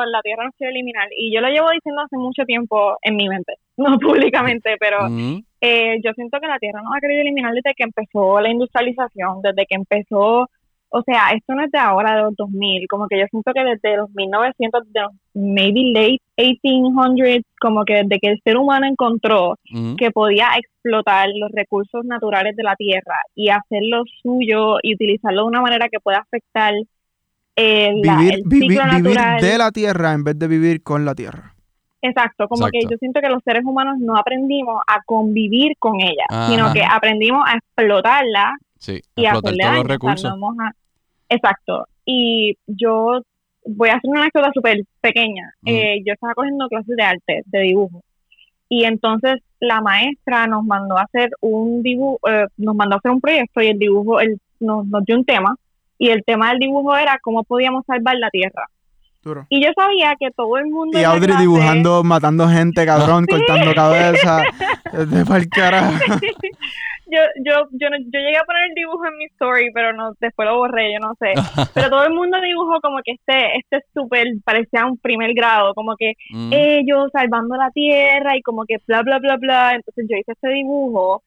la 0.06 0.22
Tierra 0.22 0.44
nos 0.44 0.54
quiere 0.56 0.72
eliminar. 0.72 1.08
Y 1.16 1.34
yo 1.34 1.40
lo 1.40 1.48
llevo 1.48 1.70
diciendo 1.70 2.00
hace 2.02 2.16
mucho 2.16 2.44
tiempo 2.44 2.96
en 3.02 3.16
mi 3.16 3.28
mente, 3.28 3.54
no 3.76 3.98
públicamente, 3.98 4.76
pero 4.78 4.98
eh, 5.60 5.96
yo 6.02 6.12
siento 6.14 6.38
que 6.40 6.46
la 6.46 6.58
Tierra 6.58 6.80
nos 6.82 6.94
ha 6.96 7.00
querido 7.00 7.20
eliminar 7.22 7.52
desde 7.52 7.74
que 7.74 7.84
empezó 7.84 8.40
la 8.40 8.50
industrialización, 8.50 9.42
desde 9.42 9.66
que 9.66 9.74
empezó, 9.74 10.48
o 10.92 11.02
sea, 11.02 11.30
esto 11.36 11.54
no 11.54 11.62
es 11.64 11.70
de 11.70 11.78
ahora, 11.78 12.16
de 12.16 12.22
los 12.22 12.36
2000, 12.36 12.86
como 12.88 13.06
que 13.08 13.18
yo 13.20 13.26
siento 13.30 13.52
que 13.54 13.62
desde 13.62 13.96
los 13.96 14.10
1900, 14.14 14.92
de 14.92 15.00
los 15.00 15.12
maybe 15.34 15.92
late 15.94 16.18
1800s, 16.36 17.44
como 17.60 17.84
que 17.84 17.94
desde 18.02 18.18
que 18.18 18.28
el 18.28 18.40
ser 18.42 18.56
humano 18.56 18.86
encontró 18.86 19.56
que 19.96 20.10
podía 20.10 20.48
explotar 20.58 21.28
los 21.36 21.50
recursos 21.52 22.04
naturales 22.04 22.56
de 22.56 22.62
la 22.62 22.74
tierra 22.76 23.14
y 23.34 23.50
hacerlo 23.50 24.02
suyo 24.22 24.76
y 24.82 24.94
utilizarlo 24.94 25.42
de 25.42 25.48
una 25.48 25.60
manera 25.60 25.88
que 25.88 26.00
pueda 26.00 26.18
afectar 26.18 26.74
eh, 27.56 27.92
la- 28.02 28.22
el 28.22 28.36
ciclo 28.42 28.48
vivir 28.48 28.78
natural. 28.78 29.40
de 29.40 29.58
la 29.58 29.70
Tierra 29.72 30.12
en 30.12 30.24
vez 30.24 30.38
de 30.38 30.48
vivir 30.48 30.82
con 30.82 31.04
la 31.04 31.14
Tierra. 31.14 31.54
Exacto, 32.02 32.48
como 32.48 32.68
que 32.68 32.80
yo 32.88 32.96
siento 32.98 33.20
que 33.20 33.28
los 33.28 33.42
seres 33.44 33.62
humanos 33.64 33.98
no 33.98 34.16
aprendimos 34.16 34.80
a 34.86 35.02
convivir 35.04 35.72
con 35.78 36.00
ella, 36.00 36.24
Ajá. 36.30 36.48
sino 36.50 36.72
que 36.72 36.82
aprendimos 36.82 37.44
a 37.46 37.56
explotarla 37.58 38.52
Sí, 38.80 39.00
y 39.14 39.26
hacerle 39.26 39.40
todos 39.42 39.56
daño. 39.58 39.70
los 39.72 39.84
o 39.84 39.86
sea, 39.86 39.94
recursos. 39.94 40.32
a- 40.32 40.72
Exacto. 41.28 41.86
Y 42.04 42.56
yo 42.66 43.20
voy 43.64 43.88
a 43.90 43.94
hacer 43.94 44.10
una 44.10 44.22
anécdota 44.22 44.50
súper 44.52 44.78
pequeña. 45.00 45.52
Mm. 45.62 45.68
Eh, 45.68 46.02
yo 46.04 46.12
estaba 46.14 46.34
cogiendo 46.34 46.66
clases 46.68 46.96
de 46.96 47.02
arte, 47.02 47.42
de 47.46 47.60
dibujo. 47.60 48.02
Y 48.68 48.84
entonces 48.84 49.34
la 49.60 49.80
maestra 49.80 50.46
nos 50.46 50.64
mandó 50.64 50.96
a 50.98 51.02
hacer 51.02 51.30
un 51.40 51.82
dibujo, 51.82 52.18
eh, 52.28 52.46
nos 52.56 52.74
mandó 52.74 52.96
a 52.96 52.98
hacer 52.98 53.10
un 53.12 53.20
proyecto 53.20 53.60
y 53.60 53.66
el 53.68 53.78
dibujo, 53.78 54.20
el, 54.20 54.40
nos, 54.60 54.86
nos 54.86 55.04
dio 55.04 55.16
un 55.16 55.24
tema. 55.24 55.54
Y 55.98 56.08
el 56.08 56.24
tema 56.24 56.50
del 56.50 56.58
dibujo 56.60 56.96
era 56.96 57.18
cómo 57.22 57.44
podíamos 57.44 57.84
salvar 57.86 58.16
la 58.16 58.30
tierra. 58.30 58.64
Duro. 59.22 59.44
Y 59.50 59.62
yo 59.62 59.68
sabía 59.76 60.14
que 60.18 60.30
todo 60.30 60.56
el 60.56 60.66
mundo. 60.66 60.98
Y 60.98 61.04
Audrey 61.04 61.28
clase- 61.34 61.40
dibujando, 61.42 62.02
matando 62.02 62.48
gente, 62.48 62.86
cabrón, 62.86 63.26
cortando 63.30 63.74
cabeza. 63.74 64.42
De 64.92 65.48
carajo. 65.50 65.98
Yo, 67.10 67.20
yo, 67.44 67.68
yo, 67.72 67.90
no- 67.90 67.98
yo 67.98 68.18
llegué 68.20 68.36
a 68.36 68.44
poner 68.44 68.64
el 68.68 68.74
dibujo 68.74 69.04
en 69.06 69.16
mi 69.18 69.24
story, 69.26 69.70
pero 69.72 69.92
no, 69.92 70.12
después 70.20 70.48
lo 70.48 70.56
borré, 70.58 70.92
yo 70.92 70.98
no 71.00 71.14
sé. 71.18 71.32
Pero 71.74 71.90
todo 71.90 72.04
el 72.04 72.12
mundo 72.14 72.40
dibujó 72.40 72.80
como 72.80 72.98
que 73.04 73.12
este, 73.12 73.58
este 73.58 73.84
súper, 73.94 74.26
parecía 74.44 74.86
un 74.86 74.98
primer 74.98 75.32
grado, 75.34 75.74
como 75.74 75.96
que 75.96 76.12
Mm. 76.32 76.50
ellos 76.52 77.10
salvando 77.12 77.56
la 77.56 77.70
tierra 77.70 78.36
y 78.36 78.42
como 78.42 78.64
que 78.66 78.76
bla, 78.86 79.02
bla, 79.02 79.18
bla, 79.18 79.36
bla. 79.36 79.74
Entonces 79.74 80.06
yo 80.08 80.16
hice 80.16 80.32
este 80.32 80.48
dibujo 80.48 81.22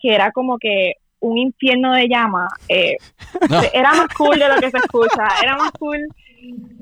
que 0.00 0.14
era 0.14 0.30
como 0.32 0.58
que 0.58 0.94
un 1.20 1.38
infierno 1.38 1.92
de 1.94 2.08
llama. 2.08 2.46
Eh, 2.68 2.96
No. 3.50 3.60
Era 3.72 3.92
más 3.92 4.08
cool 4.16 4.38
de 4.38 4.48
lo 4.48 4.54
que 4.56 4.70
se 4.70 4.78
escucha, 4.78 5.24
era 5.42 5.56
más 5.56 5.70
cool. 5.78 5.98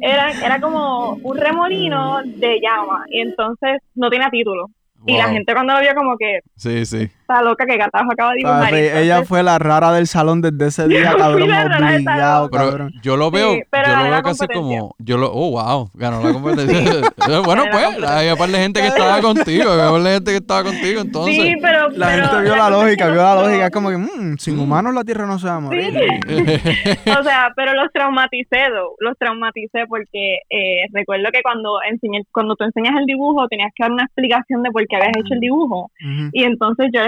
Era, 0.01 0.31
era 0.45 0.61
como 0.61 1.17
un 1.23 1.37
remolino 1.37 2.21
de 2.25 2.61
llama 2.61 3.05
y 3.11 3.21
entonces 3.21 3.81
no 3.95 4.09
tenía 4.11 4.29
título. 4.31 4.67
Y 5.07 5.17
la 5.17 5.29
gente 5.29 5.53
cuando 5.53 5.75
lo 5.75 5.81
vio 5.81 5.95
como 5.95 6.17
que 6.17 6.41
Sí, 6.57 6.85
sí. 6.85 7.09
Está 7.29 7.43
loca 7.43 7.67
que 7.67 7.77
Catajo 7.79 8.13
acaba 8.13 8.31
de 8.31 8.37
dibujar. 8.39 8.61
Papi, 8.65 8.77
y 8.77 8.79
ella 8.79 9.01
entonces- 9.01 9.29
fue 9.29 9.43
la 9.43 9.59
rara 9.59 9.93
del 9.93 10.07
salón 10.07 10.41
desde 10.41 10.67
ese 10.67 10.89
día, 10.89 11.13
Yo 11.13 11.19
cabrón, 11.19 11.43
obligado, 11.43 12.51
cabrón. 12.51 12.93
yo 13.03 13.17
lo 13.17 13.31
veo, 13.31 13.57
pero 13.71 13.89
yo 13.89 13.97
lo 13.97 14.11
veo 14.11 14.23
casi 14.23 14.47
como, 14.49 14.95
yo 14.99 15.17
lo, 15.19 15.31
oh 15.33 15.51
wow, 15.51 15.91
ganó 15.95 16.23
la 16.23 16.33
competencia. 16.33 17.11
Bueno, 17.45 17.65
la 17.65 17.71
pues, 17.73 17.85
competencia. 17.85 18.19
había 18.19 18.37
par 18.37 18.49
de 18.51 18.59
gente 18.59 18.81
que 18.81 18.87
estaba 18.87 19.21
contigo, 19.21 19.71
había 19.71 19.91
par 19.91 20.03
de 20.03 20.13
gente 20.15 20.31
que 20.31 20.37
estaba 20.37 20.63
contigo, 20.63 21.01
entonces. 21.01 21.35
Sí, 21.35 21.55
pero. 21.61 21.89
La 21.91 22.07
pero 22.09 22.23
gente 22.29 22.43
vio 22.43 22.57
la 22.57 22.71
lógica, 22.71 23.07
vio 23.09 23.23
la 23.23 23.35
lógica. 23.35 23.65
Es 23.67 23.71
como 23.73 23.89
que, 23.91 23.97
mm, 23.99 24.37
sin 24.39 24.57
Mm. 24.57 24.61
humanos 24.61 24.95
la 24.95 25.03
Tierra 25.05 25.27
no 25.27 25.39
se 25.39 25.47
va 25.49 25.57
a 25.57 25.61
morir. 25.61 25.93
O 27.19 27.23
sea, 27.23 27.53
pero 27.57 27.75
los 27.75 27.91
traumaticé, 27.93 28.59
los 29.01 29.17
traumaticé 29.19 29.87
porque 29.89 30.39
eh, 30.51 30.87
recuerdo 30.93 31.27
que 31.33 31.43
cuando 31.43 31.79
enseñé, 31.89 32.23
cuando 32.33 32.55
tú 32.57 32.65
enseñas 32.65 32.95
el 32.99 33.07
dibujo 33.07 33.47
tenías 33.49 33.71
que 33.75 33.83
dar 33.85 33.93
una 33.93 34.05
explicación 34.05 34.63
de 34.63 34.71
por 34.71 34.87
qué 34.87 34.97
habías 34.97 35.17
hecho 35.17 35.35
el 35.35 35.41
dibujo. 35.41 35.91
Y 36.33 36.45
entonces 36.45 36.87
yo, 36.93 37.01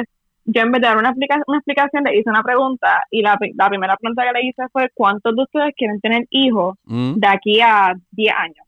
yo 0.50 0.62
en 0.62 0.72
vez 0.72 0.80
de 0.80 0.88
dar 0.88 0.96
una, 0.96 1.10
explica- 1.10 1.42
una 1.46 1.58
explicación 1.58 2.04
le 2.04 2.18
hice 2.18 2.30
una 2.30 2.42
pregunta 2.42 3.02
y 3.10 3.20
la, 3.22 3.36
la 3.54 3.68
primera 3.68 3.96
pregunta 3.96 4.22
que 4.24 4.32
le 4.32 4.46
hice 4.48 4.62
fue 4.72 4.88
¿cuántos 4.94 5.36
de 5.36 5.42
ustedes 5.42 5.74
quieren 5.76 6.00
tener 6.00 6.24
hijos 6.30 6.76
Mm, 6.86 7.14
de 7.16 7.26
aquí 7.28 7.60
a 7.60 7.92
10 8.12 8.34
años? 8.34 8.66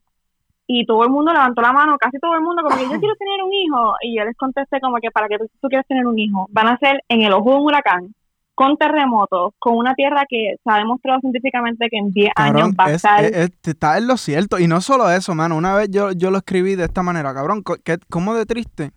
Y 0.67 0.85
todo 0.85 1.03
el 1.03 1.09
mundo 1.09 1.33
levantó 1.33 1.61
la 1.61 1.73
mano, 1.73 1.97
casi 1.97 2.17
todo 2.19 2.35
el 2.35 2.41
mundo, 2.41 2.61
como 2.63 2.77
que 2.77 2.83
yo 2.83 2.89
quiero 2.99 3.15
tener 3.15 3.43
un 3.43 3.51
hijo. 3.53 3.95
Y 4.03 4.15
yo 4.17 4.23
les 4.23 4.37
contesté 4.37 4.79
como 4.79 4.97
que 4.97 5.11
para 5.11 5.27
que 5.27 5.37
tú, 5.39 5.45
tú 5.59 5.67
quieres 5.67 5.85
tener 5.87 6.05
un 6.07 6.17
hijo, 6.17 6.47
van 6.51 6.67
a 6.67 6.77
ser 6.77 7.01
en 7.09 7.21
el 7.23 7.33
ojo 7.33 7.49
de 7.51 7.55
un 7.57 7.65
huracán, 7.65 8.13
con 8.55 8.77
terremotos, 8.77 9.53
con 9.59 9.75
una 9.75 9.95
tierra 9.95 10.23
que 10.29 10.55
se 10.63 10.71
ha 10.71 10.77
demostrado 10.77 11.19
científicamente 11.21 11.87
que 11.89 11.97
en 11.97 12.11
10 12.11 12.29
años 12.35 12.69
va 12.79 12.85
a 12.85 12.89
es, 12.89 12.95
estar... 12.97 13.23
es- 13.25 13.31
es- 13.35 13.51
está 13.67 13.97
en 13.97 14.07
lo 14.07 14.17
cierto. 14.17 14.59
Y 14.59 14.67
no 14.67 14.81
solo 14.81 15.09
eso, 15.09 15.33
mano. 15.33 15.57
Una 15.57 15.73
vez 15.73 15.89
yo, 15.89 16.11
yo 16.11 16.29
lo 16.31 16.37
escribí 16.37 16.75
de 16.75 16.85
esta 16.85 17.01
manera, 17.01 17.33
cabrón. 17.33 17.63
co- 17.63 17.77
¿qué- 17.83 17.97
¿Cómo 18.09 18.35
de 18.35 18.45
triste 18.45 18.91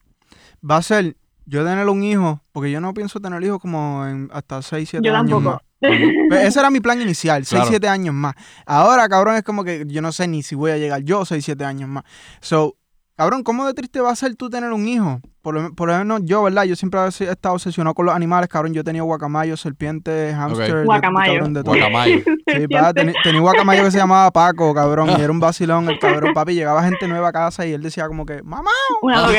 va 0.69 0.77
a 0.77 0.83
ser 0.83 1.17
yo 1.47 1.65
tener 1.65 1.89
un 1.89 2.03
hijo? 2.03 2.41
Porque 2.53 2.71
yo 2.71 2.81
no 2.81 2.95
pienso 2.95 3.21
tener 3.21 3.43
hijos 3.43 3.61
como 3.61 4.07
en 4.07 4.29
hasta 4.33 4.63
6, 4.63 4.89
7 4.89 5.07
yo 5.07 5.15
años 5.15 5.31
tampoco. 5.31 5.51
más. 5.51 5.61
Pues 6.31 6.47
ese 6.47 6.61
era 6.61 6.71
mi 6.71 6.81
plan 6.81 7.01
inicial, 7.03 7.45
6, 7.45 7.51
Claro. 7.51 7.67
7 7.69 7.89
años 7.89 8.15
más. 8.15 8.35
Ahora, 8.65 9.07
cabrón, 9.09 9.37
es 9.37 9.43
como 9.43 9.65
que 9.65 9.85
yo 9.87 10.01
no 10.01 10.13
sé 10.13 10.27
ni 10.27 10.43
si 10.43 10.55
voy 10.55 10.71
a 10.71 10.79
llegar 10.79 11.03
yo 11.03 11.25
6, 11.27 11.45
7 11.45 11.63
años 11.65 11.89
más. 11.91 12.05
So, 12.41 12.77
cabrón, 13.17 13.43
¿cómo 13.43 13.67
de 13.67 13.75
triste 13.75 14.01
va 14.01 14.11
a 14.11 14.17
ser 14.17 14.35
tú 14.37 14.51
tener 14.51 14.73
un 14.73 14.87
hijo? 14.89 15.21
Por 15.43 15.55
lo, 15.55 15.75
por 15.75 15.89
lo 15.89 15.99
menos 15.99 16.23
yo, 16.25 16.43
¿verdad? 16.43 16.65
Yo 16.65 16.75
siempre 16.75 17.01
he 17.01 17.07
estado 17.31 17.55
obsesionado 17.55 17.93
con 17.95 18.07
los 18.07 18.15
animales, 18.15 18.49
cabrón. 18.49 18.73
Yo 18.73 18.83
tenía 18.83 19.03
guacamayos, 19.03 19.61
serpientes, 19.61 20.35
hamster, 20.35 20.73
de- 20.73 20.79
de, 20.81 20.85
Guacamayo. 20.87 21.33
cabrón, 21.35 21.53
de 21.55 21.63
todo. 21.63 21.75
Guacamayo. 21.75 22.19
Sí, 22.19 22.69
pa, 22.71 22.93
teni- 22.95 23.15
tenía 23.23 23.41
un 23.41 23.45
guacamayo 23.45 23.85
que 23.85 23.91
se 23.91 23.99
llamaba 23.99 24.31
Paco, 24.31 24.73
cabrón, 24.75 25.11
y 25.11 25.21
era 25.21 25.31
un 25.31 25.41
vacilón 25.41 25.89
el 25.91 25.99
cabrón, 25.99 26.33
papi. 26.33 26.55
Llegaba 26.55 26.83
gente 26.83 27.07
nueva 27.09 27.29
a 27.29 27.33
casa 27.33 27.67
y 27.67 27.73
él 27.73 27.83
decía 27.83 28.07
como 28.09 28.25
que, 28.25 28.43
mamá, 28.43 28.71
Una 29.03 29.31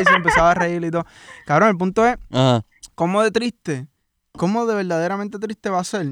y 0.00 0.04
se 0.04 0.14
empezaba 0.14 0.52
a 0.52 0.54
reír 0.54 0.82
y 0.82 0.90
todo. 0.90 1.04
Cabrón, 1.46 1.68
el 1.68 1.76
punto 1.76 2.06
es, 2.06 2.16
Ajá. 2.30 2.64
¿cómo 2.94 3.22
de 3.22 3.30
triste? 3.30 3.86
¿Cómo 4.38 4.64
de 4.64 4.74
verdaderamente 4.76 5.38
triste 5.38 5.68
va 5.68 5.80
a 5.80 5.84
ser 5.84 6.06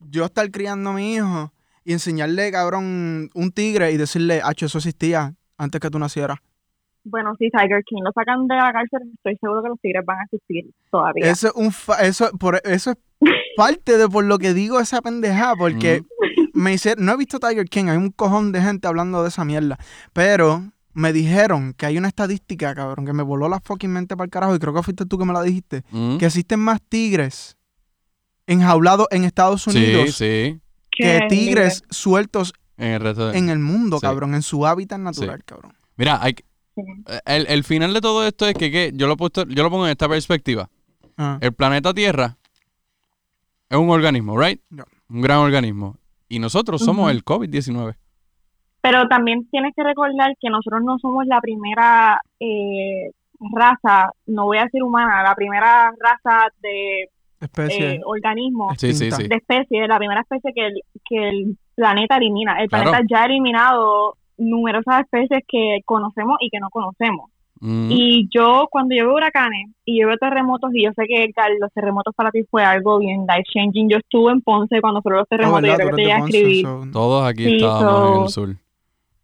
yo 0.00 0.24
estar 0.26 0.50
criando 0.50 0.90
a 0.90 0.92
mi 0.94 1.14
hijo 1.14 1.52
y 1.82 1.92
enseñarle, 1.94 2.52
cabrón, 2.52 3.30
un 3.32 3.52
tigre 3.52 3.90
y 3.92 3.96
decirle, 3.96 4.42
hacho, 4.44 4.66
eso 4.66 4.78
existía 4.78 5.34
antes 5.60 5.80
que 5.80 5.90
tú 5.90 5.98
nacieras? 5.98 6.38
Bueno, 7.04 7.34
si 7.38 7.48
Tiger 7.50 7.82
King 7.84 8.02
lo 8.04 8.12
sacan 8.12 8.46
de 8.46 8.56
la 8.56 8.72
cárcel, 8.72 9.00
estoy 9.14 9.36
seguro 9.40 9.62
que 9.62 9.68
los 9.70 9.80
tigres 9.80 10.04
van 10.04 10.18
a 10.18 10.24
existir 10.24 10.70
todavía. 10.90 11.30
Eso 11.30 11.48
es 11.48 11.54
un 11.54 11.72
fa- 11.72 12.00
eso, 12.02 12.30
por, 12.38 12.60
eso 12.64 12.90
es 12.90 12.96
parte 13.56 13.96
de 13.96 14.08
por 14.08 14.24
lo 14.24 14.38
que 14.38 14.52
digo 14.52 14.78
esa 14.80 15.00
pendejada, 15.00 15.56
porque 15.56 16.02
me 16.52 16.74
hice, 16.74 16.94
no 16.98 17.12
he 17.12 17.16
visto 17.16 17.38
Tiger 17.40 17.64
King, 17.66 17.86
hay 17.88 17.96
un 17.96 18.10
cojón 18.10 18.52
de 18.52 18.60
gente 18.60 18.86
hablando 18.86 19.22
de 19.22 19.28
esa 19.28 19.44
mierda, 19.46 19.78
pero 20.12 20.62
me 20.92 21.12
dijeron 21.14 21.72
que 21.72 21.86
hay 21.86 21.96
una 21.96 22.08
estadística, 22.08 22.74
cabrón, 22.74 23.06
que 23.06 23.12
me 23.14 23.22
voló 23.22 23.48
la 23.48 23.60
fucking 23.60 23.90
mente 23.92 24.14
para 24.16 24.26
el 24.26 24.30
carajo, 24.30 24.54
y 24.54 24.58
creo 24.58 24.74
que 24.74 24.82
fuiste 24.82 25.06
tú 25.06 25.16
que 25.18 25.24
me 25.24 25.32
la 25.32 25.42
dijiste, 25.42 25.84
Mm. 25.92 26.18
que 26.18 26.26
existen 26.26 26.60
más 26.60 26.82
tigres 26.82 27.56
enjaulados 28.46 29.06
en 29.10 29.24
Estados 29.24 29.66
Unidos 29.66 30.14
sí. 30.16 30.60
que 30.90 31.20
tigres 31.28 31.82
sueltos 31.90 32.52
En 32.80 32.92
el 32.94 33.00
resto 33.00 33.28
de... 33.28 33.38
en 33.38 33.48
el 33.50 33.58
mundo, 33.58 33.98
Sí. 33.98 34.06
cabrón, 34.06 34.34
en 34.34 34.42
su 34.42 34.66
hábitat 34.66 34.98
natural, 34.98 35.42
cabrón. 35.44 35.72
Mira, 35.96 36.18
hay 36.22 36.34
el, 37.26 37.46
el 37.48 37.64
final 37.64 37.92
de 37.92 38.00
todo 38.00 38.26
esto 38.26 38.46
es 38.46 38.54
que, 38.54 38.70
que 38.70 38.90
yo, 38.94 39.06
lo 39.06 39.16
puesto- 39.16 39.46
yo 39.46 39.62
lo 39.62 39.70
pongo 39.70 39.84
en 39.86 39.90
esta 39.92 40.08
perspectiva. 40.08 40.68
Ah, 41.18 41.38
El 41.40 41.52
planeta 41.52 41.92
Tierra 41.92 42.36
es 43.68 43.76
un 43.78 43.90
organismo, 43.90 44.38
¿right? 44.40 44.60
Un 45.08 45.20
gran 45.20 45.38
organismo. 45.38 45.96
Y 46.28 46.38
nosotros 46.38 46.82
somos 46.82 47.10
el 47.10 47.24
COVID-19. 47.24 47.96
Pero 48.80 49.08
también 49.08 49.46
tienes 49.50 49.74
que 49.76 49.82
recordar 49.84 50.32
que 50.40 50.48
nosotros 50.48 50.80
no 50.84 50.98
somos 51.00 51.26
la 51.26 51.40
primera 51.40 52.20
eh, 52.38 53.10
raza, 53.54 54.10
no 54.26 54.44
voy 54.46 54.58
a 54.58 54.64
decir 54.64 54.82
humana, 54.82 55.22
la 55.22 55.34
primera 55.34 55.92
raza 55.98 56.46
de 56.62 57.10
especie. 57.40 57.94
eh, 57.96 58.00
organismos, 58.06 58.74
Sí, 58.78 58.94
sí, 58.94 59.10
sí. 59.10 59.28
de 59.28 59.34
especie, 59.36 59.86
la 59.86 59.98
primera 59.98 60.22
especie 60.22 60.52
que, 60.54 60.70
que 61.04 61.28
el 61.28 61.58
planeta 61.80 62.16
elimina. 62.16 62.60
El 62.60 62.68
Claro. 62.68 62.90
planeta 62.90 63.06
ya 63.10 63.22
ha 63.22 63.26
eliminado 63.26 64.16
numerosas 64.38 65.00
especies 65.02 65.42
que 65.48 65.80
conocemos 65.84 66.36
y 66.40 66.48
que 66.50 66.60
no 66.60 66.70
conocemos. 66.70 67.30
Mm. 67.62 67.88
Y 67.90 68.28
yo, 68.34 68.68
cuando 68.70 68.94
yo 68.94 69.04
veo 69.06 69.16
huracanes 69.16 69.68
y 69.84 70.00
yo 70.00 70.06
veo 70.08 70.16
terremotos, 70.16 70.70
y 70.74 70.84
yo 70.84 70.92
sé 70.96 71.04
que 71.06 71.24
Edgar, 71.24 71.50
los 71.60 71.70
terremotos 71.74 72.14
para 72.14 72.30
ti 72.30 72.42
fue 72.50 72.64
algo 72.64 72.98
bien 72.98 73.26
life 73.28 73.44
changing. 73.52 73.90
Yo 73.90 73.98
estuve 73.98 74.32
en 74.32 74.40
Ponce 74.40 74.80
cuando 74.80 75.02
fueron 75.02 75.18
los 75.18 75.26
Ah, 75.26 75.28
terremotos, 75.36 75.62
¿verdad? 75.62 75.74
yo 75.74 75.78
creo 75.84 75.90
que 75.90 75.96
te 75.96 76.02
eres 76.02 76.06
llegué 76.08 76.12
a 76.12 76.16
de 76.16 76.20
Ponce, 76.22 76.38
escribir. 76.38 76.64
so- 76.64 76.90
Todos 76.92 77.26
aquí 77.28 77.44
Sí, 77.44 77.56
estábamos 77.56 78.08
en 78.08 78.14
so- 78.16 78.22
el 78.24 78.28
sur. 78.30 78.56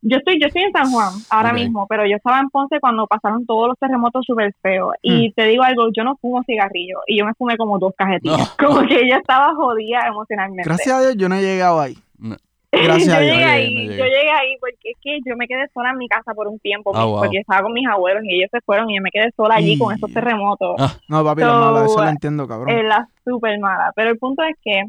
Yo 0.03 0.19
estoy, 0.19 0.39
yo 0.41 0.47
estoy 0.49 0.63
en 0.63 0.73
San 0.73 0.91
Juan 0.93 1.09
ahora 1.31 1.49
Ok. 1.49 1.55
mismo, 1.55 1.87
pero 1.89 2.07
yo 2.07 2.15
estaba 2.17 2.39
en 2.39 2.51
Ponce 2.51 2.79
cuando 2.79 3.07
pasaron 3.07 3.45
todos 3.47 3.69
los 3.69 3.79
terremotos 3.79 4.25
súper 4.27 4.53
feos. 4.63 4.93
Hmm. 5.03 5.11
Y 5.11 5.33
te 5.33 5.47
digo 5.47 5.63
algo, 5.65 5.89
yo 5.97 6.05
no 6.05 6.17
fumo 6.19 6.43
cigarrillo 6.45 6.99
y 7.09 7.19
yo 7.19 7.25
me 7.25 7.33
fumé 7.35 7.57
como 7.57 7.79
dos 7.79 7.93
cajetillas. 7.97 8.55
No. 8.61 8.67
Como 8.83 8.87
que 8.87 9.09
yo 9.09 9.17
estaba 9.17 9.55
jodida 9.55 10.07
emocionalmente. 10.07 10.63
Gracias 10.65 10.95
a 10.95 11.01
Dios 11.01 11.17
yo 11.17 11.29
no 11.31 11.35
he 11.37 11.43
llegado 11.43 11.81
ahí. 11.81 11.97
No. 12.19 12.37
Gracias 12.87 13.15
a 13.15 13.21
yo 13.21 13.25
Dios. 13.27 13.37
llegué 13.37 13.45
ahí, 13.45 13.87
yo 13.87 14.05
llegué 14.05 14.31
ahí 14.31 14.57
porque 14.61 14.91
es 14.91 14.97
que 15.01 15.19
yo 15.25 15.37
me 15.37 15.47
quedé 15.47 15.67
sola 15.73 15.91
en 15.91 15.99
mi 15.99 16.09
casa 16.09 16.35
por 16.35 16.49
un 16.49 16.59
tiempo, 16.59 16.93
Ah, 16.95 17.05
wow. 17.05 17.19
porque 17.21 17.39
estaba 17.39 17.63
con 17.63 17.73
mis 17.73 17.87
abuelos 17.87 18.23
y 18.25 18.37
ellos 18.37 18.49
se 18.53 18.61
fueron 18.61 18.91
y 18.91 18.97
yo 18.97 19.03
me 19.03 19.11
quedé 19.11 19.31
sola 19.37 19.55
allí 19.57 19.73
Y- 19.75 19.79
con 19.79 19.95
esos 19.95 20.13
terremotos. 20.13 20.77
Ah. 20.79 20.93
No, 21.09 21.25
papi, 21.25 21.41
la 21.43 21.49
So, 21.49 21.59
mala, 21.61 21.85
eso 21.87 22.03
lo 22.03 22.09
entiendo, 22.09 22.47
cabrón. 22.49 22.69
Es 22.77 22.85
la 22.85 23.09
súper 23.25 23.59
mala. 23.59 23.93
Pero 23.97 24.11
el 24.11 24.19
punto 24.19 24.43
es 24.43 24.55
que 24.63 24.83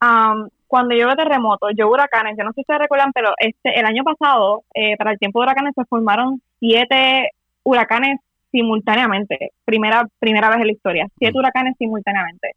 am, 0.00 0.48
cuando 0.66 0.94
yo 0.96 1.06
veo 1.06 1.16
terremotos, 1.16 1.70
yo 1.76 1.84
veo 1.86 1.94
huracanes, 1.94 2.34
yo 2.36 2.44
no 2.44 2.50
sé 2.50 2.56
si 2.56 2.60
ustedes 2.62 2.80
recuerdan, 2.80 3.12
pero 3.12 3.32
este 3.38 3.78
el 3.78 3.84
año 3.86 4.02
pasado, 4.04 4.62
eh, 4.74 4.96
para 4.96 5.12
el 5.12 5.18
tiempo 5.18 5.38
de 5.40 5.44
huracanes, 5.44 5.74
se 5.76 5.84
formaron 5.84 6.40
siete 6.60 7.28
huracanes 7.62 8.18
simultáneamente. 8.50 9.50
Primera, 9.64 10.06
primera 10.18 10.48
vez 10.48 10.58
en 10.60 10.66
la 10.66 10.72
historia. 10.72 11.06
Siete 11.18 11.34
Mm. 11.34 11.38
huracanes 11.38 11.74
simultáneamente. 11.78 12.52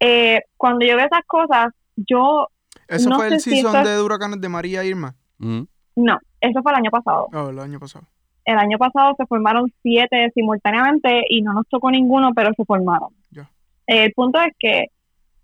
Eh, 0.00 0.40
cuando 0.56 0.84
yo 0.86 0.96
veo 0.96 1.06
esas 1.06 1.24
cosas, 1.26 1.68
yo 1.96 2.48
Eso 2.96 3.08
no 3.10 3.16
fue 3.16 3.28
el 3.28 3.40
si 3.40 3.50
season 3.50 3.76
es- 3.76 3.88
de 3.88 4.02
huracanes 4.02 4.40
de 4.40 4.48
María 4.48 4.84
Irma. 4.84 5.14
Mm. 5.38 5.62
no, 5.96 6.18
eso 6.40 6.62
fue 6.62 6.72
el 6.72 6.78
año 6.78 6.90
pasado. 6.90 7.28
Oh, 7.32 7.48
el 7.50 7.58
año 7.58 7.78
pasado. 7.80 8.04
El 8.44 8.56
año 8.58 8.78
pasado 8.78 9.14
se 9.16 9.26
formaron 9.26 9.72
siete 9.82 10.30
simultáneamente 10.34 11.22
y 11.28 11.42
no 11.42 11.52
nos 11.52 11.68
tocó 11.68 11.90
ninguno, 11.90 12.32
pero 12.34 12.50
se 12.56 12.64
formaron. 12.64 13.10
Ya. 13.30 13.48
El 13.86 14.12
punto 14.12 14.40
es 14.40 14.52
que 14.58 14.86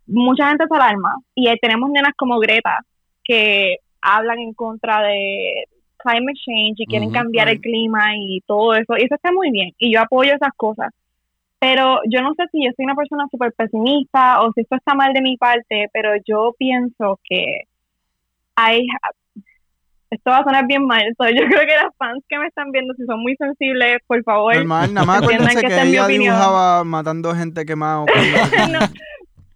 mucha 0.06 0.48
gente 0.48 0.64
se 0.68 0.74
alarma 0.76 1.14
y 1.34 1.48
ahí 1.48 1.56
tenemos 1.60 1.90
nenas 1.90 2.12
como 2.16 2.38
Greta 2.38 2.78
que 3.24 3.76
hablan 4.00 4.38
en 4.38 4.54
contra 4.54 5.02
de 5.02 5.64
climate 5.98 6.38
change 6.44 6.74
y 6.78 6.86
quieren 6.86 7.10
cambiar 7.10 7.48
el 7.48 7.60
clima 7.60 8.16
y 8.16 8.40
todo 8.46 8.74
eso. 8.74 8.94
Y 8.98 9.04
eso 9.04 9.14
está 9.16 9.32
muy 9.32 9.50
bien 9.50 9.72
y 9.78 9.92
yo 9.92 10.00
apoyo 10.00 10.32
esas 10.34 10.52
cosas. 10.56 10.90
Pero 11.66 11.98
yo 12.08 12.22
no 12.22 12.32
sé 12.34 12.44
si 12.52 12.64
yo 12.64 12.70
soy 12.76 12.84
una 12.84 12.94
persona 12.94 13.26
súper 13.28 13.52
pesimista 13.52 14.40
o 14.40 14.52
si 14.52 14.60
esto 14.60 14.76
está 14.76 14.94
mal 14.94 15.12
de 15.12 15.20
mi 15.20 15.36
parte, 15.36 15.88
pero 15.92 16.10
yo 16.24 16.54
pienso 16.56 17.18
que 17.24 17.62
hay... 18.54 18.86
Esto 20.08 20.30
va 20.30 20.38
a 20.38 20.44
sonar 20.44 20.64
bien 20.68 20.86
mal. 20.86 21.02
so, 21.18 21.28
yo 21.28 21.44
creo 21.48 21.66
que 21.66 21.74
las 21.74 21.92
fans 21.98 22.22
que 22.28 22.38
me 22.38 22.46
están 22.46 22.70
viendo, 22.70 22.94
si 22.94 23.04
son 23.04 23.20
muy 23.20 23.34
sensibles, 23.34 23.96
por 24.06 24.22
favor, 24.22 24.54
Normal, 24.54 24.94
nada 24.94 25.06
más 25.06 25.22
acuérdense 25.22 25.60
que 25.60 25.66
que 25.66 25.82
ella 25.82 26.06
dibujaba 26.06 26.84
matando 26.84 27.34
gente 27.34 27.66
quemada. 27.66 28.04
No, 28.70 28.78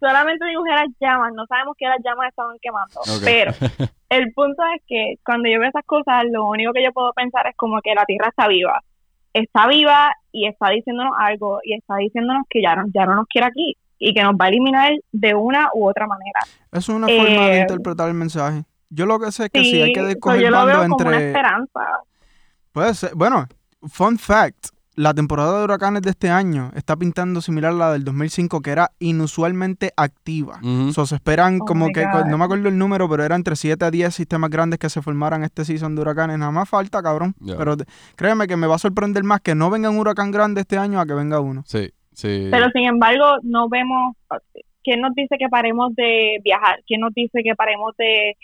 solamente 0.01 0.45
dibujé 0.47 0.71
las 0.71 0.89
llamas, 0.99 1.31
no 1.33 1.45
sabemos 1.45 1.77
que 1.77 1.85
las 1.85 1.99
llamas 2.03 2.27
estaban 2.27 2.57
quemando. 2.61 2.99
Pero 3.23 3.53
el 4.09 4.33
punto 4.33 4.61
es 4.75 4.81
que 4.85 5.15
cuando 5.23 5.47
yo 5.47 5.61
veo 5.61 5.69
esas 5.69 5.85
cosas, 5.85 6.25
lo 6.29 6.45
único 6.45 6.73
que 6.73 6.83
yo 6.83 6.91
puedo 6.91 7.13
pensar 7.13 7.47
es 7.47 7.55
como 7.55 7.79
que 7.81 7.95
la 7.95 8.03
Tierra 8.03 8.27
está 8.27 8.49
viva. 8.49 8.81
Está 9.33 9.67
viva 9.67 10.11
y 10.31 10.47
está 10.47 10.69
diciéndonos 10.69 11.13
algo 11.19 11.59
y 11.63 11.73
está 11.73 11.95
diciéndonos 11.97 12.45
que 12.49 12.61
ya 12.61 12.75
no, 12.75 12.85
ya 12.93 13.05
no 13.05 13.15
nos 13.15 13.27
quiere 13.27 13.47
aquí 13.47 13.77
y 13.99 14.13
que 14.13 14.23
nos 14.23 14.33
va 14.33 14.45
a 14.45 14.47
eliminar 14.49 14.93
de 15.11 15.35
una 15.35 15.69
u 15.73 15.87
otra 15.87 16.07
manera. 16.07 16.39
Eso 16.71 16.91
es 16.91 16.97
una 16.97 17.07
forma 17.07 17.45
de 17.47 17.57
Eh, 17.57 17.61
interpretar 17.61 18.07
el 18.07 18.15
mensaje. 18.15 18.63
Yo 18.89 19.05
lo 19.05 19.19
que 19.19 19.31
sé 19.31 19.45
es 19.45 19.49
que 19.51 19.63
sí, 19.63 19.81
hay 19.81 19.93
que 19.93 20.11
escoger 20.11 20.41
yo 20.41 20.49
lo 20.49 20.57
bando 20.57 20.73
veo 20.73 20.89
como 20.89 20.95
una 20.97 21.17
entre... 21.17 21.27
esperanza. 21.27 21.79
Puede 22.71 22.93
ser. 22.93 23.15
Bueno, 23.15 23.47
fun 23.87 24.17
fact. 24.17 24.69
La 24.95 25.13
temporada 25.13 25.57
de 25.57 25.63
huracanes 25.63 26.01
de 26.01 26.09
este 26.09 26.29
año 26.29 26.71
está 26.75 26.97
pintando 26.97 27.39
similar 27.39 27.71
a 27.71 27.75
la 27.75 27.91
del 27.93 28.03
2005, 28.03 28.59
que 28.61 28.71
era 28.71 28.91
inusualmente 28.99 29.91
activa. 29.95 30.59
Ujú. 30.61 30.91
So, 30.91 31.05
se 31.05 31.15
esperan 31.15 31.59
Oh 31.61 31.65
como 31.65 31.87
que, 31.93 32.03
God. 32.03 32.25
no 32.25 32.37
me 32.37 32.43
acuerdo 32.43 32.67
el 32.67 32.77
número, 32.77 33.07
pero 33.09 33.23
era 33.23 33.35
entre 33.35 33.55
7 33.55 33.85
a 33.85 33.89
10 33.91 34.13
sistemas 34.13 34.49
grandes 34.49 34.79
que 34.79 34.89
se 34.89 35.01
formaran 35.01 35.43
este 35.45 35.63
season 35.63 35.95
de 35.95 36.01
huracanes. 36.01 36.37
Nada 36.39 36.51
más 36.51 36.67
falta, 36.69 37.01
cabrón. 37.01 37.33
Pero 37.45 37.77
te- 37.77 37.85
créeme 38.17 38.47
que 38.47 38.57
me 38.57 38.67
va 38.67 38.75
a 38.75 38.79
sorprender 38.79 39.23
más 39.23 39.39
que 39.39 39.55
no 39.55 39.69
venga 39.69 39.89
un 39.89 39.97
huracán 39.97 40.29
grande 40.31 40.61
este 40.61 40.77
año 40.77 40.99
a 40.99 41.05
que 41.05 41.13
venga 41.13 41.39
uno. 41.39 41.63
Sí, 41.65 41.89
sí. 42.13 42.49
Pero 42.51 42.69
sin 42.73 42.83
embargo, 42.85 43.37
no 43.43 43.69
vemos, 43.69 44.15
¿quién 44.83 44.99
nos 44.99 45.13
dice 45.15 45.37
que 45.39 45.47
paremos 45.47 45.95
de 45.95 46.39
viajar? 46.43 46.79
¿Quién 46.85 46.99
nos 46.99 47.13
dice 47.13 47.39
que 47.43 47.55
paremos 47.55 47.95
de 47.97 48.35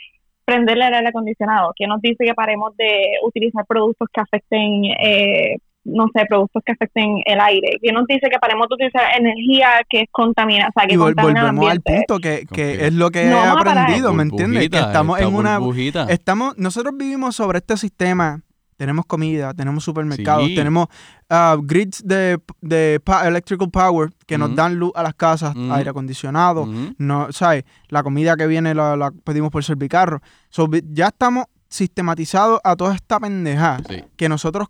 prenderle 0.45 0.87
el 0.87 0.93
aire 0.93 1.09
acondicionado? 1.09 1.73
¿Quién 1.75 1.89
nos 1.89 1.99
dice 2.01 2.23
que 2.25 2.33
paremos 2.33 2.75
de 2.77 3.17
utilizar 3.25 3.65
productos 3.65 4.07
que 4.13 4.21
afecten, 4.21 4.85
eh, 5.03 5.57
no 5.88 6.07
sé, 6.13 6.25
productos 6.27 6.61
que 6.65 6.73
afecten 6.73 7.21
el 7.25 7.39
aire? 7.39 7.77
¿Quién 7.81 7.95
nos 7.95 8.05
dice 8.07 8.27
que 8.29 8.38
paremos 8.39 8.67
de 8.69 8.75
utilizar 8.75 9.03
energía 9.17 9.69
que 9.89 10.01
es 10.01 10.07
contamina, 10.11 10.67
o 10.67 10.71
sea, 10.79 10.88
que 10.88 10.93
Y 10.93 10.97
vol- 10.97 11.05
contamina 11.15 11.39
el 11.39 11.45
volvemos 11.55 11.71
al 11.71 11.77
ambiente? 11.77 12.05
punto 12.07 12.19
que, 12.19 12.45
que 12.53 12.85
es 12.88 12.93
lo 12.93 13.09
que 13.09 13.25
No 13.25 13.31
he 13.31 13.33
vamos 13.47 13.61
a 13.61 13.63
parar. 13.63 13.77
aprendido, 13.79 14.13
¿me 14.13 14.23
entiendes? 14.23 14.69
Que 14.69 14.77
estamos 14.79 15.17
esta 15.17 15.29
en 15.29 15.35
una... 15.35 15.57
burbujita. 15.59 16.03
Estamos, 16.09 16.57
nosotros 16.57 16.93
vivimos 16.97 17.35
sobre 17.35 17.59
este 17.59 17.77
sistema. 17.77 18.41
Tenemos 18.75 19.07
comida, 19.07 19.55
tenemos 19.55 19.83
supermercados, 19.83 20.45
Sí. 20.45 20.53
tenemos 20.55 20.85
ah, 21.31 21.57
grids 21.59 22.03
de, 22.05 22.38
de 22.61 22.99
pa- 23.03 23.27
electrical 23.27 23.71
power 23.71 24.09
que 24.27 24.38
nos 24.38 24.53
dan 24.55 24.75
luz 24.75 24.91
a 24.93 25.01
las 25.01 25.15
casas, 25.15 25.55
aire 25.71 25.89
acondicionado, 25.89 26.61
Ujú. 26.61 26.93
no, 26.99 27.31
¿sabes? 27.31 27.63
La 27.88 28.03
comida 28.03 28.35
que 28.38 28.45
viene 28.45 28.75
la, 28.75 28.95
la 28.95 29.09
pedimos 29.23 29.49
por 29.49 29.63
servicarro. 29.63 30.21
So, 30.49 30.69
ya 30.91 31.07
estamos 31.07 31.45
sistematizados 31.69 32.59
a 32.63 32.75
toda 32.75 32.93
esta 32.93 33.19
pendejada 33.19 33.79
Sí. 33.89 34.03
que 34.15 34.29
nosotros 34.29 34.67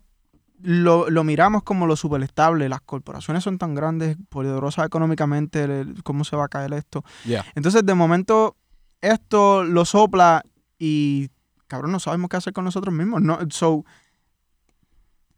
lo, 0.60 1.08
lo 1.10 1.24
miramos 1.24 1.62
como 1.62 1.86
lo 1.86 1.96
superestable. 1.96 2.68
Las 2.68 2.80
corporaciones 2.80 3.44
son 3.44 3.58
tan 3.58 3.74
grandes, 3.74 4.16
poderosas 4.28 4.86
económicamente, 4.86 5.62
el- 5.64 6.02
¿cómo 6.02 6.24
se 6.24 6.36
va 6.36 6.44
a 6.44 6.48
caer 6.48 6.72
esto? 6.74 7.04
Entonces, 7.54 7.84
de 7.86 7.94
momento, 7.94 8.56
esto 9.00 9.62
lo 9.64 9.84
sopla 9.84 10.42
y, 10.78 11.28
cabrón, 11.66 11.92
no 11.92 12.00
sabemos 12.00 12.28
qué 12.28 12.36
hacer 12.38 12.52
con 12.52 12.64
nosotros 12.64 12.92
mismos. 12.94 13.22
No, 13.22 13.38
so, 13.50 13.84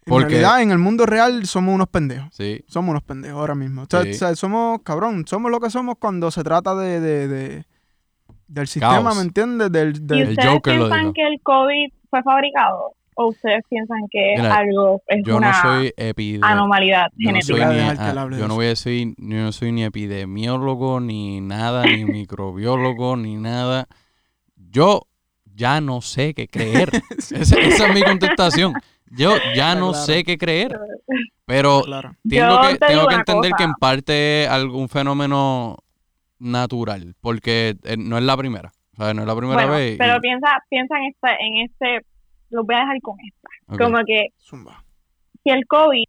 en 0.06 0.10
Porque- 0.12 0.28
realidad, 0.28 0.62
en 0.62 0.70
el 0.70 0.78
mundo 0.78 1.04
real 1.06 1.44
somos 1.46 1.74
unos 1.74 1.88
pendejos. 1.88 2.34
Sí. 2.34 2.64
Somos 2.66 2.90
unos 2.90 3.02
pendejos 3.02 3.38
ahora 3.38 3.54
mismo. 3.54 3.82
O 3.82 3.86
sea, 3.88 4.02
Sí. 4.02 4.10
o 4.12 4.14
sea, 4.14 4.34
somos, 4.34 4.80
cabrón, 4.82 5.24
somos 5.26 5.50
lo 5.50 5.60
que 5.60 5.68
somos 5.70 5.96
cuando 5.98 6.30
se 6.30 6.42
trata 6.42 6.74
de, 6.74 7.00
de- 7.00 7.28
de- 7.28 7.64
del 8.48 8.66
sistema, 8.66 9.02
Caos. 9.02 9.16
¿me 9.16 9.22
entiendes? 9.22 9.70
Del, 9.70 9.96
¿Y 9.96 10.00
del- 10.00 10.18
El 10.22 10.28
ustedes 10.30 10.50
Joker 10.50 10.74
lo 10.76 10.80
piensan 10.86 11.00
dijo. 11.02 11.12
que 11.12 11.26
el 11.26 11.40
COVID 11.42 11.92
fue 12.08 12.22
fabricado? 12.22 12.94
¿O 13.22 13.28
ustedes 13.28 13.62
piensan 13.68 13.98
que 14.10 14.34
Mira, 14.38 14.56
algo, 14.56 15.02
es 15.06 15.22
Yo 15.26 15.36
una 15.36 15.52
no 15.52 15.60
soy 15.60 15.92
anomalía 16.40 17.10
Yo 17.16 17.32
no 17.32 17.42
soy, 17.42 17.60
genética? 17.60 17.66
Voy 17.66 17.82
a 17.82 17.94
ni, 17.94 17.98
ah, 18.00 18.38
yo 18.38 18.48
no 18.48 18.54
voy 18.54 18.64
a 18.64 18.68
decir, 18.70 19.14
yo 19.18 19.36
no 19.36 19.52
soy 19.52 19.72
ni 19.72 19.84
epidemiólogo, 19.84 21.00
ni 21.00 21.42
nada, 21.42 21.84
ni 21.84 22.04
microbiólogo, 22.06 23.18
ni 23.18 23.36
nada. 23.36 23.88
Yo 24.56 25.02
ya 25.44 25.82
no 25.82 26.00
sé 26.00 26.32
qué 26.32 26.48
creer. 26.48 26.90
Esa, 27.18 27.60
esa 27.60 27.88
es 27.88 27.94
mi 27.94 28.02
contestación. 28.02 28.72
Yo 29.10 29.34
ya 29.54 29.74
no 29.74 29.90
claro. 29.90 30.06
sé 30.06 30.24
qué 30.24 30.38
creer. 30.38 30.78
Pero 31.44 31.82
claro. 31.82 32.14
tengo 32.26 32.60
que, 32.62 32.78
te 32.78 32.86
tengo 32.86 33.06
que 33.06 33.14
entender 33.16 33.52
que 33.52 33.64
en 33.64 33.74
parte 33.74 34.44
es 34.44 34.48
algún 34.48 34.88
fenómeno 34.88 35.76
natural, 36.38 37.14
porque 37.20 37.76
eh, 37.84 37.96
no 37.98 38.16
es 38.16 38.24
la 38.24 38.36
primera. 38.38 38.72
O 38.96 39.04
sea, 39.04 39.12
no 39.12 39.22
es 39.22 39.28
la 39.28 39.36
primera 39.36 39.56
Bueno, 39.56 39.72
vez. 39.72 39.94
y- 39.94 39.98
pero 39.98 40.20
piensa, 40.20 40.48
piensa 40.68 40.94
en 40.98 41.04
este, 41.04 41.28
en 41.44 41.56
este, 41.66 42.06
los 42.50 42.66
voy 42.66 42.74
a 42.74 42.80
dejar 42.80 43.00
con 43.00 43.16
esta. 43.20 43.84
Como 43.84 43.98
que 44.04 44.28
Zumba. 44.38 44.84
si 45.42 45.50
el 45.50 45.66
COVID, 45.66 46.04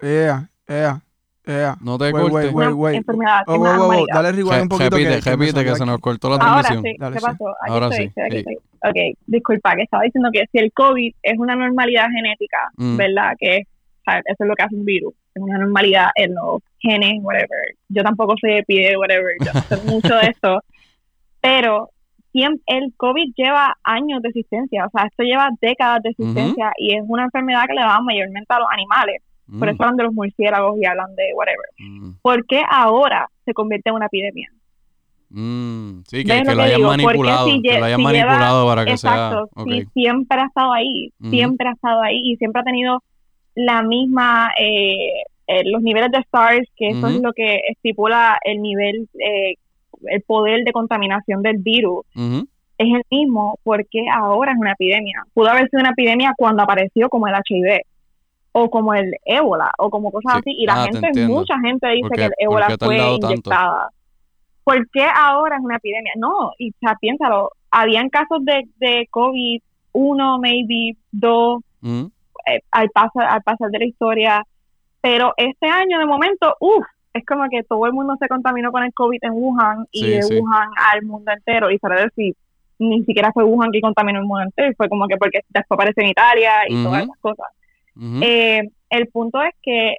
Ea, 0.00 0.48
ea, 0.68 1.00
ea. 1.46 1.76
No 1.80 1.96
te 1.98 2.12
Wait, 2.12 2.30
cortes. 2.30 2.52
wait, 2.52 2.72
wait, 2.72 2.96
enfermedad, 2.96 3.42
Oh, 3.46 3.56
wow. 3.58 3.66
anomalía. 3.66 4.04
Dale 4.12 4.32
rewind 4.32 4.62
un 4.62 4.68
poquito. 4.68 4.96
repite, 4.96 5.20
que, 5.22 5.30
repite, 5.30 5.64
que 5.64 5.74
se 5.76 5.86
nos 5.86 5.98
cortó 6.00 6.28
la 6.30 6.36
Ahora 6.36 6.62
transmisión. 6.62 6.82
sí, 6.84 6.96
Dale, 6.98 7.14
¿qué 7.14 7.20
sí. 7.20 7.26
pasó? 7.26 7.48
Aquí 7.48 7.70
Ahora 7.72 7.86
estoy, 7.86 7.98
sí, 7.98 8.04
estoy 8.08 8.22
aquí, 8.24 8.32
sí. 8.32 8.38
estoy. 8.38 8.56
Ok, 8.90 9.18
disculpa, 9.26 9.76
que 9.76 9.82
estaba 9.82 10.02
diciendo 10.02 10.28
que 10.32 10.44
si 10.52 10.58
el 10.58 10.72
COVID 10.72 11.14
es 11.22 11.38
una 11.38 11.56
normalidad 11.56 12.06
genética, 12.10 12.58
Mm. 12.76 12.96
¿verdad? 12.96 13.32
Que 13.38 13.62
o 14.06 14.10
sea, 14.10 14.18
eso 14.18 14.44
es 14.44 14.46
lo 14.48 14.54
que 14.54 14.62
hace 14.62 14.74
un 14.76 14.84
virus, 14.84 15.14
es 15.34 15.42
una 15.42 15.56
normalidad 15.56 16.08
en 16.16 16.34
los 16.34 16.60
genes, 16.78 17.14
whatever. 17.22 17.74
Yo 17.88 18.02
tampoco 18.02 18.34
soy 18.38 18.58
epidemia, 18.58 18.98
whatever, 18.98 19.32
yo 19.42 19.52
no 19.54 19.60
sé 19.62 19.76
mucho 19.90 20.14
de 20.16 20.26
esto, 20.26 20.60
pero 21.40 21.88
el 22.42 22.92
COVID 22.96 23.32
lleva 23.36 23.76
años 23.84 24.20
de 24.22 24.28
existencia, 24.30 24.86
o 24.86 24.90
sea, 24.90 25.06
esto 25.06 25.22
lleva 25.22 25.48
décadas 25.60 26.02
de 26.02 26.10
existencia 26.10 26.72
y 26.76 26.96
es 26.96 27.02
una 27.06 27.24
enfermedad 27.24 27.64
que 27.68 27.74
le 27.74 27.80
da 27.82 28.00
mayormente 28.00 28.52
a 28.52 28.58
los 28.58 28.68
animales. 28.72 29.22
Por 29.46 29.68
Mm, 29.68 29.70
eso 29.70 29.82
hablan 29.84 29.96
de 29.98 30.04
los 30.04 30.12
murciélagos 30.14 30.78
y 30.80 30.86
hablan 30.86 31.14
de 31.14 31.24
whatever. 31.34 31.66
mm, 31.78 32.10
¿Por 32.22 32.44
qué 32.46 32.62
ahora 32.68 33.28
se 33.44 33.52
convierte 33.54 33.90
en 33.90 33.96
una 33.96 34.06
epidemia? 34.06 34.48
mm. 35.30 36.02
Sí, 36.06 36.24
que, 36.24 36.32
¿Ves 36.32 36.48
que 36.48 36.54
lo 36.54 36.62
hayan 36.62 36.76
digo? 36.78 36.88
Manipulado. 36.88 37.46
si 37.48 37.62
que 37.62 37.78
lo 37.78 37.84
hayan 37.84 38.00
si 38.00 38.06
lleva- 38.06 38.24
manipulado 38.26 38.66
para 38.66 38.84
que 38.84 38.90
Exacto, 38.92 39.48
sea. 39.54 39.62
ok. 39.62 39.68
sí, 39.70 39.84
siempre 39.92 40.40
ha 40.40 40.46
estado 40.46 40.72
ahí, 40.72 41.12
siempre 41.30 41.68
ha 41.68 41.72
estado 41.72 42.02
ahí 42.02 42.20
y 42.24 42.36
siempre 42.36 42.60
ha 42.60 42.64
tenido 42.64 43.02
la 43.54 43.82
misma, 43.82 44.50
eh, 44.58 45.22
eh, 45.46 45.62
los 45.70 45.82
niveles 45.82 46.10
de 46.10 46.24
SARS, 46.32 46.66
que 46.76 46.88
eso 46.90 47.06
es 47.08 47.20
lo 47.20 47.32
que 47.32 47.60
estipula 47.68 48.38
el 48.44 48.60
nivel, 48.62 49.08
eh, 49.20 49.54
el 50.08 50.22
poder 50.22 50.64
de 50.64 50.72
contaminación 50.72 51.42
del 51.42 51.58
virus 51.58 52.04
es 52.76 52.88
el 52.92 53.02
mismo 53.10 53.58
porque 53.62 54.04
ahora 54.12 54.52
es 54.52 54.58
una 54.58 54.72
epidemia. 54.72 55.22
Pudo 55.32 55.48
haber 55.48 55.68
sido 55.70 55.80
una 55.80 55.90
epidemia 55.90 56.32
cuando 56.36 56.62
apareció 56.62 57.08
como 57.08 57.28
el 57.28 57.34
HIV 57.34 57.80
o 58.52 58.70
como 58.70 58.94
el 58.94 59.14
ébola 59.24 59.70
o 59.78 59.90
como 59.90 60.10
cosas 60.12 60.34
Sí. 60.34 60.38
así 60.40 60.50
y 60.62 60.66
la 60.66 60.82
Ah, 60.82 60.86
te 60.90 60.98
gente, 61.00 61.26
mucha 61.26 61.58
gente 61.60 61.88
dice 61.88 62.08
¿Por 62.08 62.16
que 62.16 62.24
el 62.24 62.32
ébola 62.38 62.66
fue 62.66 62.76
tardado 62.78 63.18
tanto? 63.18 63.26
inyectada. 63.32 63.88
¿Por 64.64 64.88
qué 64.90 65.04
ahora 65.14 65.56
es 65.56 65.62
una 65.62 65.76
epidemia? 65.76 66.12
No, 66.16 66.52
y 66.58 66.70
o 66.70 66.74
sea, 66.80 66.96
piénsalo, 67.00 67.50
habían 67.70 68.08
casos 68.08 68.44
de, 68.44 68.62
de 68.78 69.06
COVID, 69.10 69.60
uno, 69.92 70.38
maybe, 70.38 70.96
dos, 71.12 71.60
eh, 71.82 72.60
al, 72.70 72.88
pasar, 72.90 73.26
al 73.28 73.42
pasar 73.42 73.70
de 73.70 73.78
la 73.78 73.84
historia, 73.84 74.42
pero 75.00 75.34
este 75.36 75.66
año 75.68 75.98
de 75.98 76.06
momento, 76.06 76.56
uff, 76.60 76.84
es 77.14 77.24
como 77.24 77.48
que 77.48 77.62
todo 77.62 77.86
el 77.86 77.92
mundo 77.92 78.16
se 78.18 78.28
contaminó 78.28 78.72
con 78.72 78.82
el 78.82 78.92
COVID 78.92 79.18
en 79.22 79.32
Wuhan 79.32 79.86
y 79.92 80.00
Sí, 80.00 80.10
de 80.10 80.22
sí. 80.22 80.38
Wuhan 80.38 80.68
al 80.92 81.02
mundo 81.04 81.32
entero, 81.32 81.70
y 81.70 81.78
para 81.78 82.02
decir, 82.02 82.34
ni 82.80 83.04
siquiera 83.04 83.32
fue 83.32 83.44
Wuhan 83.44 83.70
que 83.70 83.80
contaminó 83.80 84.18
el 84.18 84.26
mundo 84.26 84.42
entero, 84.42 84.72
fue 84.76 84.88
como 84.88 85.06
que 85.06 85.16
porque 85.16 85.40
después 85.48 85.76
aparece 85.76 86.02
en 86.02 86.08
Italia 86.08 86.50
y 86.68 86.82
todas 86.82 87.04
esas 87.04 87.18
cosas. 87.20 87.46
Eh, 88.20 88.68
el 88.90 89.06
punto 89.08 89.40
es 89.42 89.54
que, 89.62 89.96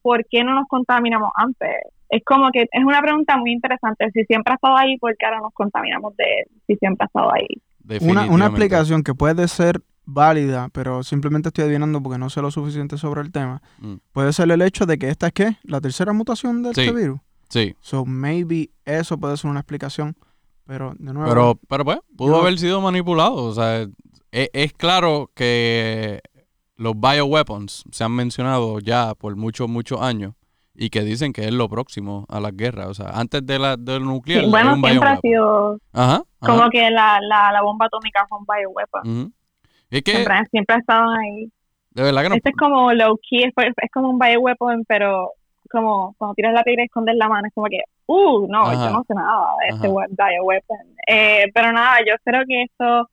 ¿por 0.00 0.24
qué 0.30 0.44
no 0.44 0.54
nos 0.54 0.68
contaminamos 0.68 1.32
antes? 1.34 1.70
Es 2.08 2.22
como 2.24 2.50
que 2.52 2.62
es 2.70 2.84
una 2.84 3.00
pregunta 3.02 3.36
muy 3.36 3.52
interesante. 3.52 4.08
Si 4.12 4.24
siempre 4.24 4.52
ha 4.52 4.54
estado 4.54 4.76
ahí, 4.76 4.96
¿por 4.98 5.16
qué 5.16 5.26
ahora 5.26 5.40
nos 5.40 5.52
contaminamos 5.54 6.16
de 6.16 6.24
él? 6.24 6.46
Si 6.68 6.76
siempre 6.76 7.04
ha 7.04 7.06
estado 7.06 7.32
ahí. 7.34 7.48
Una, 8.00 8.30
una 8.30 8.46
explicación 8.46 9.02
que 9.02 9.14
puede 9.14 9.48
ser 9.48 9.80
válida, 10.04 10.68
pero 10.72 11.02
simplemente 11.02 11.48
estoy 11.48 11.64
adivinando 11.64 12.02
porque 12.02 12.18
no 12.18 12.28
sé 12.30 12.42
lo 12.42 12.50
suficiente 12.50 12.98
sobre 12.98 13.20
el 13.20 13.30
tema. 13.32 13.62
Mm. 13.78 13.94
Puede 14.12 14.32
ser 14.32 14.50
el 14.50 14.62
hecho 14.62 14.84
de 14.86 14.98
que 14.98 15.08
esta 15.08 15.28
es 15.28 15.32
¿qué? 15.32 15.56
la 15.62 15.80
tercera 15.80 16.12
mutación 16.12 16.62
de 16.62 16.74
Sí. 16.74 16.80
este 16.82 16.92
virus. 16.92 17.20
Sí, 17.48 17.74
So 17.80 18.04
maybe 18.06 18.70
eso 18.84 19.18
puede 19.18 19.36
ser 19.36 19.50
una 19.50 19.60
explicación. 19.60 20.16
Pero 20.64 20.94
de 20.98 21.12
nuevo. 21.12 21.28
pero, 21.28 21.58
pero 21.68 21.84
pues, 21.84 21.98
pudo 22.16 22.34
Yo- 22.36 22.40
haber 22.40 22.58
sido 22.58 22.80
manipulado. 22.80 23.34
O 23.34 23.52
sea, 23.52 23.82
es, 24.30 24.48
es 24.52 24.72
claro 24.72 25.30
que 25.34 26.20
los 26.76 26.94
bioweapons 26.98 27.84
se 27.90 28.04
han 28.04 28.12
mencionado 28.12 28.78
ya 28.80 29.14
por 29.14 29.36
muchos, 29.36 29.68
muchos 29.68 30.00
años 30.00 30.34
y 30.74 30.88
que 30.88 31.02
dicen 31.02 31.32
que 31.32 31.44
es 31.44 31.52
lo 31.52 31.68
próximo 31.68 32.24
a 32.30 32.40
las 32.40 32.56
guerras. 32.56 32.86
O 32.86 32.94
sea, 32.94 33.10
antes 33.10 33.44
de 33.44 33.58
la, 33.58 33.76
del 33.76 34.04
nuclear, 34.04 34.44
Sí, 34.44 34.50
bueno, 34.50 34.74
un 34.74 34.80
siempre 34.82 35.08
ha 35.10 35.18
bioweapon. 35.20 35.20
sido 35.20 35.78
Ajá, 35.92 36.14
ajá. 36.40 36.56
como 36.56 36.70
que 36.70 36.90
la, 36.90 37.20
la, 37.20 37.52
la 37.52 37.62
bomba 37.62 37.86
atómica 37.86 38.24
fue 38.28 38.38
un 38.38 38.46
bioweapon. 38.46 39.02
Y 39.04 39.32
es 39.98 40.02
que, 40.02 40.12
Siempre, 40.12 40.34
siempre 40.50 40.76
ha 40.76 40.78
estado 40.78 41.10
ahí. 41.18 41.48
de 41.90 42.02
verdad 42.02 42.22
que 42.22 42.28
no. 42.30 42.34
Este 42.36 42.50
es 42.50 42.56
como 42.56 42.92
low 42.92 43.18
key, 43.28 43.44
es, 43.44 43.52
es 43.56 43.90
como 43.92 44.10
un 44.10 44.18
bioweapon, 44.18 44.84
pero 44.86 45.30
como 45.70 46.14
cuando 46.18 46.34
tiras 46.34 46.52
la 46.52 46.62
piedra 46.62 46.82
y 46.82 46.86
escondes 46.86 47.16
la 47.16 47.28
mano, 47.28 47.46
es 47.46 47.54
como 47.54 47.66
que, 47.68 47.80
uh, 48.06 48.46
no, 48.46 48.62
Ajá. 48.62 48.74
yo 48.88 48.92
no 48.92 49.04
sé 49.08 49.14
nada 49.14 49.54
de 49.62 49.74
este 49.74 49.88
bioweapon. 49.88 50.78
Eh, 51.08 51.44
pero 51.54 51.72
nada, 51.72 51.98
yo 52.06 52.14
espero 52.14 52.40
que 52.46 52.62
esto 52.64 53.08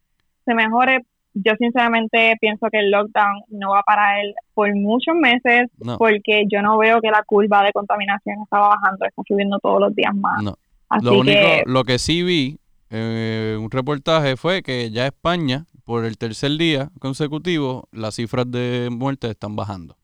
se 0.45 0.53
mejore. 0.53 1.05
Yo 1.35 1.53
sinceramente 1.59 2.35
pienso 2.41 2.67
que 2.71 2.79
el 2.79 2.89
lockdown 2.91 3.43
no 3.49 3.69
va 3.71 3.83
para 3.83 4.19
él 4.19 4.33
por 4.55 4.73
muchos 4.75 5.15
meses, 5.15 5.69
No, 5.77 5.97
porque 5.97 6.43
yo 6.51 6.61
no 6.61 6.77
veo 6.79 6.99
que 7.01 7.11
la 7.11 7.23
curva 7.25 7.63
de 7.63 7.71
contaminación 7.71 8.41
está 8.43 8.57
bajando, 8.59 9.05
está 9.05 9.21
subiendo 9.27 9.59
todos 9.59 9.79
los 9.79 9.95
días 9.95 10.13
más. 10.15 10.41
no. 10.43 10.55
Así 10.89 11.05
Lo 11.05 11.19
único, 11.19 11.39
que, 11.39 11.63
lo 11.67 11.83
que 11.83 11.99
sí 11.99 12.23
vi 12.23 12.57
eh, 12.89 13.55
un 13.61 13.69
reportaje 13.69 14.35
fue 14.37 14.63
que 14.63 14.89
ya 14.89 15.05
España, 15.05 15.65
por 15.89 16.05
el 16.05 16.19
tercer 16.19 16.51
día 16.51 16.91
consecutivo, 16.99 17.87
las 17.91 18.13
cifras 18.13 18.45
de 18.51 18.89
muertes 18.91 19.31
están 19.31 19.55
bajando. 19.55 19.97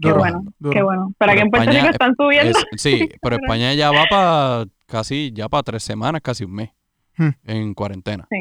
qué 0.00 0.10
bueno, 0.12 0.42
qué 0.72 0.82
bueno. 0.82 1.12
Para 1.16 1.30
Pero 1.32 1.36
que 1.36 1.44
en 1.44 1.50
Puerto 1.50 1.70
España- 1.70 1.80
Rico 1.82 1.92
están 1.92 2.14
subiendo. 2.16 2.58
Es- 2.58 2.82
sí, 2.82 3.08
pero 3.22 3.36
España 3.36 3.72
ya 3.74 3.92
va 3.92 4.02
para 4.10 4.64
casi, 4.86 5.30
ya 5.32 5.48
para 5.48 5.62
tres 5.62 5.84
semanas, 5.84 6.22
casi 6.22 6.42
un 6.42 6.54
mes, 6.54 6.70
Hmm. 7.16 7.28
en 7.44 7.72
cuarentena. 7.74 8.26
Sí. 8.30 8.36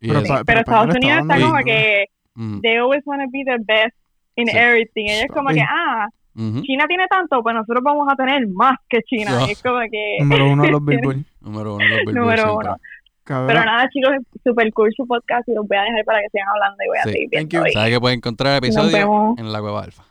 Y 0.00 0.08
Pero 0.08 0.18
Estados 0.18 0.40
está 0.40 0.82
Unidos 0.98 1.18
está 1.22 1.34
como 1.36 1.46
duro. 1.52 1.64
que 1.64 2.06
Ujú, 2.34 2.60
they 2.62 2.76
always 2.76 3.02
want 3.06 3.22
to 3.22 3.28
be 3.30 3.44
the 3.44 3.58
best 3.64 3.96
in 4.34 4.48
Sí. 4.48 4.56
everything. 4.56 5.04
Ellos 5.10 5.30
como 5.32 5.50
que, 5.50 5.60
ah. 5.60 6.08
China 6.36 6.86
tiene 6.88 7.06
tanto, 7.08 7.40
pues 7.44 7.54
nosotros 7.54 7.80
vamos 7.84 8.08
a 8.10 8.16
tener 8.16 8.48
más 8.48 8.74
que 8.88 8.98
China. 9.02 9.44
Es 9.48 9.62
como 9.62 9.78
que... 9.88 10.16
Número 10.18 10.50
uno 10.50 10.64
de 10.64 10.70
los 10.72 10.84
Billboard. 10.84 11.18
Número 11.40 11.76
uno, 11.76 11.84
los 11.86 11.98
Billboard 11.98 12.14
Número 12.16 12.42
siempre. 12.42 12.68
uno. 12.70 12.76
Cabrón. 13.24 13.46
Pero 13.48 13.64
nada, 13.64 13.88
chicos, 13.90 14.10
es 14.34 14.42
super 14.44 14.70
cool 14.74 14.92
su 14.96 15.06
podcast 15.06 15.48
y 15.48 15.54
los 15.54 15.66
voy 15.66 15.76
a 15.78 15.82
dejar 15.82 16.04
para 16.04 16.20
que 16.20 16.28
sigan 16.30 16.48
hablando 16.48 16.76
y 16.84 16.88
voy 16.88 16.98
a 16.98 17.02
Sí. 17.04 17.10
seguir 17.12 17.30
Thank 17.32 17.48
viendo. 17.50 17.66
you. 17.68 17.72
Sabes 17.72 17.90
que 17.94 18.00
puedes 18.00 18.16
encontrar 18.18 18.62
el 18.62 18.70
Nos 18.70 18.76
episodio 18.86 18.96
vemos. 19.10 19.38
en 19.38 19.52
la 19.52 19.62
web 19.62 19.76
alfa. 19.76 20.04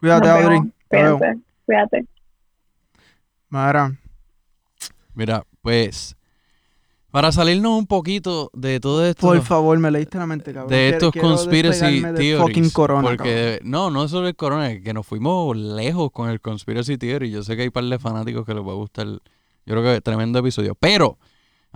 Cuídate, 0.00 0.28
veo. 0.28 1.18
Cuídate, 1.18 1.38
cuídate. 1.66 2.04
Mara, 3.48 3.92
Mira, 5.14 5.44
pues, 5.62 6.14
para 7.10 7.32
salirnos 7.32 7.78
un 7.78 7.86
poquito 7.86 8.50
de 8.52 8.80
todo 8.80 9.06
esto. 9.06 9.26
por 9.26 9.40
favor, 9.42 9.78
me 9.78 9.90
leíste 9.90 10.18
la 10.18 10.26
mente, 10.26 10.52
cabrón. 10.52 10.68
de 10.70 10.90
estos 10.90 11.10
quiero 11.12 11.28
conspiracy 11.28 12.02
theories. 12.02 12.38
fucking 12.38 12.70
corona, 12.70 13.02
porque, 13.08 13.60
no, 13.64 13.88
no 13.90 14.04
es 14.04 14.10
solo 14.10 14.28
el 14.28 14.36
corona, 14.36 14.70
es 14.70 14.82
que 14.82 14.92
nos 14.92 15.06
fuimos 15.06 15.56
lejos 15.56 16.10
con 16.12 16.28
el 16.28 16.40
conspiracy 16.40 16.98
theory. 16.98 17.30
Yo 17.30 17.42
sé 17.42 17.56
que 17.56 17.62
hay 17.62 17.68
un 17.68 17.72
par 17.72 17.84
de 17.84 17.98
fanáticos 17.98 18.44
que 18.44 18.52
les 18.52 18.62
va 18.62 18.72
a 18.72 18.74
gustar. 18.74 19.06
Yo 19.06 19.20
creo 19.64 19.82
que 19.82 20.00
tremendo 20.02 20.38
episodio. 20.40 20.74
Pero, 20.78 21.16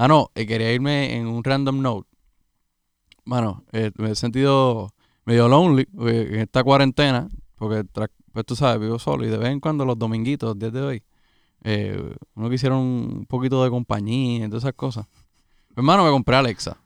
ah, 0.02 0.08
no, 0.08 0.30
eh, 0.34 0.46
quería 0.46 0.72
irme 0.72 1.14
en 1.16 1.26
un 1.26 1.44
random 1.44 1.80
note. 1.82 2.08
Mano, 3.24 3.64
eh, 3.72 3.90
me 3.96 4.10
he 4.12 4.14
sentido 4.14 4.90
medio 5.24 5.48
lonely 5.48 5.86
eh, 6.06 6.28
en 6.32 6.40
esta 6.40 6.64
cuarentena, 6.64 7.28
porque, 7.56 7.84
pues 8.32 8.46
tú 8.46 8.56
sabes, 8.56 8.80
vivo 8.80 8.98
solo 8.98 9.24
y 9.24 9.28
de 9.28 9.36
vez 9.36 9.50
en 9.50 9.60
cuando 9.60 9.84
los 9.84 9.98
dominguitos, 9.98 10.58
días 10.58 10.72
de 10.72 10.80
hoy, 10.82 11.02
eh, 11.62 12.14
uno 12.34 12.48
quisiera 12.50 12.76
un 12.76 13.26
poquito 13.28 13.62
de 13.62 13.70
compañía 13.70 14.46
y 14.46 14.48
todas 14.48 14.64
esas 14.64 14.74
cosas. 14.74 15.06
Hermano, 15.76 16.04
me 16.04 16.10
compré 16.10 16.36
Alexa. 16.36 16.78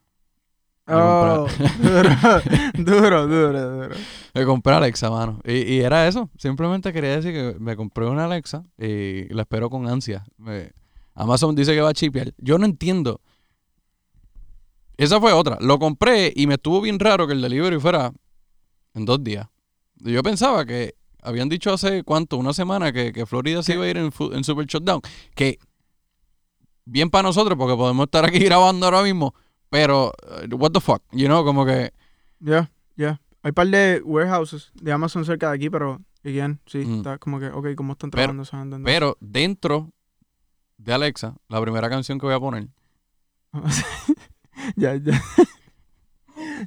Me 0.87 0.95
Oh, 0.97 1.47
duro, 1.79 2.11
duro, 2.77 3.27
duro, 3.27 3.71
duro. 3.71 3.95
Me 4.35 4.45
compré 4.45 4.75
Alexa, 4.75 5.09
mano. 5.09 5.41
Y, 5.45 5.53
y 5.77 5.81
era 5.81 6.07
eso. 6.07 6.29
Simplemente 6.37 6.93
quería 6.93 7.17
decir 7.17 7.33
que 7.33 7.57
me 7.59 7.75
compré 7.75 8.05
una 8.07 8.27
Alexa 8.27 8.65
y 8.77 9.33
la 9.33 9.43
espero 9.43 9.71
con 9.71 9.89
ansia. 9.89 10.27
Me- 10.37 10.73
Amazon 11.15 11.55
dice 11.55 11.75
que 11.75 11.81
va 11.81 11.91
a 11.91 11.95
chipear. 11.95 12.33
Yo 12.39 12.59
no 12.59 12.65
entiendo. 12.67 13.21
Esa 14.97 15.21
fue 15.21 15.33
otra. 15.33 15.59
Lo 15.61 15.79
compré 15.79 16.33
y 16.35 16.47
me 16.47 16.55
estuvo 16.55 16.81
bien 16.81 16.99
raro 16.99 17.27
que 17.27 17.33
el 17.33 17.43
delivery 17.43 17.81
fuera 17.81 18.13
en 18.95 19.05
dos 19.05 19.23
días. 19.23 19.49
Yo 19.97 20.23
pensaba 20.23 20.65
que 20.65 20.95
habían 21.23 21.49
dicho 21.49 21.73
hace 21.73 22.05
cuánto, 22.05 22.37
una 22.37 22.53
semana, 22.53 22.93
que, 22.93 23.13
que 23.13 23.27
Florida 23.27 23.63
se 23.63 23.75
iba 23.75 23.85
a 23.85 23.89
ir 23.89 23.97
en, 23.97 24.13
Super 24.45 24.67
Shutdown. 24.67 25.01
Que 25.35 25.59
bien 26.85 27.11
para 27.11 27.23
nosotros, 27.25 27.57
porque 27.59 27.77
podemos 27.77 28.05
estar 28.05 28.25
aquí 28.25 28.39
grabando 28.45 28.87
ahora 28.87 29.03
mismo. 29.03 29.35
Pero, 29.71 30.13
uh, 30.51 30.55
what 30.57 30.71
the 30.71 30.81
fuck, 30.81 31.03
you 31.11 31.27
know, 31.27 31.45
como 31.45 31.65
que 31.67 31.93
Ya, 32.39 32.71
ya. 32.97 33.21
Hay 33.43 33.51
un 33.51 33.55
par 33.55 33.67
de 33.67 34.01
warehouses 34.05 34.71
de 34.75 34.93
Amazon 34.93 35.25
cerca 35.25 35.51
de 35.51 35.57
aquí, 35.57 35.71
pero, 35.71 36.01
again, 36.25 36.61
sí, 36.67 36.79
Mm. 36.79 36.97
está 36.99 37.19
como 37.19 37.41
que, 37.41 37.47
ok, 37.49 37.75
¿cómo 37.75 37.93
están 37.95 38.11
Pero- 38.11 38.33
trabajando? 38.33 38.79
Pero 38.85 39.17
dentro 39.21 39.91
de 40.79 40.93
Alexa, 40.93 41.35
la 41.49 41.61
primera 41.61 41.89
canción 41.89 42.19
que 42.19 42.27
voy 42.27 42.35
a 42.35 42.41
poner. 42.41 42.69
ya, 44.77 44.95
ya. 44.97 45.21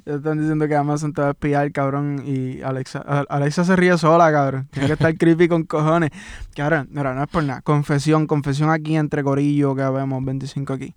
Ya 0.06 0.14
están 0.14 0.38
diciendo 0.38 0.66
que 0.66 0.74
Amazon 0.76 1.12
te 1.12 1.20
va 1.20 1.28
a 1.28 1.30
espiar, 1.32 1.70
cabrón, 1.72 2.22
y 2.24 2.62
Alexa, 2.62 3.00
Alexa 3.00 3.64
se 3.64 3.76
ríe 3.76 3.96
sola, 3.98 4.30
cabrón. 4.32 4.68
Tiene 4.70 4.86
que 4.86 4.94
estar 4.94 5.16
creepy 5.16 5.48
con 5.48 5.64
cojones. 5.64 6.10
Cabrón, 6.54 6.88
mira, 6.90 7.14
no 7.14 7.22
es 7.22 7.28
por 7.28 7.44
nada. 7.44 7.60
Confesión, 7.62 8.26
confesión 8.26 8.70
aquí 8.70 8.96
entre 8.96 9.22
Corillo, 9.22 9.74
que 9.74 9.82
vemos 9.82 10.24
25 10.24 10.72
aquí. 10.72 10.94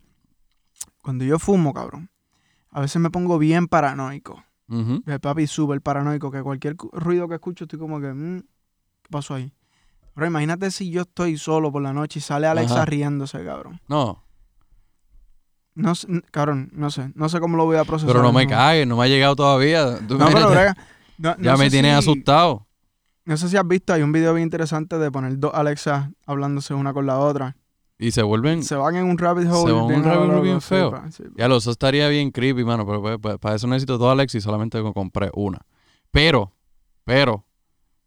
Cuando 1.02 1.26
yo 1.26 1.38
fumo, 1.40 1.74
cabrón, 1.74 2.10
a 2.70 2.82
veces 2.82 3.02
me 3.02 3.10
pongo 3.10 3.38
bien 3.38 3.68
paranoico. 3.68 4.44
Ujú. 4.70 5.04
El 5.06 5.20
papi 5.20 5.48
súper 5.48 5.82
paranoico, 5.82 6.32
que 6.32 6.42
cualquier 6.42 6.76
cu- 6.78 6.92
ruido 6.94 7.28
que 7.28 7.36
escucho 7.36 7.66
estoy 7.66 7.80
como 7.80 8.00
que, 8.00 8.14
mm, 8.14 8.40
¿qué 8.40 9.10
pasó 9.10 9.34
ahí? 9.36 9.52
Pero 10.14 10.28
imagínate 10.28 10.72
si 10.72 10.90
yo 10.92 11.02
estoy 11.04 11.38
solo 11.38 11.72
por 11.72 11.82
la 11.82 11.94
noche 11.94 12.20
y 12.20 12.22
sale 12.22 12.48
Alexa 12.48 12.76
Ajá. 12.76 12.86
riéndose, 12.86 13.44
cabrón. 13.46 13.80
No, 13.88 14.24
No 15.74 15.96
sé, 15.96 16.08
cabrón, 16.32 16.70
no 16.74 16.92
sé, 16.92 17.12
no 17.16 17.30
sé 17.30 17.40
cómo 17.40 17.56
lo 17.56 17.66
voy 17.66 17.78
a 17.78 17.86
procesar. 17.86 18.12
pero 18.14 18.22
no 18.24 18.34
me 18.34 18.46
cagues, 18.46 18.86
no 18.86 18.98
me 18.98 19.06
ha 19.06 19.08
llegado 19.08 19.36
todavía. 19.38 20.00
Tú 20.06 20.18
No, 20.18 20.28
pero 20.28 20.50
brega, 20.50 20.76
no- 21.18 21.36
no 21.38 21.44
ya 21.44 21.56
me 21.56 21.70
tienes 21.70 21.92
si- 22.04 22.12
asustado. 22.12 22.68
No 23.24 23.38
sé 23.38 23.48
si 23.48 23.56
has 23.56 23.66
visto, 23.68 23.94
hay 23.94 24.02
un 24.02 24.12
video 24.12 24.34
bien 24.34 24.44
interesante 24.48 24.98
de 24.98 25.10
poner 25.12 25.38
dos 25.40 25.52
Alexa 25.54 26.12
hablándose 26.26 26.74
una 26.74 26.92
con 26.92 27.06
la 27.06 27.20
otra. 27.20 27.56
Y 27.98 28.12
se 28.12 28.24
vuelven. 28.24 28.64
Se 28.64 28.76
van 28.76 28.96
en 28.96 29.06
un 29.06 29.18
rabbit 29.18 29.48
hole. 29.48 29.68
Se 29.68 29.72
van 29.72 29.92
en 29.92 29.98
un 30.00 30.04
rabbit 30.04 30.30
hole 30.32 30.42
bien 30.42 30.60
feo. 30.60 30.92
Ya 31.38 31.48
lo, 31.48 31.58
eso 31.58 31.70
estaría 31.72 32.10
bien 32.10 32.32
creepy, 32.32 32.64
mano. 32.66 32.84
Pero 32.86 33.00
pues, 33.02 33.18
pues, 33.22 33.38
para 33.38 33.56
eso 33.56 33.68
necesito 33.68 33.98
dos 34.00 34.12
Alexa 34.12 34.40
y 34.40 34.42
solamente 34.42 34.82
co- 34.82 34.92
compré 34.94 35.30
una. 35.36 35.60
Pero, 36.10 36.52
pero, 37.06 37.46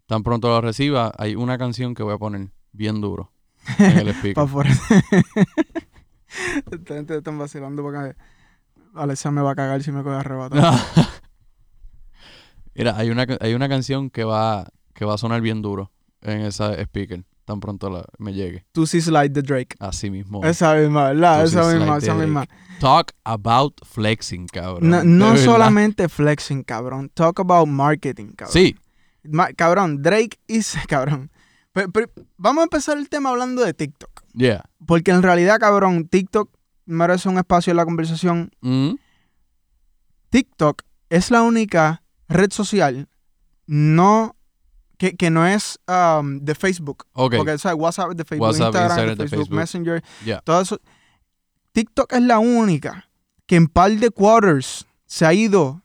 tan 0.07 0.23
pronto 0.23 0.49
lo 0.49 0.61
reciba, 0.61 1.13
hay 1.19 1.35
una 1.37 1.59
canción 1.59 1.95
que 1.95 2.03
voy 2.03 2.15
a 2.15 2.19
poner 2.19 2.49
bien 2.73 3.01
duro 3.01 3.33
en 3.79 3.99
el 3.99 4.09
speaker. 4.11 4.45
Están 7.09 7.39
vacilando 7.39 7.83
porque 7.83 8.15
Alexa 8.95 9.31
me 9.31 9.41
va 9.43 9.53
a 9.53 9.55
cagar 9.55 9.83
si 9.83 9.93
me 9.93 10.03
coge 10.03 10.17
arrebato. 10.17 10.57
Mira, 12.75 12.97
hay 12.97 13.11
una, 13.11 13.27
hay 13.41 13.55
una 13.55 13.69
canción 13.69 14.11
que 14.11 14.25
va, 14.25 14.69
que 14.95 15.05
va 15.05 15.15
a 15.15 15.19
sonar 15.19 15.41
bien 15.41 15.63
duro 15.63 15.93
en 16.23 16.41
esa 16.41 16.75
speaker. 16.83 17.25
tan 17.45 17.61
pronto 17.61 17.89
la- 17.91 18.05
me 18.19 18.33
llegue. 18.33 18.65
Tu 18.73 18.87
Si 18.87 19.01
Slide 19.01 19.29
de 19.29 19.43
Drake. 19.43 19.77
Así 19.79 20.11
mismo. 20.11 20.43
Esa 20.45 20.75
misma, 20.75 21.09
¿verdad? 21.11 21.45
Esa 21.45 21.73
misma, 21.73 21.99
esa 21.99 22.15
misma. 22.15 22.47
Talk 22.81 23.13
about 23.23 23.75
flexing, 23.85 24.47
cabrón. 24.49 25.19
No, 25.19 25.37
solamente 25.37 26.09
flexing, 26.09 26.65
cabrón. 26.65 27.11
Talk 27.15 27.39
about 27.41 27.69
marketing, 27.69 28.33
cabrón. 28.35 28.53
Sí, 28.53 28.77
Ma- 29.25 29.53
cabrón, 29.53 30.03
Drake 30.03 30.39
is, 30.47 30.77
cabrón. 30.89 31.31
Pe- 31.73 31.89
pe- 31.89 32.09
vamos 32.37 32.63
a 32.63 32.65
empezar 32.65 32.97
el 32.99 33.09
tema 33.09 33.31
hablando 33.31 33.63
de 33.65 33.75
TikTok. 33.75 34.23
yeah. 34.35 34.65
Porque 34.87 35.11
en 35.11 35.23
realidad, 35.23 35.59
cabrón, 35.59 36.07
TikTok 36.09 36.51
merece 36.87 37.29
un 37.29 37.39
espacio 37.39 37.71
en 37.73 37.77
la 37.79 37.85
conversación. 37.85 38.51
Mm, 38.61 38.95
TikTok 40.31 40.83
es 41.11 41.31
la 41.31 41.43
única 41.43 42.03
red 42.29 42.51
social 42.53 43.09
no 43.67 44.37
que, 44.99 45.17
que 45.17 45.31
no 45.31 45.47
es 45.47 45.79
um, 45.89 46.39
de 46.41 46.55
Facebook. 46.55 47.07
ok. 47.13 47.37
Porque, 47.37 47.59
¿sabes? 47.59 47.79
WhatsApp 47.81 48.11
es 48.13 48.17
de 48.17 48.25
Facebook, 48.25 48.47
WhatsApp, 48.49 48.67
Instagram, 48.75 49.07
de 49.09 49.17
Facebook, 49.17 49.29
Facebook. 49.39 49.57
Messenger, 49.57 50.05
Ya. 50.25 50.41
todo 50.43 50.61
eso. 50.61 50.81
TikTok 51.73 52.13
es 52.13 52.23
la 52.23 52.39
única 52.39 53.09
que 53.47 53.57
en 53.57 53.67
par 53.67 53.91
de 53.91 54.11
quarters 54.11 54.87
se 55.07 55.27
ha 55.27 55.33
ido 55.35 55.83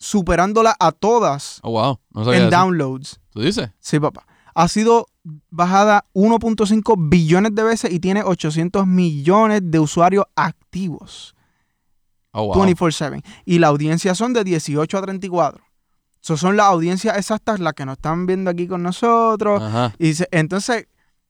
superándola 0.00 0.74
a 0.80 0.90
todas 0.92 1.60
Oh, 1.62 1.70
wow. 1.72 2.00
No 2.12 2.32
en 2.32 2.42
eso. 2.42 2.50
downloads. 2.50 3.20
¿Tú 3.30 3.42
dices? 3.42 3.70
Sí, 3.78 4.00
papá. 4.00 4.26
Ha 4.54 4.66
sido 4.66 5.06
bajada 5.50 6.06
1.5 6.14 6.96
billones 7.08 7.54
de 7.54 7.62
veces 7.62 7.92
y 7.92 8.00
tiene 8.00 8.22
800 8.24 8.86
millones 8.86 9.60
de 9.64 9.78
usuarios 9.78 10.24
activos. 10.34 11.36
Oh, 12.32 12.46
wow. 12.46 12.64
24/7. 12.64 13.22
Y 13.44 13.58
la 13.58 13.68
audiencia 13.68 14.14
son 14.14 14.32
de 14.32 14.42
18 14.42 14.98
a 14.98 15.02
34. 15.02 15.62
Esas 16.22 16.40
son 16.40 16.56
las 16.56 16.66
audiencias 16.66 17.16
exactas 17.16 17.60
las 17.60 17.74
que 17.74 17.84
nos 17.86 17.94
están 17.96 18.26
viendo 18.26 18.50
aquí 18.50 18.66
con 18.66 18.82
nosotros. 18.82 19.62
Ajá. 19.62 19.94
Y 19.98 20.14
se- 20.14 20.28
entonces, 20.32 20.86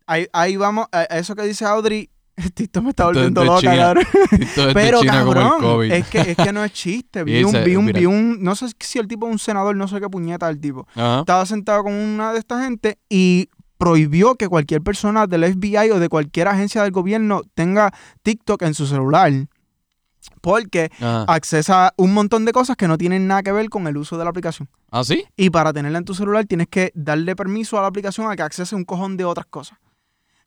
ahí, 0.07 0.27
ahí 0.33 0.57
vamos, 0.57 0.87
a 0.93 0.99
a 1.01 1.05
eso 1.19 1.35
que 1.35 1.43
dice 1.43 1.65
Audrey, 1.65 2.11
Tito 2.55 2.83
me 2.83 2.91
está 2.91 3.07
volviendo 3.07 3.45
loca, 3.45 3.61
China. 3.61 3.77
cabrón. 3.77 4.05
De 4.57 4.75
Pero 4.75 5.01
China 5.01 5.21
como 5.21 5.33
el 5.33 5.39
cabrón, 5.39 5.61
COVID. 5.61 5.93
es 5.93 6.09
que, 6.09 6.21
es 6.21 6.37
que 6.37 6.53
no 6.53 6.65
es 6.65 6.73
chiste. 6.73 7.25
Vi 7.25 7.45
un, 7.45 7.53
vi 7.65 7.77
un, 7.77 7.87
vi 7.87 8.07
un, 8.07 8.43
no 8.43 8.55
sé 8.55 8.67
si 8.79 8.99
el 8.99 9.07
tipo 9.09 9.27
es 9.27 9.33
un 9.33 9.39
senador, 9.39 9.77
no 9.77 9.89
sé 9.89 10.01
qué 10.01 10.09
puñeta 10.09 10.49
el 10.49 10.61
tipo. 10.61 10.87
Ajá. 10.95 11.21
Estaba 11.21 11.47
sentado 11.47 11.85
con 11.85 11.93
una 11.95 12.33
de 12.33 12.39
esta 12.39 12.63
gente 12.65 12.99
y 13.09 13.49
prohibió 13.79 14.35
que 14.35 14.49
cualquier 14.49 14.83
persona 14.83 15.27
del 15.27 15.45
FBI 15.55 15.91
o 15.91 15.99
de 16.01 16.09
cualquier 16.09 16.49
agencia 16.49 16.83
del 16.83 16.91
gobierno 16.93 17.43
tenga 17.55 17.93
TikTok 18.23 18.63
en 18.63 18.75
su 18.75 18.87
celular. 18.87 19.33
Porque 20.43 20.91
Ajá. 20.99 21.25
accesa 21.29 21.93
un 21.97 22.13
montón 22.13 22.45
de 22.45 22.53
cosas 22.53 22.77
que 22.77 22.89
no 22.89 22.99
tienen 22.99 23.27
nada 23.27 23.43
que 23.43 23.53
ver 23.53 23.69
con 23.71 23.87
el 23.87 23.97
uso 23.97 24.19
de 24.19 24.25
la 24.25 24.31
aplicación. 24.31 24.69
¿Ah, 24.91 25.03
sí? 25.05 25.25
Y 25.37 25.51
para 25.51 25.73
tenerla 25.73 25.99
en 25.99 26.05
tu 26.05 26.15
celular 26.15 26.45
tienes 26.47 26.67
que 26.69 26.93
darle 26.95 27.35
permiso 27.37 27.79
a 27.79 27.83
la 27.83 27.89
aplicación 27.89 28.31
a 28.31 28.37
que 28.37 28.43
accese 28.43 28.75
un 28.75 28.85
cojón 28.85 29.17
de 29.17 29.25
otras 29.25 29.47
cosas. 29.47 29.79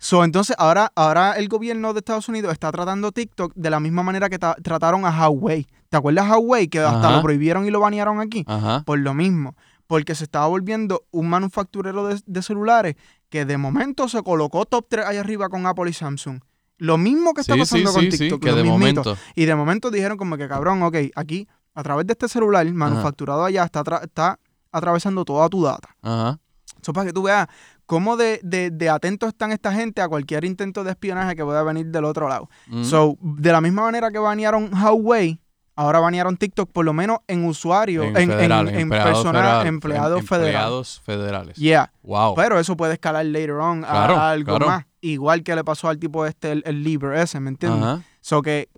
So, 0.03 0.25
entonces, 0.25 0.53
ahora, 0.59 0.91
ahora 0.95 1.31
el 1.37 1.47
gobierno 1.47 1.93
de 1.93 1.99
Estados 1.99 2.27
Unidos 2.27 2.51
está 2.51 2.69
tratando 2.73 3.13
TikTok 3.13 3.53
de 3.55 3.69
la 3.69 3.79
misma 3.79 4.03
manera 4.03 4.29
que 4.29 4.37
ta- 4.37 4.55
trataron 4.61 5.05
a 5.05 5.11
Huawei. 5.29 5.65
¿Te 5.87 5.95
acuerdas 5.95 6.27
Huawei? 6.29 6.67
Que 6.67 6.79
hasta 6.79 7.07
Ajá. 7.07 7.15
lo 7.15 7.21
prohibieron 7.21 7.65
y 7.65 7.71
lo 7.71 7.79
banearon 7.79 8.19
aquí. 8.19 8.43
Ajá. 8.45 8.83
Por 8.85 8.99
lo 8.99 9.13
mismo. 9.13 9.55
Porque 9.87 10.13
se 10.13 10.25
estaba 10.25 10.47
volviendo 10.47 11.05
un 11.11 11.29
manufacturero 11.29 12.05
de, 12.07 12.19
de 12.25 12.41
celulares 12.41 12.95
que 13.29 13.45
de 13.45 13.57
momento 13.57 14.09
se 14.09 14.21
colocó 14.23 14.65
top 14.65 14.87
3 14.89 15.05
ahí 15.05 15.15
arriba 15.17 15.47
con 15.47 15.65
Apple 15.67 15.89
y 15.89 15.93
Samsung. 15.93 16.41
Lo 16.79 16.97
mismo 16.97 17.33
que 17.33 17.39
está 17.39 17.53
Sí, 17.53 17.59
pasando 17.61 17.89
sí, 17.91 17.95
con 17.95 18.11
sí, 18.11 18.17
TikTok. 18.17 18.41
que 18.43 18.49
lo 18.51 18.57
de 18.57 18.63
mismito. 18.63 19.03
momento. 19.05 19.17
Y 19.35 19.45
de 19.45 19.55
momento 19.55 19.89
dijeron 19.89 20.17
como 20.17 20.35
que, 20.35 20.49
cabrón, 20.49 20.83
ok, 20.83 20.97
aquí, 21.15 21.47
a 21.75 21.81
través 21.81 22.05
de 22.07 22.11
este 22.11 22.27
celular 22.27 22.69
manufacturado 22.73 23.45
allá, 23.45 23.63
está, 23.63 23.83
está 24.03 24.37
atravesando 24.69 25.23
toda 25.23 25.47
tu 25.47 25.63
data. 25.63 25.95
Ajá. 26.01 26.39
Eso 26.81 26.91
para 26.91 27.05
que 27.07 27.13
tú 27.13 27.23
veas 27.23 27.47
cómo 27.85 28.17
de, 28.17 28.39
de, 28.43 28.71
de 28.71 28.89
atentos 28.89 29.29
están 29.29 29.51
esta 29.51 29.71
gente 29.73 30.01
a 30.01 30.07
cualquier 30.07 30.45
intento 30.45 30.83
de 30.83 30.91
espionaje 30.91 31.35
que 31.35 31.43
pueda 31.43 31.63
venir 31.63 31.87
del 31.87 32.05
otro 32.05 32.27
lado. 32.29 32.49
Mm. 32.67 32.83
So, 32.83 33.17
de 33.21 33.51
la 33.51 33.61
misma 33.61 33.83
manera 33.83 34.09
que 34.11 34.19
banearon 34.19 34.71
Huawei, 34.73 35.39
ahora 35.75 35.99
banearon 35.99 36.37
TikTok, 36.37 36.71
por 36.71 36.85
lo 36.85 36.93
menos 36.93 37.17
en 37.27 37.45
usuarios, 37.45 38.05
en, 38.05 38.17
en, 38.17 38.29
federal, 38.29 38.69
en 38.69 38.79
empleados 38.79 39.11
personas, 39.13 39.41
federal- 39.41 39.67
empleados 39.67 40.19
em- 40.19 40.25
federales. 40.27 40.53
Empleados 40.55 41.01
federales. 41.03 41.57
Yeah, 41.57 41.91
Wow. 42.03 42.35
pero 42.35 42.59
eso 42.59 42.77
puede 42.77 42.93
escalar 42.93 43.25
later 43.25 43.51
on 43.53 43.83
a- 43.83 43.87
Claro, 43.87 44.15
a 44.15 44.29
algo 44.31 44.57
claro. 44.57 44.67
más. 44.67 44.85
Igual 45.01 45.43
que 45.43 45.55
le 45.55 45.63
pasó 45.63 45.89
al 45.89 45.97
tipo 45.99 46.25
este, 46.25 46.51
el, 46.53 46.63
el 46.65 46.83
Lieber 46.83 47.13
ese, 47.17 47.39
¿me 47.39 47.49
entiendes? 47.49 47.83
Ajá. 47.83 48.01
So 48.21 48.41
que 48.41 48.69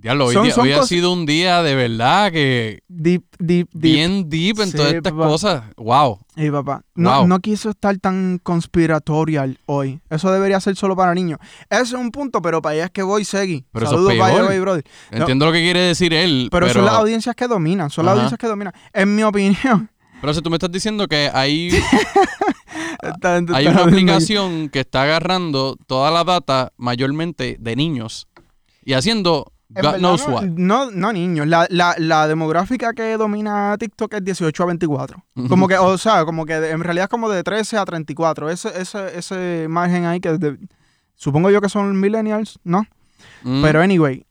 Diablo, 0.00 0.26
hoy, 0.26 0.34
Son- 0.34 0.44
día- 0.44 0.54
son 0.54 0.64
hoy 0.64 0.72
ha 0.72 0.82
sido 0.84 1.12
un 1.12 1.26
día 1.26 1.62
de 1.62 1.74
verdad 1.74 2.32
que 2.32 2.82
deep, 2.88 3.22
deep, 3.38 3.68
deep. 3.70 3.82
bien 3.82 4.30
deep 4.30 4.58
en 4.60 4.70
Sí, 4.70 4.76
todas 4.78 4.94
estas 4.94 5.12
papá. 5.12 5.26
cosas. 5.26 5.62
Wow. 5.76 6.18
Ey, 6.36 6.50
papá, 6.50 6.82
no, 6.94 7.18
Wow. 7.18 7.26
no 7.28 7.38
quiso 7.40 7.68
estar 7.68 7.98
tan 7.98 8.38
conspiratorial 8.42 9.58
hoy. 9.66 10.00
Eso 10.08 10.32
debería 10.32 10.58
ser 10.60 10.74
solo 10.76 10.96
para 10.96 11.12
niños. 11.12 11.38
Ese 11.68 11.82
es 11.82 11.92
un 11.92 12.10
punto, 12.10 12.40
pero 12.40 12.62
para 12.62 12.72
allá 12.76 12.84
es 12.86 12.90
que 12.92 13.02
voy, 13.02 13.24
Segui. 13.26 13.66
Pero 13.72 13.84
eso 13.86 13.94
es 13.96 14.00
Saludos, 14.00 14.18
by 14.18 14.32
the 14.34 14.48
peor. 14.48 14.60
brother. 14.62 14.84
Entiendo 15.10 15.44
lo 15.46 15.52
que 15.52 15.60
quiere 15.60 15.80
decir 15.80 16.14
él, 16.14 16.48
Pero, 16.50 16.66
pero, 16.66 16.72
son 16.78 16.86
las 16.86 16.94
audiencias 16.94 17.36
que 17.36 17.46
dominan, 17.46 17.90
son 17.90 18.06
las 18.06 18.12
Ajá. 18.12 18.20
audiencias 18.22 18.38
que 18.38 18.46
dominan. 18.46 18.72
En 18.94 19.14
mi 19.14 19.22
opinión. 19.22 19.90
pero 20.22 20.32
si 20.32 20.40
tú 20.40 20.48
me 20.48 20.56
estás 20.56 20.72
diciendo 20.72 21.06
que 21.08 21.30
hay, 21.32 21.70
hay 23.54 23.66
una 23.66 23.82
aplicación 23.82 24.68
que 24.70 24.80
está 24.80 25.02
agarrando 25.02 25.76
toda 25.86 26.10
la 26.10 26.24
data 26.24 26.72
mayormente 26.76 27.56
de 27.60 27.76
niños 27.76 28.28
y 28.84 28.94
haciendo 28.94 29.52
En 29.52 29.59
God 29.72 29.82
verdad, 29.82 29.98
knows 29.98 30.26
no, 30.28 30.34
what. 30.34 30.42
no, 30.44 30.90
no 30.90 31.12
niños. 31.12 31.46
La, 31.46 31.66
la, 31.70 31.94
la 31.98 32.26
demográfica 32.26 32.92
que 32.92 33.16
domina 33.16 33.76
TikTok 33.78 34.14
es 34.14 34.24
18 34.24 34.62
a 34.62 34.66
24. 34.66 35.24
Como 35.48 35.68
que, 35.68 35.78
o 35.78 35.96
sea, 35.96 36.24
como 36.24 36.44
que 36.44 36.54
en 36.54 36.80
realidad 36.80 37.04
es 37.04 37.08
como 37.08 37.28
de 37.30 37.42
13 37.44 37.78
a 37.78 37.84
34. 37.84 38.50
Ese, 38.50 38.68
ese, 38.80 39.16
ese 39.18 39.66
margen 39.68 40.06
ahí 40.06 40.18
que 40.20 40.36
de- 40.38 40.58
supongo 41.14 41.50
yo 41.50 41.60
que 41.60 41.68
son 41.68 41.98
millennials, 42.00 42.58
¿no? 42.64 42.84
Mm, 43.42 43.62
Pero 43.62 43.80
anyway, 43.80 44.26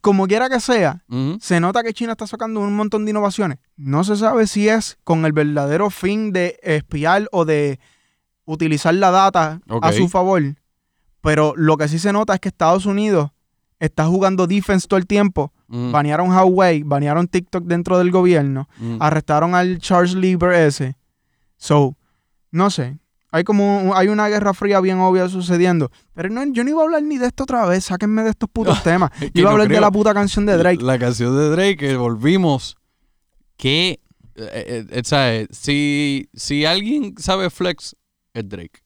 como 0.00 0.26
quiera 0.28 0.48
que 0.48 0.60
sea, 0.60 1.02
se 1.40 1.58
nota 1.58 1.82
que 1.82 1.92
China 1.92 2.12
está 2.12 2.26
sacando 2.28 2.60
un 2.60 2.76
montón 2.76 3.04
de 3.04 3.10
innovaciones. 3.10 3.58
No 3.76 4.04
se 4.04 4.14
sabe 4.14 4.46
si 4.46 4.68
es 4.68 4.98
con 5.02 5.24
el 5.26 5.32
verdadero 5.32 5.90
fin 5.90 6.32
de 6.32 6.60
espiar 6.62 7.28
o 7.32 7.44
de 7.44 7.80
utilizar 8.44 8.94
la 8.94 9.10
data 9.10 9.60
a 9.82 9.92
su 9.92 10.08
favor. 10.08 10.42
Pero 11.22 11.54
lo 11.56 11.76
que 11.76 11.88
sí 11.88 11.98
se 11.98 12.12
nota 12.12 12.34
es 12.34 12.40
que 12.40 12.50
Estados 12.50 12.86
Unidos 12.86 13.30
está 13.84 14.06
jugando 14.06 14.46
defense 14.46 14.86
todo 14.88 14.98
el 14.98 15.06
tiempo. 15.06 15.52
Mm, 15.68 15.92
Banearon 15.92 16.30
Huawei, 16.30 16.82
banearon 16.82 17.26
TikTok 17.28 17.64
dentro 17.64 17.98
del 17.98 18.10
gobierno, 18.10 18.68
mm. 18.78 18.96
arrestaron 19.00 19.54
al 19.54 19.78
Charles 19.78 20.14
Lieber 20.14 20.52
ese. 20.52 20.96
So, 21.56 21.96
no 22.50 22.70
sé. 22.70 22.98
Hay 23.30 23.42
como 23.42 23.94
hay 23.96 24.06
una 24.08 24.28
guerra 24.28 24.54
fría 24.54 24.80
bien 24.80 25.00
obvia 25.00 25.28
sucediendo. 25.28 25.90
Pero 26.14 26.28
no, 26.28 26.44
yo 26.52 26.62
no 26.62 26.70
iba 26.70 26.80
a 26.82 26.84
hablar 26.84 27.02
ni 27.02 27.18
de 27.18 27.26
esto 27.26 27.42
otra 27.42 27.66
vez. 27.66 27.84
Sáquenme 27.86 28.22
de 28.22 28.30
estos 28.30 28.48
putos 28.48 28.80
temas. 28.84 29.10
Yo 29.20 29.30
iba 29.42 29.50
a 29.50 29.52
hablar 29.52 29.66
de 29.68 29.80
la 29.80 29.90
puta 29.90 30.14
canción 30.14 30.46
de 30.46 30.56
Drake. 30.56 30.80
La 30.82 30.98
canción 31.00 31.36
de 31.36 31.48
Drake, 31.50 31.76
que 31.76 31.96
volvimos. 31.96 32.76
Que, 33.56 34.00
eh, 34.36 34.50
eh, 34.52 34.86
eh, 34.88 35.02
¿sabes? 35.04 35.48
Si, 35.50 36.28
si 36.32 36.64
alguien 36.64 37.14
sabe 37.18 37.50
flex, 37.50 37.96
es 38.34 38.48
Drake. 38.48 38.84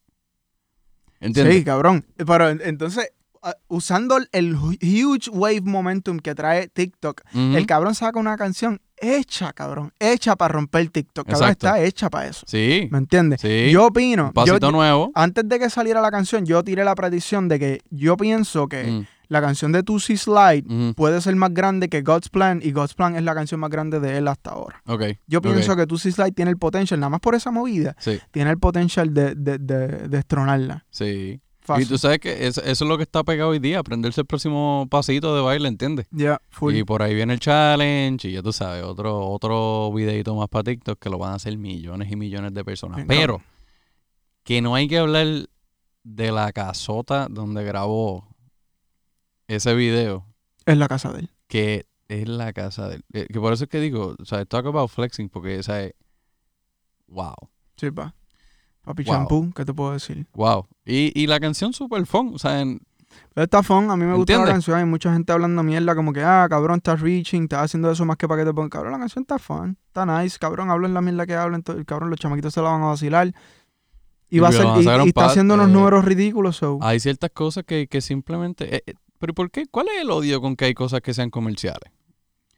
¿Entiendes? 1.20 1.56
Sí, 1.56 1.64
cabrón. 1.64 2.06
Pero 2.16 2.48
en- 2.48 2.62
entonces, 2.64 3.10
ah, 3.42 3.54
usando 3.68 4.16
el- 4.16 4.28
el 4.32 4.56
hu- 4.56 4.78
huge 4.82 5.30
wave 5.30 5.60
momentum 5.62 6.18
que 6.18 6.34
trae 6.34 6.68
TikTok, 6.68 7.22
el 7.34 7.66
cabrón 7.66 7.94
saca 7.94 8.18
una 8.18 8.36
canción 8.36 8.80
hecha, 9.00 9.52
cabrón. 9.52 9.92
Hecha 10.00 10.34
para 10.36 10.52
romper 10.54 10.88
TikTok. 10.90 11.26
Cabrón, 11.26 11.42
Exacto. 11.50 11.66
está 11.68 11.82
hecha 11.84 12.10
para 12.10 12.26
eso. 12.28 12.44
Sí. 12.48 12.88
¿Me 12.90 12.98
entiendes? 12.98 13.40
Sí. 13.40 13.70
Yo 13.70 13.86
opino. 13.86 14.32
Pasito 14.32 14.58
yo- 14.58 14.72
nuevo. 14.72 15.10
antes 15.14 15.48
de 15.48 15.58
que 15.58 15.70
saliera 15.70 16.00
la 16.00 16.10
canción, 16.10 16.44
yo 16.44 16.62
tiré 16.64 16.84
la 16.84 16.94
predicción 16.96 17.48
de 17.48 17.58
que 17.58 17.80
yo 17.90 18.16
pienso 18.16 18.66
que 18.66 18.82
Mm, 18.84 19.06
la 19.28 19.40
canción 19.40 19.70
de 19.72 19.82
Tusi 19.84 20.16
Slide 20.16 20.94
puede 20.96 21.20
ser 21.20 21.36
más 21.36 21.52
grande 21.54 21.88
que 21.88 22.00
God's 22.02 22.28
Plan 22.28 22.60
y 22.62 22.72
God's 22.72 22.94
Plan 22.94 23.14
es 23.14 23.22
la 23.22 23.34
canción 23.34 23.60
más 23.60 23.70
grande 23.70 24.00
de 24.00 24.16
él 24.18 24.26
hasta 24.26 24.50
ahora. 24.50 24.82
Ok. 24.86 25.02
Yo 25.28 25.40
pienso 25.42 25.76
que 25.76 25.86
Tusi 25.86 26.10
Slide 26.10 26.32
tiene 26.32 26.50
el 26.50 26.56
potencial, 26.56 26.98
nada 26.98 27.10
más 27.10 27.20
por 27.20 27.34
esa 27.36 27.50
movida, 27.52 27.94
Sí, 28.00 28.18
tiene 28.32 28.50
el 28.50 28.58
potencial 28.58 29.12
de, 29.14 29.34
de, 29.36 29.58
de, 29.58 29.86
de 29.86 30.08
destronarla. 30.08 30.84
sí. 30.90 31.40
Fácil. 31.68 31.84
Y 31.84 31.88
tú 31.88 31.98
sabes 31.98 32.18
que 32.18 32.46
eso, 32.46 32.62
eso 32.62 32.84
es 32.84 32.88
lo 32.88 32.96
que 32.96 33.02
está 33.02 33.22
pegado 33.24 33.50
hoy 33.50 33.58
día, 33.58 33.78
aprenderse 33.80 34.22
el 34.22 34.26
próximo 34.26 34.86
pasito 34.90 35.36
de 35.36 35.42
baile, 35.42 35.68
¿entiendes? 35.68 36.06
Ya, 36.10 36.40
full. 36.48 36.74
Y 36.74 36.82
por 36.82 37.02
ahí 37.02 37.14
viene 37.14 37.34
el 37.34 37.40
challenge 37.40 38.26
y 38.28 38.32
ya 38.32 38.42
tú 38.42 38.52
sabes, 38.54 38.82
otro, 38.84 39.28
otro 39.28 39.92
videito 39.92 40.34
más 40.34 40.48
para 40.48 40.64
TikTok 40.64 40.98
que 40.98 41.10
lo 41.10 41.18
van 41.18 41.32
a 41.32 41.34
hacer 41.34 41.56
millones 41.58 42.10
y 42.10 42.16
millones 42.16 42.54
de 42.54 42.64
personas. 42.64 43.04
Pero 43.06 43.42
que 44.44 44.62
no 44.62 44.74
hay 44.74 44.88
que 44.88 44.96
hablar 44.98 45.26
de 46.04 46.32
la 46.32 46.52
casota 46.52 47.26
donde 47.30 47.62
grabó 47.64 48.26
ese 49.46 49.74
video, 49.74 50.24
Es 50.64 50.76
la 50.78 50.88
casa 50.88 51.12
de 51.12 51.20
él. 51.20 51.30
que 51.48 51.86
es 52.08 52.26
la 52.28 52.54
casa 52.54 52.88
de 52.88 52.96
él. 52.96 53.04
Eh, 53.12 53.26
Que 53.30 53.40
por 53.40 53.52
eso 53.52 53.64
es 53.64 53.70
que 53.70 53.80
digo, 53.80 54.16
o 54.18 54.24
sea, 54.24 54.44
talk 54.46 54.64
about 54.66 54.88
flexing, 54.90 55.28
porque, 55.28 55.58
o 55.58 55.62
sea, 55.62 55.90
wow, 57.08 57.34
Sí, 57.76 57.90
pa. 57.90 58.14
Papi 58.88 59.04
Wow. 59.04 59.52
¿qué 59.54 59.64
te 59.66 59.74
puedo 59.74 59.92
decir? 59.92 60.26
wow. 60.32 60.66
Y, 60.86 61.12
y 61.14 61.26
la 61.26 61.38
canción 61.38 61.74
super 61.74 62.06
fun, 62.06 62.32
o 62.34 62.38
sea, 62.38 62.60
en- 62.62 62.80
está 63.36 63.62
fun, 63.62 63.90
a 63.90 63.96
mí 63.96 64.04
me 64.06 64.14
gusta 64.14 64.38
la 64.38 64.46
canción. 64.46 64.78
Hay 64.78 64.86
mucha 64.86 65.12
gente 65.12 65.30
hablando 65.32 65.62
mierda 65.62 65.94
como 65.94 66.12
que, 66.14 66.22
ah, 66.24 66.46
cabrón, 66.48 66.78
estás 66.78 67.00
reaching, 67.00 67.42
estás 67.42 67.64
haciendo 67.64 67.90
eso 67.90 68.04
más 68.06 68.16
que 68.16 68.26
para 68.26 68.40
que 68.42 68.46
te 68.48 68.54
pongan. 68.54 68.70
Cabrón, 68.70 68.92
la 68.92 68.98
canción 68.98 69.22
está 69.22 69.38
fun, 69.38 69.76
está 69.88 70.06
nice, 70.06 70.38
cabrón, 70.38 70.70
hablen 70.70 70.94
la 70.94 71.02
mierda 71.02 71.26
que 71.26 71.34
hablen. 71.34 71.62
to- 71.62 71.84
Cabrón, 71.84 72.08
los 72.10 72.18
chamaquitos 72.18 72.54
se 72.54 72.62
la 72.62 72.70
van 72.70 72.82
a 72.82 72.86
vacilar. 72.86 73.32
Y, 74.30 74.38
va 74.40 74.48
a 74.48 74.52
ser, 74.52 74.66
a 74.66 75.04
y, 75.04 75.08
está 75.08 75.26
haciendo 75.26 75.54
unos 75.54 75.68
eh, 75.68 75.72
números 75.72 76.04
ridículos. 76.04 76.56
so. 76.56 76.78
Hay 76.80 76.98
ciertas 77.00 77.30
cosas 77.30 77.64
que, 77.64 77.86
que 77.88 78.00
simplemente... 78.00 78.76
eh, 78.76 78.82
eh, 78.86 78.94
¿Pero 79.18 79.32
¿y 79.32 79.34
por 79.34 79.50
qué? 79.50 79.66
¿Cuál 79.70 79.86
es 79.94 80.02
el 80.02 80.10
odio 80.10 80.40
con 80.40 80.56
que 80.56 80.66
hay 80.66 80.74
cosas 80.74 81.00
que 81.02 81.12
sean 81.12 81.28
comerciales? 81.30 81.92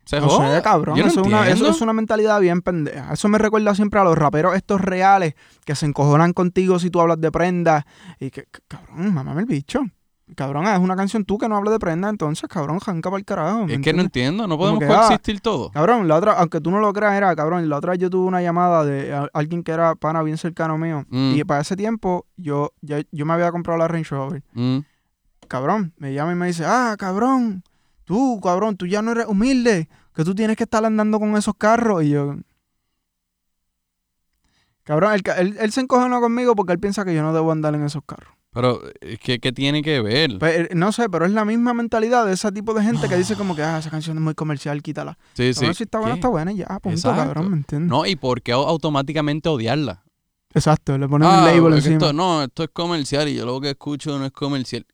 Se 0.04 0.20
No 0.20 0.28
joda. 0.28 0.56
sé, 0.56 0.62
cabrón. 0.62 0.96
Yo 0.96 1.04
no 1.04 1.08
eso, 1.08 1.20
es 1.20 1.26
una, 1.26 1.48
eso 1.48 1.68
es 1.68 1.80
una 1.80 1.92
mentalidad 1.92 2.40
bien 2.40 2.62
pendeja. 2.62 3.12
Eso 3.12 3.28
me 3.28 3.38
recuerda 3.38 3.74
siempre 3.74 4.00
a 4.00 4.04
los 4.04 4.16
raperos 4.18 4.56
estos 4.56 4.80
reales 4.80 5.34
que 5.64 5.74
se 5.76 5.86
encojonan 5.86 6.32
contigo 6.32 6.78
si 6.78 6.90
tú 6.90 7.00
hablas 7.00 7.20
de 7.20 7.30
prenda. 7.30 7.86
Y 8.18 8.30
que, 8.30 8.46
cabrón, 8.66 9.14
mamame 9.14 9.40
el 9.42 9.46
bicho. 9.46 9.82
Cabrón, 10.36 10.64
es 10.68 10.78
una 10.78 10.94
canción 10.94 11.24
tú 11.24 11.38
que 11.38 11.48
no 11.48 11.56
hablas 11.56 11.72
de 11.72 11.80
prenda, 11.80 12.08
entonces, 12.08 12.48
cabrón, 12.48 12.78
janca 12.78 13.10
para 13.10 13.18
el 13.18 13.24
carajo. 13.24 13.66
¿me 13.66 13.74
Es 13.74 13.80
que 13.80 13.92
no 13.92 14.00
entiendo, 14.02 14.46
no 14.46 14.56
podemos 14.56 14.78
que, 14.78 14.84
ah, 14.86 14.98
coexistir 15.06 15.40
todos. 15.40 15.72
Cabrón, 15.72 16.06
la 16.06 16.14
otra, 16.16 16.34
aunque 16.34 16.60
tú 16.60 16.70
no 16.70 16.78
lo 16.78 16.92
creas, 16.92 17.14
era, 17.14 17.34
cabrón, 17.34 17.68
la 17.68 17.76
otra 17.76 17.90
vez 17.90 17.98
yo 18.00 18.10
tuve 18.10 18.28
una 18.28 18.40
llamada 18.40 18.84
de 18.84 19.12
a- 19.12 19.28
alguien 19.32 19.64
que 19.64 19.72
era 19.72 19.96
pana 19.96 20.22
bien 20.22 20.38
cercano 20.38 20.78
mío. 20.78 21.04
Mm. 21.08 21.32
Y 21.34 21.42
para 21.42 21.62
ese 21.62 21.74
tiempo, 21.74 22.26
yo, 22.36 22.72
ya- 22.80 23.02
yo 23.10 23.26
me 23.26 23.32
había 23.32 23.50
comprado 23.50 23.76
la 23.80 23.88
Range 23.88 24.08
Rover. 24.08 24.42
Mm. 24.52 24.78
Cabrón, 25.48 25.94
me 25.98 26.14
llama 26.14 26.30
y 26.32 26.36
me 26.36 26.46
dice, 26.46 26.64
ah, 26.64 26.94
cabrón, 26.96 27.64
tú, 28.10 28.40
cabrón, 28.42 28.76
tú 28.76 28.86
ya 28.86 29.02
no 29.02 29.12
eres 29.12 29.26
humilde, 29.28 29.88
que 30.14 30.24
tú 30.24 30.34
tienes 30.34 30.56
que 30.56 30.64
estar 30.64 30.84
andando 30.84 31.20
con 31.20 31.36
esos 31.36 31.54
carros. 31.56 32.02
Y 32.02 32.10
yo... 32.10 32.34
Cabrón, 34.82 35.12
él, 35.14 35.22
él, 35.38 35.56
él 35.60 35.72
se 35.72 35.80
encojona 35.80 36.18
conmigo 36.20 36.56
porque 36.56 36.72
él 36.72 36.80
piensa 36.80 37.04
que 37.04 37.14
yo 37.14 37.22
no 37.22 37.32
debo 37.32 37.52
andar 37.52 37.74
en 37.74 37.84
esos 37.84 38.02
carros. 38.04 38.34
Pero 38.52 38.80
que 39.22 39.38
¿qué 39.38 39.52
tiene 39.52 39.80
que 39.82 40.00
ver? 40.00 40.38
Pues, 40.40 40.58
eh, 40.58 40.68
no 40.74 40.90
sé, 40.90 41.08
pero 41.08 41.24
es 41.24 41.30
la 41.30 41.44
misma 41.44 41.72
mentalidad 41.72 42.26
de 42.26 42.32
ese 42.32 42.50
tipo 42.50 42.74
de 42.74 42.82
gente 42.82 43.08
que 43.08 43.16
dice 43.16 43.36
como 43.36 43.54
que, 43.54 43.62
ah, 43.62 43.78
esa 43.78 43.90
canción 43.90 44.16
es 44.16 44.22
muy 44.22 44.34
comercial, 44.34 44.82
quítala. 44.82 45.16
Sí, 45.34 45.54
sí. 45.54 45.60
Cabrón, 45.60 45.74
si 45.76 45.82
está 45.84 45.98
buena, 46.00 46.14
¿Qué? 46.14 46.18
está 46.18 46.28
buena 46.28 46.52
y 46.52 46.56
ya, 46.56 46.66
punto, 46.66 46.90
Exacto. 46.90 47.14
cabrón, 47.16 47.50
¿me 47.50 47.56
entiendes? 47.58 47.88
No, 47.90 48.04
y 48.06 48.16
por 48.16 48.42
qué 48.42 48.52
au- 48.52 48.66
automáticamente 48.66 49.48
odiarla. 49.48 50.02
Exacto, 50.52 50.98
le 50.98 51.06
ponen 51.08 51.28
Ah, 51.28 51.38
un 51.38 51.44
label 51.44 51.74
es 51.78 51.84
que 51.84 51.90
encima. 51.92 52.06
esto, 52.08 52.12
no, 52.12 52.42
esto 52.42 52.64
es 52.64 52.70
comercial 52.72 53.28
y 53.28 53.36
yo 53.36 53.46
lo 53.46 53.60
que 53.60 53.70
escucho 53.70 54.18
no 54.18 54.24
es 54.26 54.32
comercial. 54.32 54.84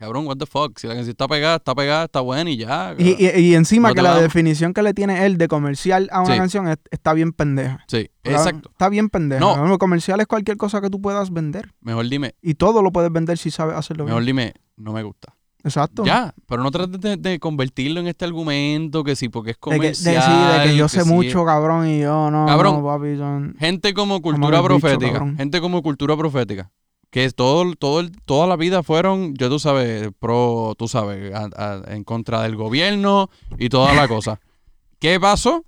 Cabrón, 0.00 0.26
what 0.26 0.38
the 0.38 0.46
fuck. 0.46 0.78
Si 0.78 0.86
la 0.86 0.94
canción 0.94 1.10
está 1.10 1.28
pegada, 1.28 1.56
está 1.56 1.74
pegada, 1.74 2.04
está 2.06 2.20
buena 2.20 2.48
y 2.50 2.56
ya. 2.56 2.94
Y, 2.98 3.22
y- 3.22 3.38
y 3.38 3.54
encima 3.54 3.90
No 3.90 3.94
que 3.94 4.00
la 4.00 4.18
definición 4.18 4.72
que 4.72 4.82
le 4.82 4.94
tiene 4.94 5.26
él 5.26 5.36
de 5.36 5.46
comercial 5.46 6.08
a 6.10 6.22
una 6.22 6.32
Sí. 6.32 6.38
canción 6.38 6.68
es- 6.68 6.78
está 6.90 7.12
bien 7.12 7.32
pendeja. 7.32 7.84
sí, 7.86 8.08
exacto. 8.24 8.70
Está 8.70 8.88
bien 8.88 9.10
pendeja. 9.10 9.40
No. 9.40 9.54
Cabrón, 9.54 9.76
comercial 9.76 10.18
es 10.20 10.26
cualquier 10.26 10.56
cosa 10.56 10.80
que 10.80 10.88
tú 10.88 11.02
puedas 11.02 11.30
vender. 11.30 11.74
Mejor 11.82 12.08
dime, 12.08 12.34
Y 12.40 12.54
todo 12.54 12.82
lo 12.82 12.92
puedes 12.92 13.12
vender 13.12 13.36
si 13.36 13.50
sabes 13.50 13.76
hacerlo 13.76 14.06
mejor 14.06 14.22
bien. 14.24 14.36
dime, 14.36 14.54
no 14.76 14.92
me 14.94 15.02
gusta. 15.02 15.36
Exacto. 15.62 16.04
Ya, 16.06 16.34
pero 16.48 16.62
no 16.62 16.70
trates 16.70 16.98
de, 16.98 17.18
de 17.18 17.38
convertirlo 17.38 18.00
en 18.00 18.06
este 18.06 18.24
argumento 18.24 19.04
que 19.04 19.14
sí, 19.14 19.28
porque 19.28 19.50
es 19.50 19.56
De 19.56 19.60
que, 19.60 19.70
de, 19.70 19.76
comercial. 19.76 20.22
sí, 20.54 20.58
de 20.62 20.64
que 20.70 20.76
yo 20.78 20.88
sé 20.88 21.02
sí 21.02 21.08
mucho, 21.10 21.44
cabrón, 21.44 21.86
y 21.86 22.00
yo 22.00 22.30
no, 22.30 22.46
Cabrón. 22.46 22.76
no, 22.82 22.84
papi, 22.86 23.58
Gente 23.58 23.92
como 23.92 24.22
cultura 24.22 24.62
profética. 24.62 25.20
gente 25.36 25.60
como 25.60 25.82
cultura 25.82 26.16
profética. 26.16 26.70
Que 27.10 27.28
todo, 27.30 27.74
todo, 27.74 28.08
toda 28.24 28.46
la 28.46 28.56
vida 28.56 28.82
fueron, 28.84 29.34
yo 29.34 29.48
tú 29.48 29.58
sabes, 29.58 30.10
pro, 30.18 30.74
tú 30.78 30.86
sabes, 30.86 31.34
a- 31.34 31.48
a- 31.56 31.94
en 31.94 32.04
contra 32.04 32.42
del 32.42 32.54
gobierno 32.56 33.28
y 33.58 33.68
toda 33.68 33.92
la 33.94 34.06
cosa. 34.06 34.40
¿Qué 35.00 35.18
pasó? 35.18 35.64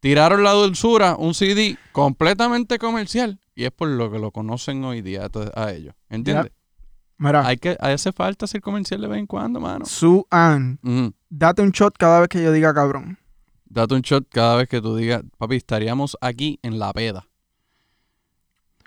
Tiraron 0.00 0.42
la 0.42 0.52
dulzura, 0.52 1.16
un 1.16 1.32
CD 1.34 1.78
completamente 1.92 2.78
comercial. 2.78 3.38
Y 3.54 3.64
es 3.64 3.70
por 3.70 3.88
lo 3.88 4.10
que 4.10 4.18
lo 4.18 4.32
conocen 4.32 4.84
hoy 4.84 5.00
día 5.00 5.28
a, 5.54 5.70
ellos. 5.70 5.94
¿Entiendes? 6.10 6.50
Mira, 7.18 7.46
Hay 7.46 7.56
que, 7.58 7.76
hace 7.78 8.10
falta 8.12 8.46
ser 8.48 8.60
comercial 8.60 9.00
de 9.00 9.06
vez 9.06 9.18
en 9.20 9.26
cuando, 9.26 9.60
mano. 9.60 9.86
Su 9.86 10.26
An, 10.30 10.80
Ujú. 10.82 11.14
date 11.30 11.62
un 11.62 11.70
shot 11.70 11.96
cada 11.96 12.18
vez 12.20 12.28
que 12.28 12.42
yo 12.42 12.50
diga 12.50 12.74
cabrón. 12.74 13.16
Date 13.66 13.94
un 13.94 14.00
shot 14.02 14.26
cada 14.28 14.56
vez 14.56 14.68
que 14.68 14.80
tú 14.82 14.96
digas, 14.96 15.22
papi, 15.38 15.56
estaríamos 15.56 16.16
aquí 16.20 16.58
en 16.62 16.78
la 16.80 16.92
peda. 16.92 17.26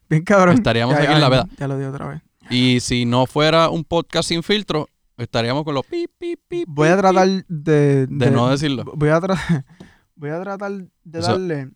Bien 0.10 0.24
cabrón. 0.24 0.56
Estaríamos 0.56 0.94
Ya, 0.96 1.00
aquí 1.02 1.08
ya, 1.10 1.16
en 1.16 1.22
la 1.22 1.30
veda. 1.30 1.48
Ya 1.58 1.68
lo 1.68 1.78
di 1.78 1.86
otra 1.86 2.08
vez. 2.08 2.22
Y 2.50 2.80
si 2.80 3.06
no 3.06 3.26
fuera 3.26 3.70
un 3.70 3.84
podcast 3.84 4.30
sin 4.30 4.42
filtro, 4.44 4.88
estaríamos 5.18 5.64
con 5.64 5.74
los 5.76 5.86
pi, 5.86 6.08
pi, 6.18 6.36
pi. 6.48 6.64
Voy 6.68 6.88
a 6.90 6.98
tratar 6.98 7.28
de... 7.48 8.08
de 8.08 8.32
no 8.32 8.50
decirlo. 8.50 8.86
Voy 8.96 9.10
a, 9.10 9.20
tra- 9.20 9.66
voy 10.16 10.30
a 10.30 10.42
tratar 10.42 10.72
de 10.72 11.20
Eso- 11.20 11.32
darle... 11.32 11.72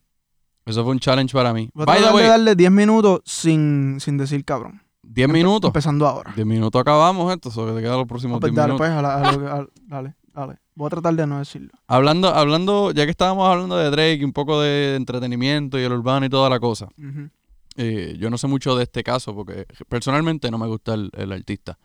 Eso 0.63 0.83
fue 0.83 0.91
un 0.93 0.99
challenge 0.99 1.33
para 1.33 1.53
mí. 1.53 1.69
Voy 1.73 1.83
a 1.83 1.85
tratar 1.87 2.15
de 2.15 2.27
darle 2.27 2.55
10 2.55 2.71
minutos 2.71 3.21
sin, 3.25 3.97
sin 3.99 4.17
decir 4.17 4.45
cabrón. 4.45 4.81
10 5.01 5.27
minutos. 5.27 5.69
Empezando 5.69 6.07
ahora. 6.07 6.31
10 6.35 6.45
minutos 6.47 6.79
acabamos 6.79 7.33
esto, 7.33 7.49
solo 7.51 7.71
que 7.73 7.77
te 7.79 7.83
quedan 7.83 7.97
los 7.97 8.07
próximos 8.07 8.39
pues 8.39 8.51
10 8.53 8.55
dale, 8.55 8.73
minutos. 8.73 8.87
pues, 8.87 8.97
a 8.97 9.01
la- 9.01 9.15
a 9.15 9.31
lo 9.33 9.39
que- 9.39 9.47
a- 9.47 9.67
dale, 9.87 10.15
dale. 10.33 10.59
Voy 10.75 10.87
a 10.87 10.89
tratar 10.91 11.15
de 11.15 11.27
no 11.27 11.39
decirlo. 11.39 11.71
Hablando, 11.87 12.29
hablando, 12.29 12.91
ya 12.91 13.03
que 13.05 13.11
estábamos 13.11 13.49
hablando 13.49 13.75
de 13.75 13.89
Drake, 13.89 14.19
y 14.21 14.23
un 14.23 14.31
poco 14.31 14.61
de 14.61 14.95
entretenimiento 14.95 15.77
y 15.79 15.83
el 15.83 15.91
urbano 15.91 16.25
y 16.25 16.29
toda 16.29 16.49
la 16.49 16.59
cosa. 16.59 16.85
Ujú. 16.97 17.29
Eh, 17.75 18.15
yo 18.19 18.29
no 18.29 18.37
sé 18.37 18.47
mucho 18.47 18.75
de 18.75 18.83
este 18.83 19.03
caso 19.03 19.35
porque 19.35 19.65
personalmente 19.87 20.51
no 20.51 20.57
me 20.57 20.67
gusta 20.67 20.93
el, 20.93 21.09
el 21.13 21.31
artista. 21.31 21.77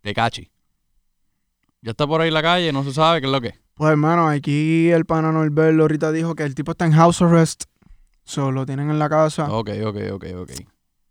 Tecachi. 0.00 0.50
Ya 1.82 1.90
está 1.92 2.06
por 2.06 2.20
ahí 2.20 2.28
en 2.28 2.34
la 2.34 2.42
calle, 2.42 2.72
no 2.72 2.84
se 2.84 2.92
sabe 2.92 3.20
qué 3.20 3.26
es 3.26 3.32
lo 3.32 3.40
que 3.40 3.48
es. 3.48 3.60
Pues 3.74 3.90
hermano, 3.90 4.28
aquí 4.28 4.90
el 4.90 5.04
pana 5.04 5.32
Norberto 5.32 5.82
ahorita 5.82 6.10
dijo 6.12 6.34
que 6.34 6.44
el 6.44 6.54
tipo 6.54 6.72
está 6.72 6.86
en 6.86 6.92
house 6.92 7.20
arrest. 7.22 7.64
Solo 8.24 8.52
lo 8.52 8.66
tienen 8.66 8.90
en 8.90 8.98
la 8.98 9.08
casa. 9.08 9.50
Ok, 9.52 9.70
ok, 9.84 9.96
ok, 10.12 10.24
ok. 10.38 10.50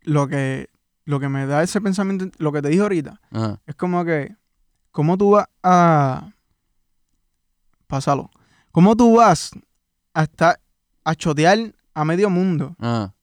Lo 0.02 0.28
que 0.28 0.68
lo 1.06 1.20
que 1.20 1.28
me 1.28 1.46
da 1.46 1.62
ese 1.62 1.80
pensamiento, 1.80 2.26
lo 2.38 2.52
que 2.52 2.60
te 2.60 2.68
dije 2.68 2.82
ahorita, 2.82 3.20
Ajá. 3.30 3.60
es 3.64 3.76
como 3.76 4.04
que, 4.04 4.34
¿cómo 4.90 5.16
tú 5.16 5.30
vas 5.30 5.46
a... 5.62 6.32
Pásalo. 7.86 8.28
¿Cómo 8.72 8.96
tú 8.96 9.16
vas 9.16 9.52
a 10.12 10.24
estar 10.24 10.60
a 11.04 11.14
chotear 11.14 11.72
a 11.94 12.04
medio 12.04 12.28
mundo? 12.28 12.74
Ajá. 12.80 13.14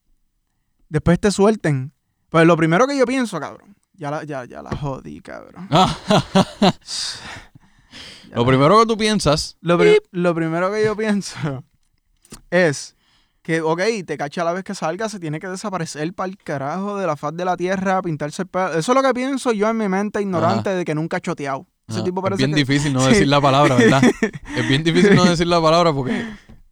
Después 0.94 1.18
te 1.18 1.32
suelten. 1.32 1.92
Pues 2.28 2.46
lo 2.46 2.56
primero 2.56 2.86
que 2.86 2.96
yo 2.96 3.04
pienso, 3.04 3.40
cabrón, 3.40 3.74
ya 3.94 4.12
la, 4.12 4.22
ya, 4.22 4.44
ya 4.44 4.62
la 4.62 4.70
jodí, 4.76 5.20
cabrón. 5.20 5.66
Ya 5.68 5.88
Lo 8.32 8.42
la- 8.42 8.46
primero 8.46 8.78
que 8.80 8.86
tú 8.86 8.96
piensas, 8.96 9.56
Lo, 9.60 9.76
pri- 9.76 9.98
lo 10.12 10.34
primero 10.36 10.70
que 10.72 10.84
yo 10.84 10.96
pienso 10.96 11.64
es 12.50 12.94
que, 13.42 13.60
ok, 13.60 13.80
te 14.06 14.16
cacha 14.16 14.42
a 14.42 14.44
la 14.44 14.52
vez 14.52 14.62
que 14.62 14.74
salga, 14.76 15.08
se 15.08 15.18
tiene 15.18 15.40
que 15.40 15.48
desaparecer 15.48 16.14
para 16.14 16.28
el 16.30 16.36
carajo 16.38 16.96
de 16.96 17.08
la 17.08 17.16
faz 17.16 17.34
de 17.36 17.44
la 17.44 17.56
tierra, 17.56 18.00
pintarse 18.00 18.42
el 18.42 18.48
pelo. 18.48 18.68
Eso 18.74 18.92
es 18.92 18.96
lo 18.96 19.02
que 19.02 19.12
pienso 19.14 19.52
yo 19.52 19.68
en 19.68 19.76
mi 19.76 19.88
mente 19.88 20.22
ignorante 20.22 20.70
de 20.70 20.84
que 20.84 20.94
nunca 20.94 21.16
ha 21.16 21.20
choteado. 21.20 21.66
Ese 21.88 22.02
tipo 22.02 22.20
es 22.20 22.22
parece 22.22 22.38
bien 22.38 22.50
que... 22.52 22.56
difícil 22.64 22.92
no 22.92 23.00
Sí. 23.02 23.08
decir 23.10 23.26
la 23.28 23.40
palabra, 23.40 23.74
¿verdad? 23.74 24.02
es 24.56 24.68
bien 24.68 24.84
difícil 24.84 25.16
no 25.16 25.24
decir 25.24 25.46
la 25.48 25.60
palabra 25.60 25.92
porque, 25.92 26.24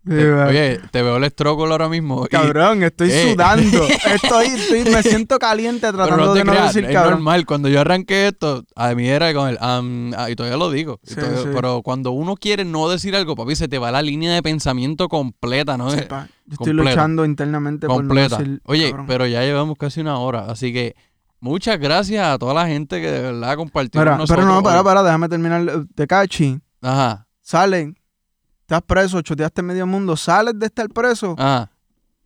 Sí, 0.05 0.13
oye, 0.15 0.81
te 0.91 1.01
veo 1.01 1.17
el 1.19 1.25
estrócolo 1.25 1.71
ahora 1.73 1.89
mismo. 1.89 2.25
y- 2.25 2.29
Cabrón, 2.29 2.83
estoy 2.83 3.11
Eh. 3.13 3.31
sudando. 3.33 3.87
Estoy, 4.15 4.47
estoy- 4.47 4.85
me 4.93 5.01
siento 5.03 5.39
caliente 5.39 5.93
tratando 5.93 6.17
no 6.27 6.35
de 6.35 6.43
no 6.45 6.51
creas, 6.53 6.75
decir 6.75 6.89
es 6.91 6.93
cabrón. 6.95 7.13
normal. 7.15 7.47
Cuando 7.47 7.69
yo 7.69 7.81
arranqué 7.81 8.27
esto, 8.27 8.65
a 8.75 8.95
mí 8.97 9.07
era 9.09 9.33
con 9.33 9.49
el 9.49 9.59
am, 9.61 10.13
ah, 10.17 10.29
y 10.29 10.35
todavía 10.35 10.57
lo 10.59 10.71
digo. 10.73 10.99
Sí, 11.05 11.15
todavía- 11.15 11.43
sí. 11.43 11.49
Pero 11.55 11.83
cuando 11.83 12.11
uno 12.11 12.35
quiere 12.37 12.65
no 12.65 12.89
decir 12.89 13.15
algo, 13.15 13.37
papi, 13.37 13.55
se 13.55 13.69
te 13.69 13.79
va 13.79 13.93
la 13.93 14.03
línea 14.03 14.35
de 14.35 14.43
pensamiento 14.43 15.09
completa, 15.09 15.77
¿no? 15.79 15.93
Eh, 15.95 16.03
pa. 16.03 16.27
Yo 16.47 16.55
estoy 16.55 16.67
completa. 16.75 16.91
luchando 16.91 17.25
internamente 17.25 17.87
completa. 17.87 18.37
por 18.39 18.45
no 18.47 18.53
decir 18.53 18.63
Oye, 18.67 18.91
cabrón. 18.91 19.07
pero 19.07 19.27
ya 19.29 19.43
llevamos 19.43 19.79
casi 19.79 20.01
una 20.01 20.19
hora, 20.19 20.47
así 20.51 20.73
que 20.73 20.97
muchas 21.39 21.79
gracias 21.79 22.27
a 22.27 22.39
toda 22.39 22.55
la 22.55 22.67
gente 22.67 23.01
que 23.01 23.09
de 23.11 23.21
verdad 23.21 23.55
compartió 23.57 24.01
Mira, 24.01 24.13
con 24.13 24.19
nosotros. 24.23 24.45
pero 24.45 24.57
no, 24.57 24.63
para, 24.65 24.83
para, 24.83 25.03
déjame 25.05 25.29
terminar. 25.29 25.65
Te 25.95 26.09
cachi, 26.09 26.59
Ajá, 26.83 27.29
salen, 27.41 27.97
estás 28.77 28.83
preso, 28.87 29.21
choteaste 29.21 29.63
medio 29.63 29.87
mundo, 29.87 30.17
sales 30.17 30.59
de 30.59 30.67
estar 30.67 30.89
preso, 30.89 31.35
ajá, 31.39 31.71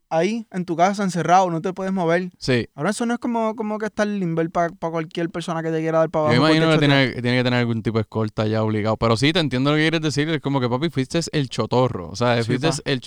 ahí 0.08 0.46
en 0.52 0.64
tu 0.64 0.76
casa 0.76 1.02
encerrado, 1.02 1.50
no 1.50 1.60
te 1.60 1.72
puedes 1.72 1.92
mover. 1.92 2.30
sí. 2.38 2.68
Ahora 2.76 2.90
eso 2.90 3.04
no 3.06 3.14
es 3.14 3.18
como, 3.18 3.56
como 3.56 3.78
que 3.78 3.86
estar 3.86 4.06
limber 4.06 4.48
para 4.50 4.70
cualquier 4.78 5.28
persona 5.30 5.62
que 5.62 5.70
te 5.72 5.80
quiera 5.80 5.98
dar 5.98 6.10
para 6.10 6.26
Yo 6.32 6.36
abajo. 6.36 6.54
imagino 6.54 6.70
que 6.72 6.78
tiene, 6.78 7.08
tiene 7.20 7.38
que 7.38 7.44
tener 7.44 7.58
algún 7.58 7.82
tipo 7.82 7.98
de 7.98 8.02
escolta 8.02 8.46
ya 8.46 8.62
obligado. 8.62 8.96
Pero 8.96 9.16
sí, 9.16 9.32
te 9.32 9.40
entiendo 9.40 9.70
lo 9.72 9.76
que 9.76 9.82
quieres 9.82 10.00
decir. 10.00 10.28
Es 10.28 10.40
como 10.40 10.60
que, 10.60 10.68
papi, 10.68 10.90
fuiste 10.90 11.18
el 11.32 11.48
chotorro. 11.48 12.08
O 12.10 12.14
sea, 12.16 12.36
Sí, 12.36 12.44
fuiste 12.44 12.68
pa. 12.68 12.76
el... 12.84 13.00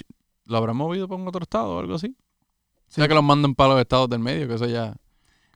¿Lo 0.45 0.57
habrán 0.57 0.75
movido 0.75 1.07
para 1.07 1.21
un 1.21 1.27
otro 1.27 1.43
estado 1.43 1.75
o 1.77 1.79
algo 1.79 1.95
así? 1.95 2.15
O 2.89 2.91
sea, 2.91 3.07
que 3.07 3.13
los 3.13 3.23
manden 3.23 3.55
para 3.55 3.71
los 3.73 3.79
estados 3.81 4.09
del 4.09 4.19
medio, 4.19 4.47
que 4.49 4.55
eso 4.55 4.65
ya... 4.65 4.93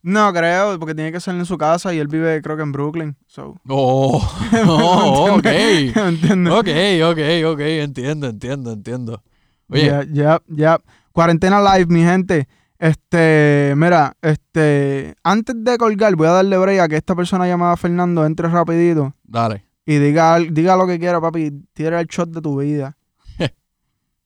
No, 0.04 0.34
creo, 0.34 0.78
porque 0.78 0.93
tiene 0.93 1.14
que 1.14 1.22
ser 1.22 1.34
en 1.36 1.45
su 1.45 1.58
casa 1.58 1.93
y 1.93 1.97
él 1.97 2.10
vive 2.10 2.41
creo 2.41 2.58
que 2.58 2.64
en 2.64 2.74
Brooklyn. 2.74 3.16
So. 3.26 3.56
Oh, 3.70 4.22
oh, 4.68 5.38
ok. 5.38 5.45
¿Entiendes? 5.45 6.54
Ok, 6.54 6.68
ok, 7.10 7.54
ok. 7.54 7.60
Entiendo, 7.62 8.28
entiendo, 8.28 8.74
entiendo. 8.74 9.24
Oye, 9.70 9.86
Ya, 9.86 10.04
ya, 10.12 10.41
ya. 10.47 10.82
Cuarentena 11.14 11.62
live, 11.78 11.86
mi 11.88 12.01
gente. 12.04 12.47
Este, 12.78 13.74
mira, 13.78 14.18
este, 14.22 15.16
antes 15.24 15.56
de 15.58 15.78
colgar, 15.78 16.14
voy 16.18 16.28
a 16.28 16.32
darle 16.32 16.58
break 16.58 16.82
a 16.82 16.89
que 16.89 16.97
esta 16.97 17.16
persona 17.16 17.47
llamada 17.47 17.78
Fernando 17.78 18.26
entre 18.26 18.49
rapidito 18.49 19.16
dale. 19.24 19.64
y 19.86 19.99
diga, 19.99 20.38
diga 20.39 20.76
lo 20.76 20.86
que 20.86 20.99
quiera, 20.99 21.22
papi. 21.22 21.51
Tira 21.74 22.01
el 22.01 22.08
shot 22.08 22.30
de 22.30 22.41
tu 22.41 22.60
vida. 22.60 22.97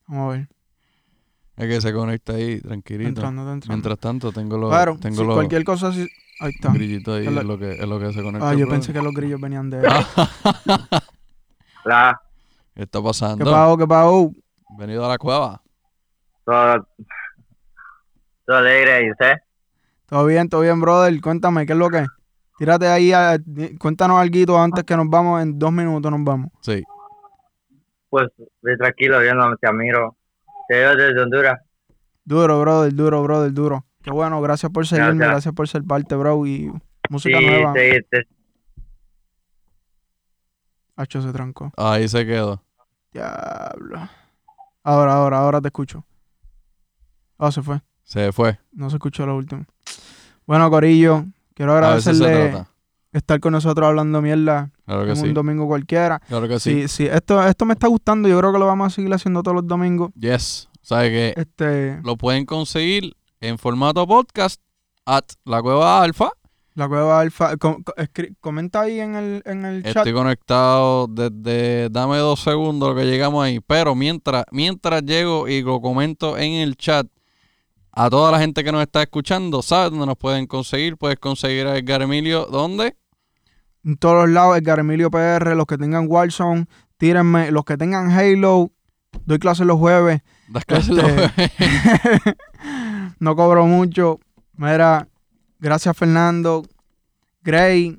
Vamos 0.08 0.34
a 0.34 0.36
ver. 0.38 0.48
Es 1.58 1.66
que 1.66 1.80
se 1.80 1.92
conecta 1.92 2.34
ahí, 2.34 2.60
tranquilito. 2.60 3.08
Entrando, 3.08 3.42
entrando. 3.42 3.66
Mientras 3.68 3.98
tanto, 3.98 4.30
tengo 4.32 4.56
los, 4.56 4.70
Claro, 4.70 4.96
tengo 5.00 5.16
si 5.16 5.24
los 5.24 5.34
cualquier 5.34 5.64
cosa 5.64 5.88
así. 5.88 6.06
Ahí 6.40 6.50
está. 6.50 6.72
grillitos 6.72 7.18
ahí, 7.18 7.26
Es 7.26 7.32
lo- 7.32 7.40
es 7.40 7.46
lo, 7.46 7.58
que, 7.58 7.72
es 7.72 7.88
lo 7.88 7.98
que 7.98 8.12
se 8.12 8.22
conecta. 8.22 8.48
Ah, 8.50 8.54
yo 8.54 8.68
pensé 8.68 8.92
que 8.92 9.02
los 9.02 9.12
grillos 9.12 9.40
venían 9.40 9.68
de. 9.70 9.82
Hola, 11.84 12.20
¿Qué 12.74 12.82
está 12.82 12.98
¿Qué 13.00 13.04
pasando? 13.04 13.50
pago, 13.50 13.76
qué 13.76 13.86
pago? 13.86 14.32
Venido 14.78 15.04
a 15.04 15.08
la 15.08 15.18
cueva. 15.18 15.60
todo, 16.44 16.86
todo 18.46 18.56
alegre, 18.56 19.06
¿y 19.06 19.10
usted? 19.10 19.34
Todo 20.06 20.26
bien, 20.26 20.48
todo 20.48 20.60
bien, 20.60 20.80
brother. 20.80 21.20
Cuéntame, 21.20 21.66
¿qué 21.66 21.72
es 21.72 21.78
lo 21.78 21.88
que 21.90 21.98
es? 21.98 22.08
Tírate 22.58 22.86
ahí, 22.88 23.12
a- 23.12 23.36
cuéntanos 23.78 24.18
algo 24.18 24.58
antes 24.58 24.84
que 24.84 24.96
nos 24.96 25.08
vamos, 25.08 25.42
en 25.42 25.58
dos 25.58 25.72
minutos 25.72 26.10
nos 26.10 26.22
vamos. 26.24 26.50
Sí. 26.60 26.82
Pues, 28.10 28.28
bien 28.62 28.78
tranquilo, 28.78 29.18
viendo, 29.20 29.44
te 29.60 29.66
admiro. 29.66 30.16
Te 30.68 30.74
desde 30.76 31.20
Honduras. 31.22 31.60
Duro, 32.24 32.60
brother, 32.60 32.94
duro, 32.94 33.22
brother, 33.22 33.52
duro. 33.52 33.86
Qué 34.02 34.10
bueno, 34.10 34.40
gracias 34.42 34.70
por 34.70 34.86
seguirme, 34.86 35.14
Gracias. 35.16 35.30
gracias 35.30 35.54
por 35.54 35.66
ser 35.68 35.82
parte, 35.82 36.14
bro, 36.14 36.46
y 36.46 36.66
Sí, 36.68 36.72
música 37.08 37.40
nueva. 37.40 37.72
sí, 37.74 37.90
te- 38.10 38.28
Hacho 40.96 41.22
se 41.22 41.32
trancó. 41.32 41.72
Ahí 41.76 42.08
se 42.08 42.26
quedó. 42.26 42.62
Diablo. 43.12 44.08
Ahora, 44.82 45.14
ahora, 45.14 45.38
ahora 45.38 45.60
te 45.60 45.68
escucho. 45.68 46.04
Ah, 47.38 47.52
se 47.52 47.62
fue. 47.62 47.80
Se 48.02 48.32
fue. 48.32 48.58
No 48.72 48.90
se 48.90 48.96
escuchó 48.96 49.24
lo 49.24 49.36
último. 49.36 49.64
Bueno, 50.46 50.68
Corillo, 50.70 51.24
quiero 51.54 51.72
A 51.72 51.94
veces 51.94 52.18
se 52.18 52.24
agradecerle 52.24 52.50
trata. 52.50 52.70
Estar 53.12 53.40
con 53.40 53.52
nosotros 53.52 53.86
hablando 53.88 54.20
mierda 54.22 54.70
Claro 54.86 55.04
que 55.04 55.10
en 55.10 55.16
sí. 55.16 55.26
un 55.28 55.34
domingo 55.34 55.66
cualquiera. 55.66 56.20
Claro 56.28 56.46
que 56.48 56.58
sí. 56.60 56.82
Sí, 56.82 56.88
sí, 56.88 57.06
esto, 57.06 57.42
esto 57.46 57.64
me 57.64 57.72
está 57.74 57.86
gustando. 57.88 58.28
Yo 58.28 58.38
creo 58.38 58.52
que 58.52 58.58
lo 58.58 58.66
vamos 58.66 58.86
a 58.92 58.94
seguir 58.94 59.12
haciendo 59.14 59.42
todos 59.42 59.54
los 59.56 59.66
domingos. 59.66 60.10
Yes. 60.14 60.68
¿Sabes 60.82 61.10
que 61.10 61.34
Este, 61.40 62.00
Lo 62.02 62.16
pueden 62.16 62.46
conseguir 62.46 63.14
en 63.40 63.58
formato 63.58 64.06
podcast 64.06 64.60
at 65.06 65.24
la 65.44 65.60
cueva 65.62 66.02
alfa. 66.02 66.30
la 66.74 66.88
cueva 66.88 67.20
alfa. 67.20 67.56
com- 67.56 67.82
comenta 68.40 68.82
ahí 68.82 69.00
en 69.00 69.14
el, 69.16 69.42
en 69.44 69.64
el 69.64 69.82
chat. 69.82 69.96
Estoy 69.98 70.12
conectado 70.12 71.06
desde. 71.08 71.88
Dame 71.90 72.16
dos 72.18 72.40
segundos 72.40 72.94
que 72.96 73.04
llegamos 73.04 73.44
ahí. 73.44 73.60
Pero 73.66 73.94
mientras, 73.94 74.44
mientras 74.52 75.02
llego 75.02 75.48
y 75.48 75.60
lo 75.62 75.80
comento 75.80 76.38
en 76.38 76.52
el 76.52 76.76
chat, 76.76 77.06
a 78.00 78.08
toda 78.10 78.30
la 78.30 78.38
gente 78.38 78.62
que 78.62 78.70
nos 78.70 78.80
está 78.82 79.02
escuchando, 79.02 79.60
¿sabes 79.60 79.90
dónde 79.90 80.06
nos 80.06 80.16
pueden 80.16 80.46
conseguir? 80.46 80.96
Puedes 80.96 81.18
conseguir 81.18 81.66
a 81.66 81.76
Edgar 81.76 82.00
Emilio. 82.02 82.46
¿Dónde? 82.46 82.96
En 83.84 83.96
todos 83.96 84.24
los 84.26 84.30
lados, 84.34 84.56
Edgar 84.56 84.78
Emilio 84.78 85.10
PR, 85.10 85.56
los 85.56 85.66
que 85.66 85.76
tengan 85.78 86.06
Warzone, 86.08 86.66
tírenme. 86.96 87.50
Los 87.50 87.64
que 87.64 87.76
tengan 87.76 88.10
Halo, 88.12 88.70
doy 89.24 89.38
clases 89.40 89.66
los 89.66 89.78
jueves. 89.78 90.20
Das 90.48 90.64
clases 90.64 90.96
Este- 90.96 91.02
los- 91.02 92.34
no 93.18 93.34
cobro 93.34 93.66
mucho. 93.66 94.20
Mira, 94.56 95.08
gracias 95.58 95.96
Fernando. 95.96 96.62
Gray, 97.42 97.98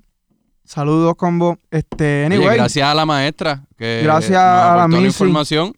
saludos 0.63 1.15
combo. 1.15 1.57
Este, 1.71 2.25
Oye, 2.25 2.35
anyway, 2.37 2.57
gracias 2.57 2.87
a 2.87 2.93
la 2.93 3.05
maestra. 3.05 3.65
Que 3.77 4.01
Gracias 4.03 4.31
nos 4.31 4.41
a 4.41 4.87
la 4.87 5.01
información. 5.01 5.73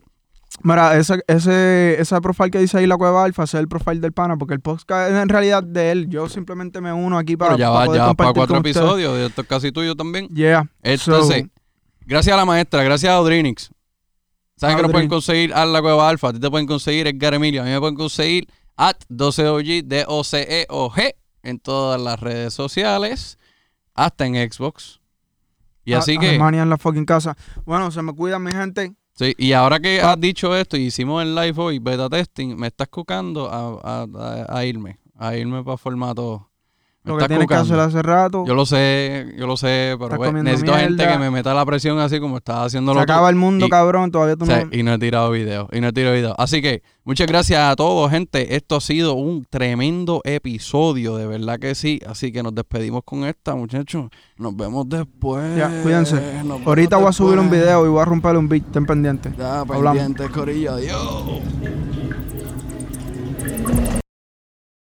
Mira, 0.64 0.98
ese, 0.98 1.22
ese, 1.28 2.00
ese 2.00 2.22
profile 2.22 2.52
que 2.52 2.60
dice 2.60 2.78
ahí 2.78 2.88
la 2.88 2.98
cueva 2.98 3.24
alfa, 3.24 3.44
es 3.44 3.54
el 3.54 3.68
profile 3.68 4.00
del 4.00 4.12
pana, 4.14 4.38
porque 4.38 4.54
el 4.54 4.60
podcast 4.62 5.12
es 5.12 5.18
en 5.22 5.30
realidad 5.30 5.64
de 5.64 5.92
él. 5.92 6.10
Yo 6.10 6.28
simplemente 6.30 6.82
me 6.82 6.92
uno 6.94 7.18
aquí 7.18 7.38
para, 7.38 7.56
Pero 7.56 7.60
ya 7.60 7.68
para 7.68 7.80
va, 7.80 7.86
poder 7.86 8.02
ya 8.02 8.06
va 8.08 8.14
para 8.14 8.34
cuatro 8.34 8.58
episodios. 8.58 9.20
Esto 9.20 9.42
es 9.42 9.48
casi 9.48 9.72
tuyo 9.72 9.96
también. 9.96 10.28
Yeah. 10.30 10.70
Entonces, 10.84 11.44
So, 11.44 11.50
gracias 12.06 12.34
a 12.34 12.38
la 12.38 12.46
maestra, 12.46 12.84
gracias 12.84 13.12
a 13.12 13.16
Audrinix. 13.16 13.72
¿Saben 14.56 14.76
que 14.76 14.84
nos 14.84 14.92
pueden 14.92 15.10
conseguir 15.10 15.54
a 15.56 15.66
la 15.66 15.82
cueva 15.82 16.08
alfa? 16.08 16.30
A 16.30 16.34
ti 16.34 16.40
te 16.40 16.50
pueden 16.50 16.68
conseguir 16.68 17.08
Edgar 17.08 17.34
Emilio. 17.34 17.62
A 17.62 17.66
mí 17.66 17.72
me 17.72 17.80
pueden 17.80 17.96
conseguir 17.96 18.48
at 18.78 18.98
12OG, 19.10 19.84
D-O-C-E-O-G 19.86 21.16
en 21.44 21.60
todas 21.60 22.00
las 22.00 22.20
redes 22.20 22.54
sociales, 22.54 23.40
hasta 23.96 24.26
en 24.28 24.36
Xbox. 24.52 25.00
Y 25.84 25.94
a- 25.94 25.98
así 26.00 26.18
que, 26.20 26.30
Alemania 26.30 26.62
en 26.62 26.70
la 26.70 26.78
fucking 26.78 27.06
casa. 27.06 27.36
Bueno, 27.66 27.90
se 27.90 28.02
me 28.04 28.14
cuidan 28.14 28.44
mi 28.44 28.52
gente. 28.52 28.94
Sí, 29.14 29.34
y 29.38 29.54
ahora 29.54 29.80
que 29.80 30.02
has 30.02 30.20
dicho 30.20 30.56
esto 30.56 30.78
y 30.78 30.86
hicimos 30.88 31.24
el 31.24 31.36
live 31.36 31.62
hoy, 31.62 31.80
beta 31.80 32.10
testing, 32.10 32.56
me 32.58 32.68
estás 32.68 32.88
cucando 32.90 33.50
a, 33.50 33.80
a- 34.06 34.46
a- 34.50 34.66
irme, 34.66 35.00
a 35.16 35.36
irme 35.36 35.64
para 35.64 35.78
formato. 35.78 36.51
Lo 37.04 37.18
que 37.18 37.28
tienes 37.28 37.48
que 37.48 37.56
cucando. 37.56 37.64
hacer 37.74 37.80
hace 37.80 38.02
rato. 38.04 38.46
Yo 38.46 38.54
lo 38.54 38.64
sé, 38.66 39.34
yo 39.36 39.48
lo 39.48 39.58
sé, 39.58 39.96
pero 40.00 40.18
pues, 40.18 40.34
necesito 40.34 40.74
gente 40.76 41.08
que 41.08 41.18
me 41.18 41.32
meta 41.32 41.52
la 41.54 41.66
presión 41.66 41.98
así 41.98 42.20
como 42.20 42.38
estás 42.38 42.68
haciéndolo 42.68 43.00
se 43.00 43.06
tú. 43.08 43.12
acaba 43.12 43.30
el 43.30 43.36
mundo, 43.36 43.66
y- 43.66 43.70
cabrón. 43.70 44.12
Todavía 44.12 44.36
tú 44.36 44.46
Sí, 44.46 44.52
no. 44.52 44.70
y 44.78 44.84
no 44.84 44.94
he 44.94 45.00
tirado 45.00 45.32
video, 45.32 45.68
y 45.72 45.82
no 45.82 45.88
he 45.88 45.94
tirado 45.94 46.14
video. 46.14 46.36
Así 46.38 46.62
que 46.62 46.84
muchas 47.04 47.26
gracias 47.26 47.60
a 47.60 47.76
todos, 47.76 48.12
gente. 48.12 48.56
Esto 48.56 48.76
ha 48.76 48.82
sido 48.82 49.14
un 49.16 49.46
tremendo 49.50 50.22
episodio, 50.26 51.16
de 51.18 51.26
verdad 51.26 51.58
que 51.58 51.74
sí. 51.74 52.00
Así 52.08 52.32
que 52.32 52.44
nos 52.44 52.54
despedimos 52.54 53.02
con 53.04 53.24
esta, 53.26 53.56
muchachos. 53.56 54.06
Nos 54.38 54.56
vemos 54.56 54.88
después. 54.88 55.58
Ya, 55.58 55.72
cuídense. 55.82 56.22
Nos 56.44 56.62
Ahorita 56.68 56.98
voy 56.98 57.08
a 57.08 57.12
subir 57.14 57.40
un 57.40 57.50
video 57.50 57.84
y 57.86 57.90
voy 57.90 58.02
a 58.02 58.06
romper 58.06 58.38
un 58.38 58.48
beat. 58.48 58.66
Estén 58.68 58.86
pendientes. 58.86 59.36
Ya, 59.38 59.62
Hablamos. 59.62 59.98
pendientes, 59.98 60.30
corillo. 60.30 60.74
Adiós. 60.74 61.91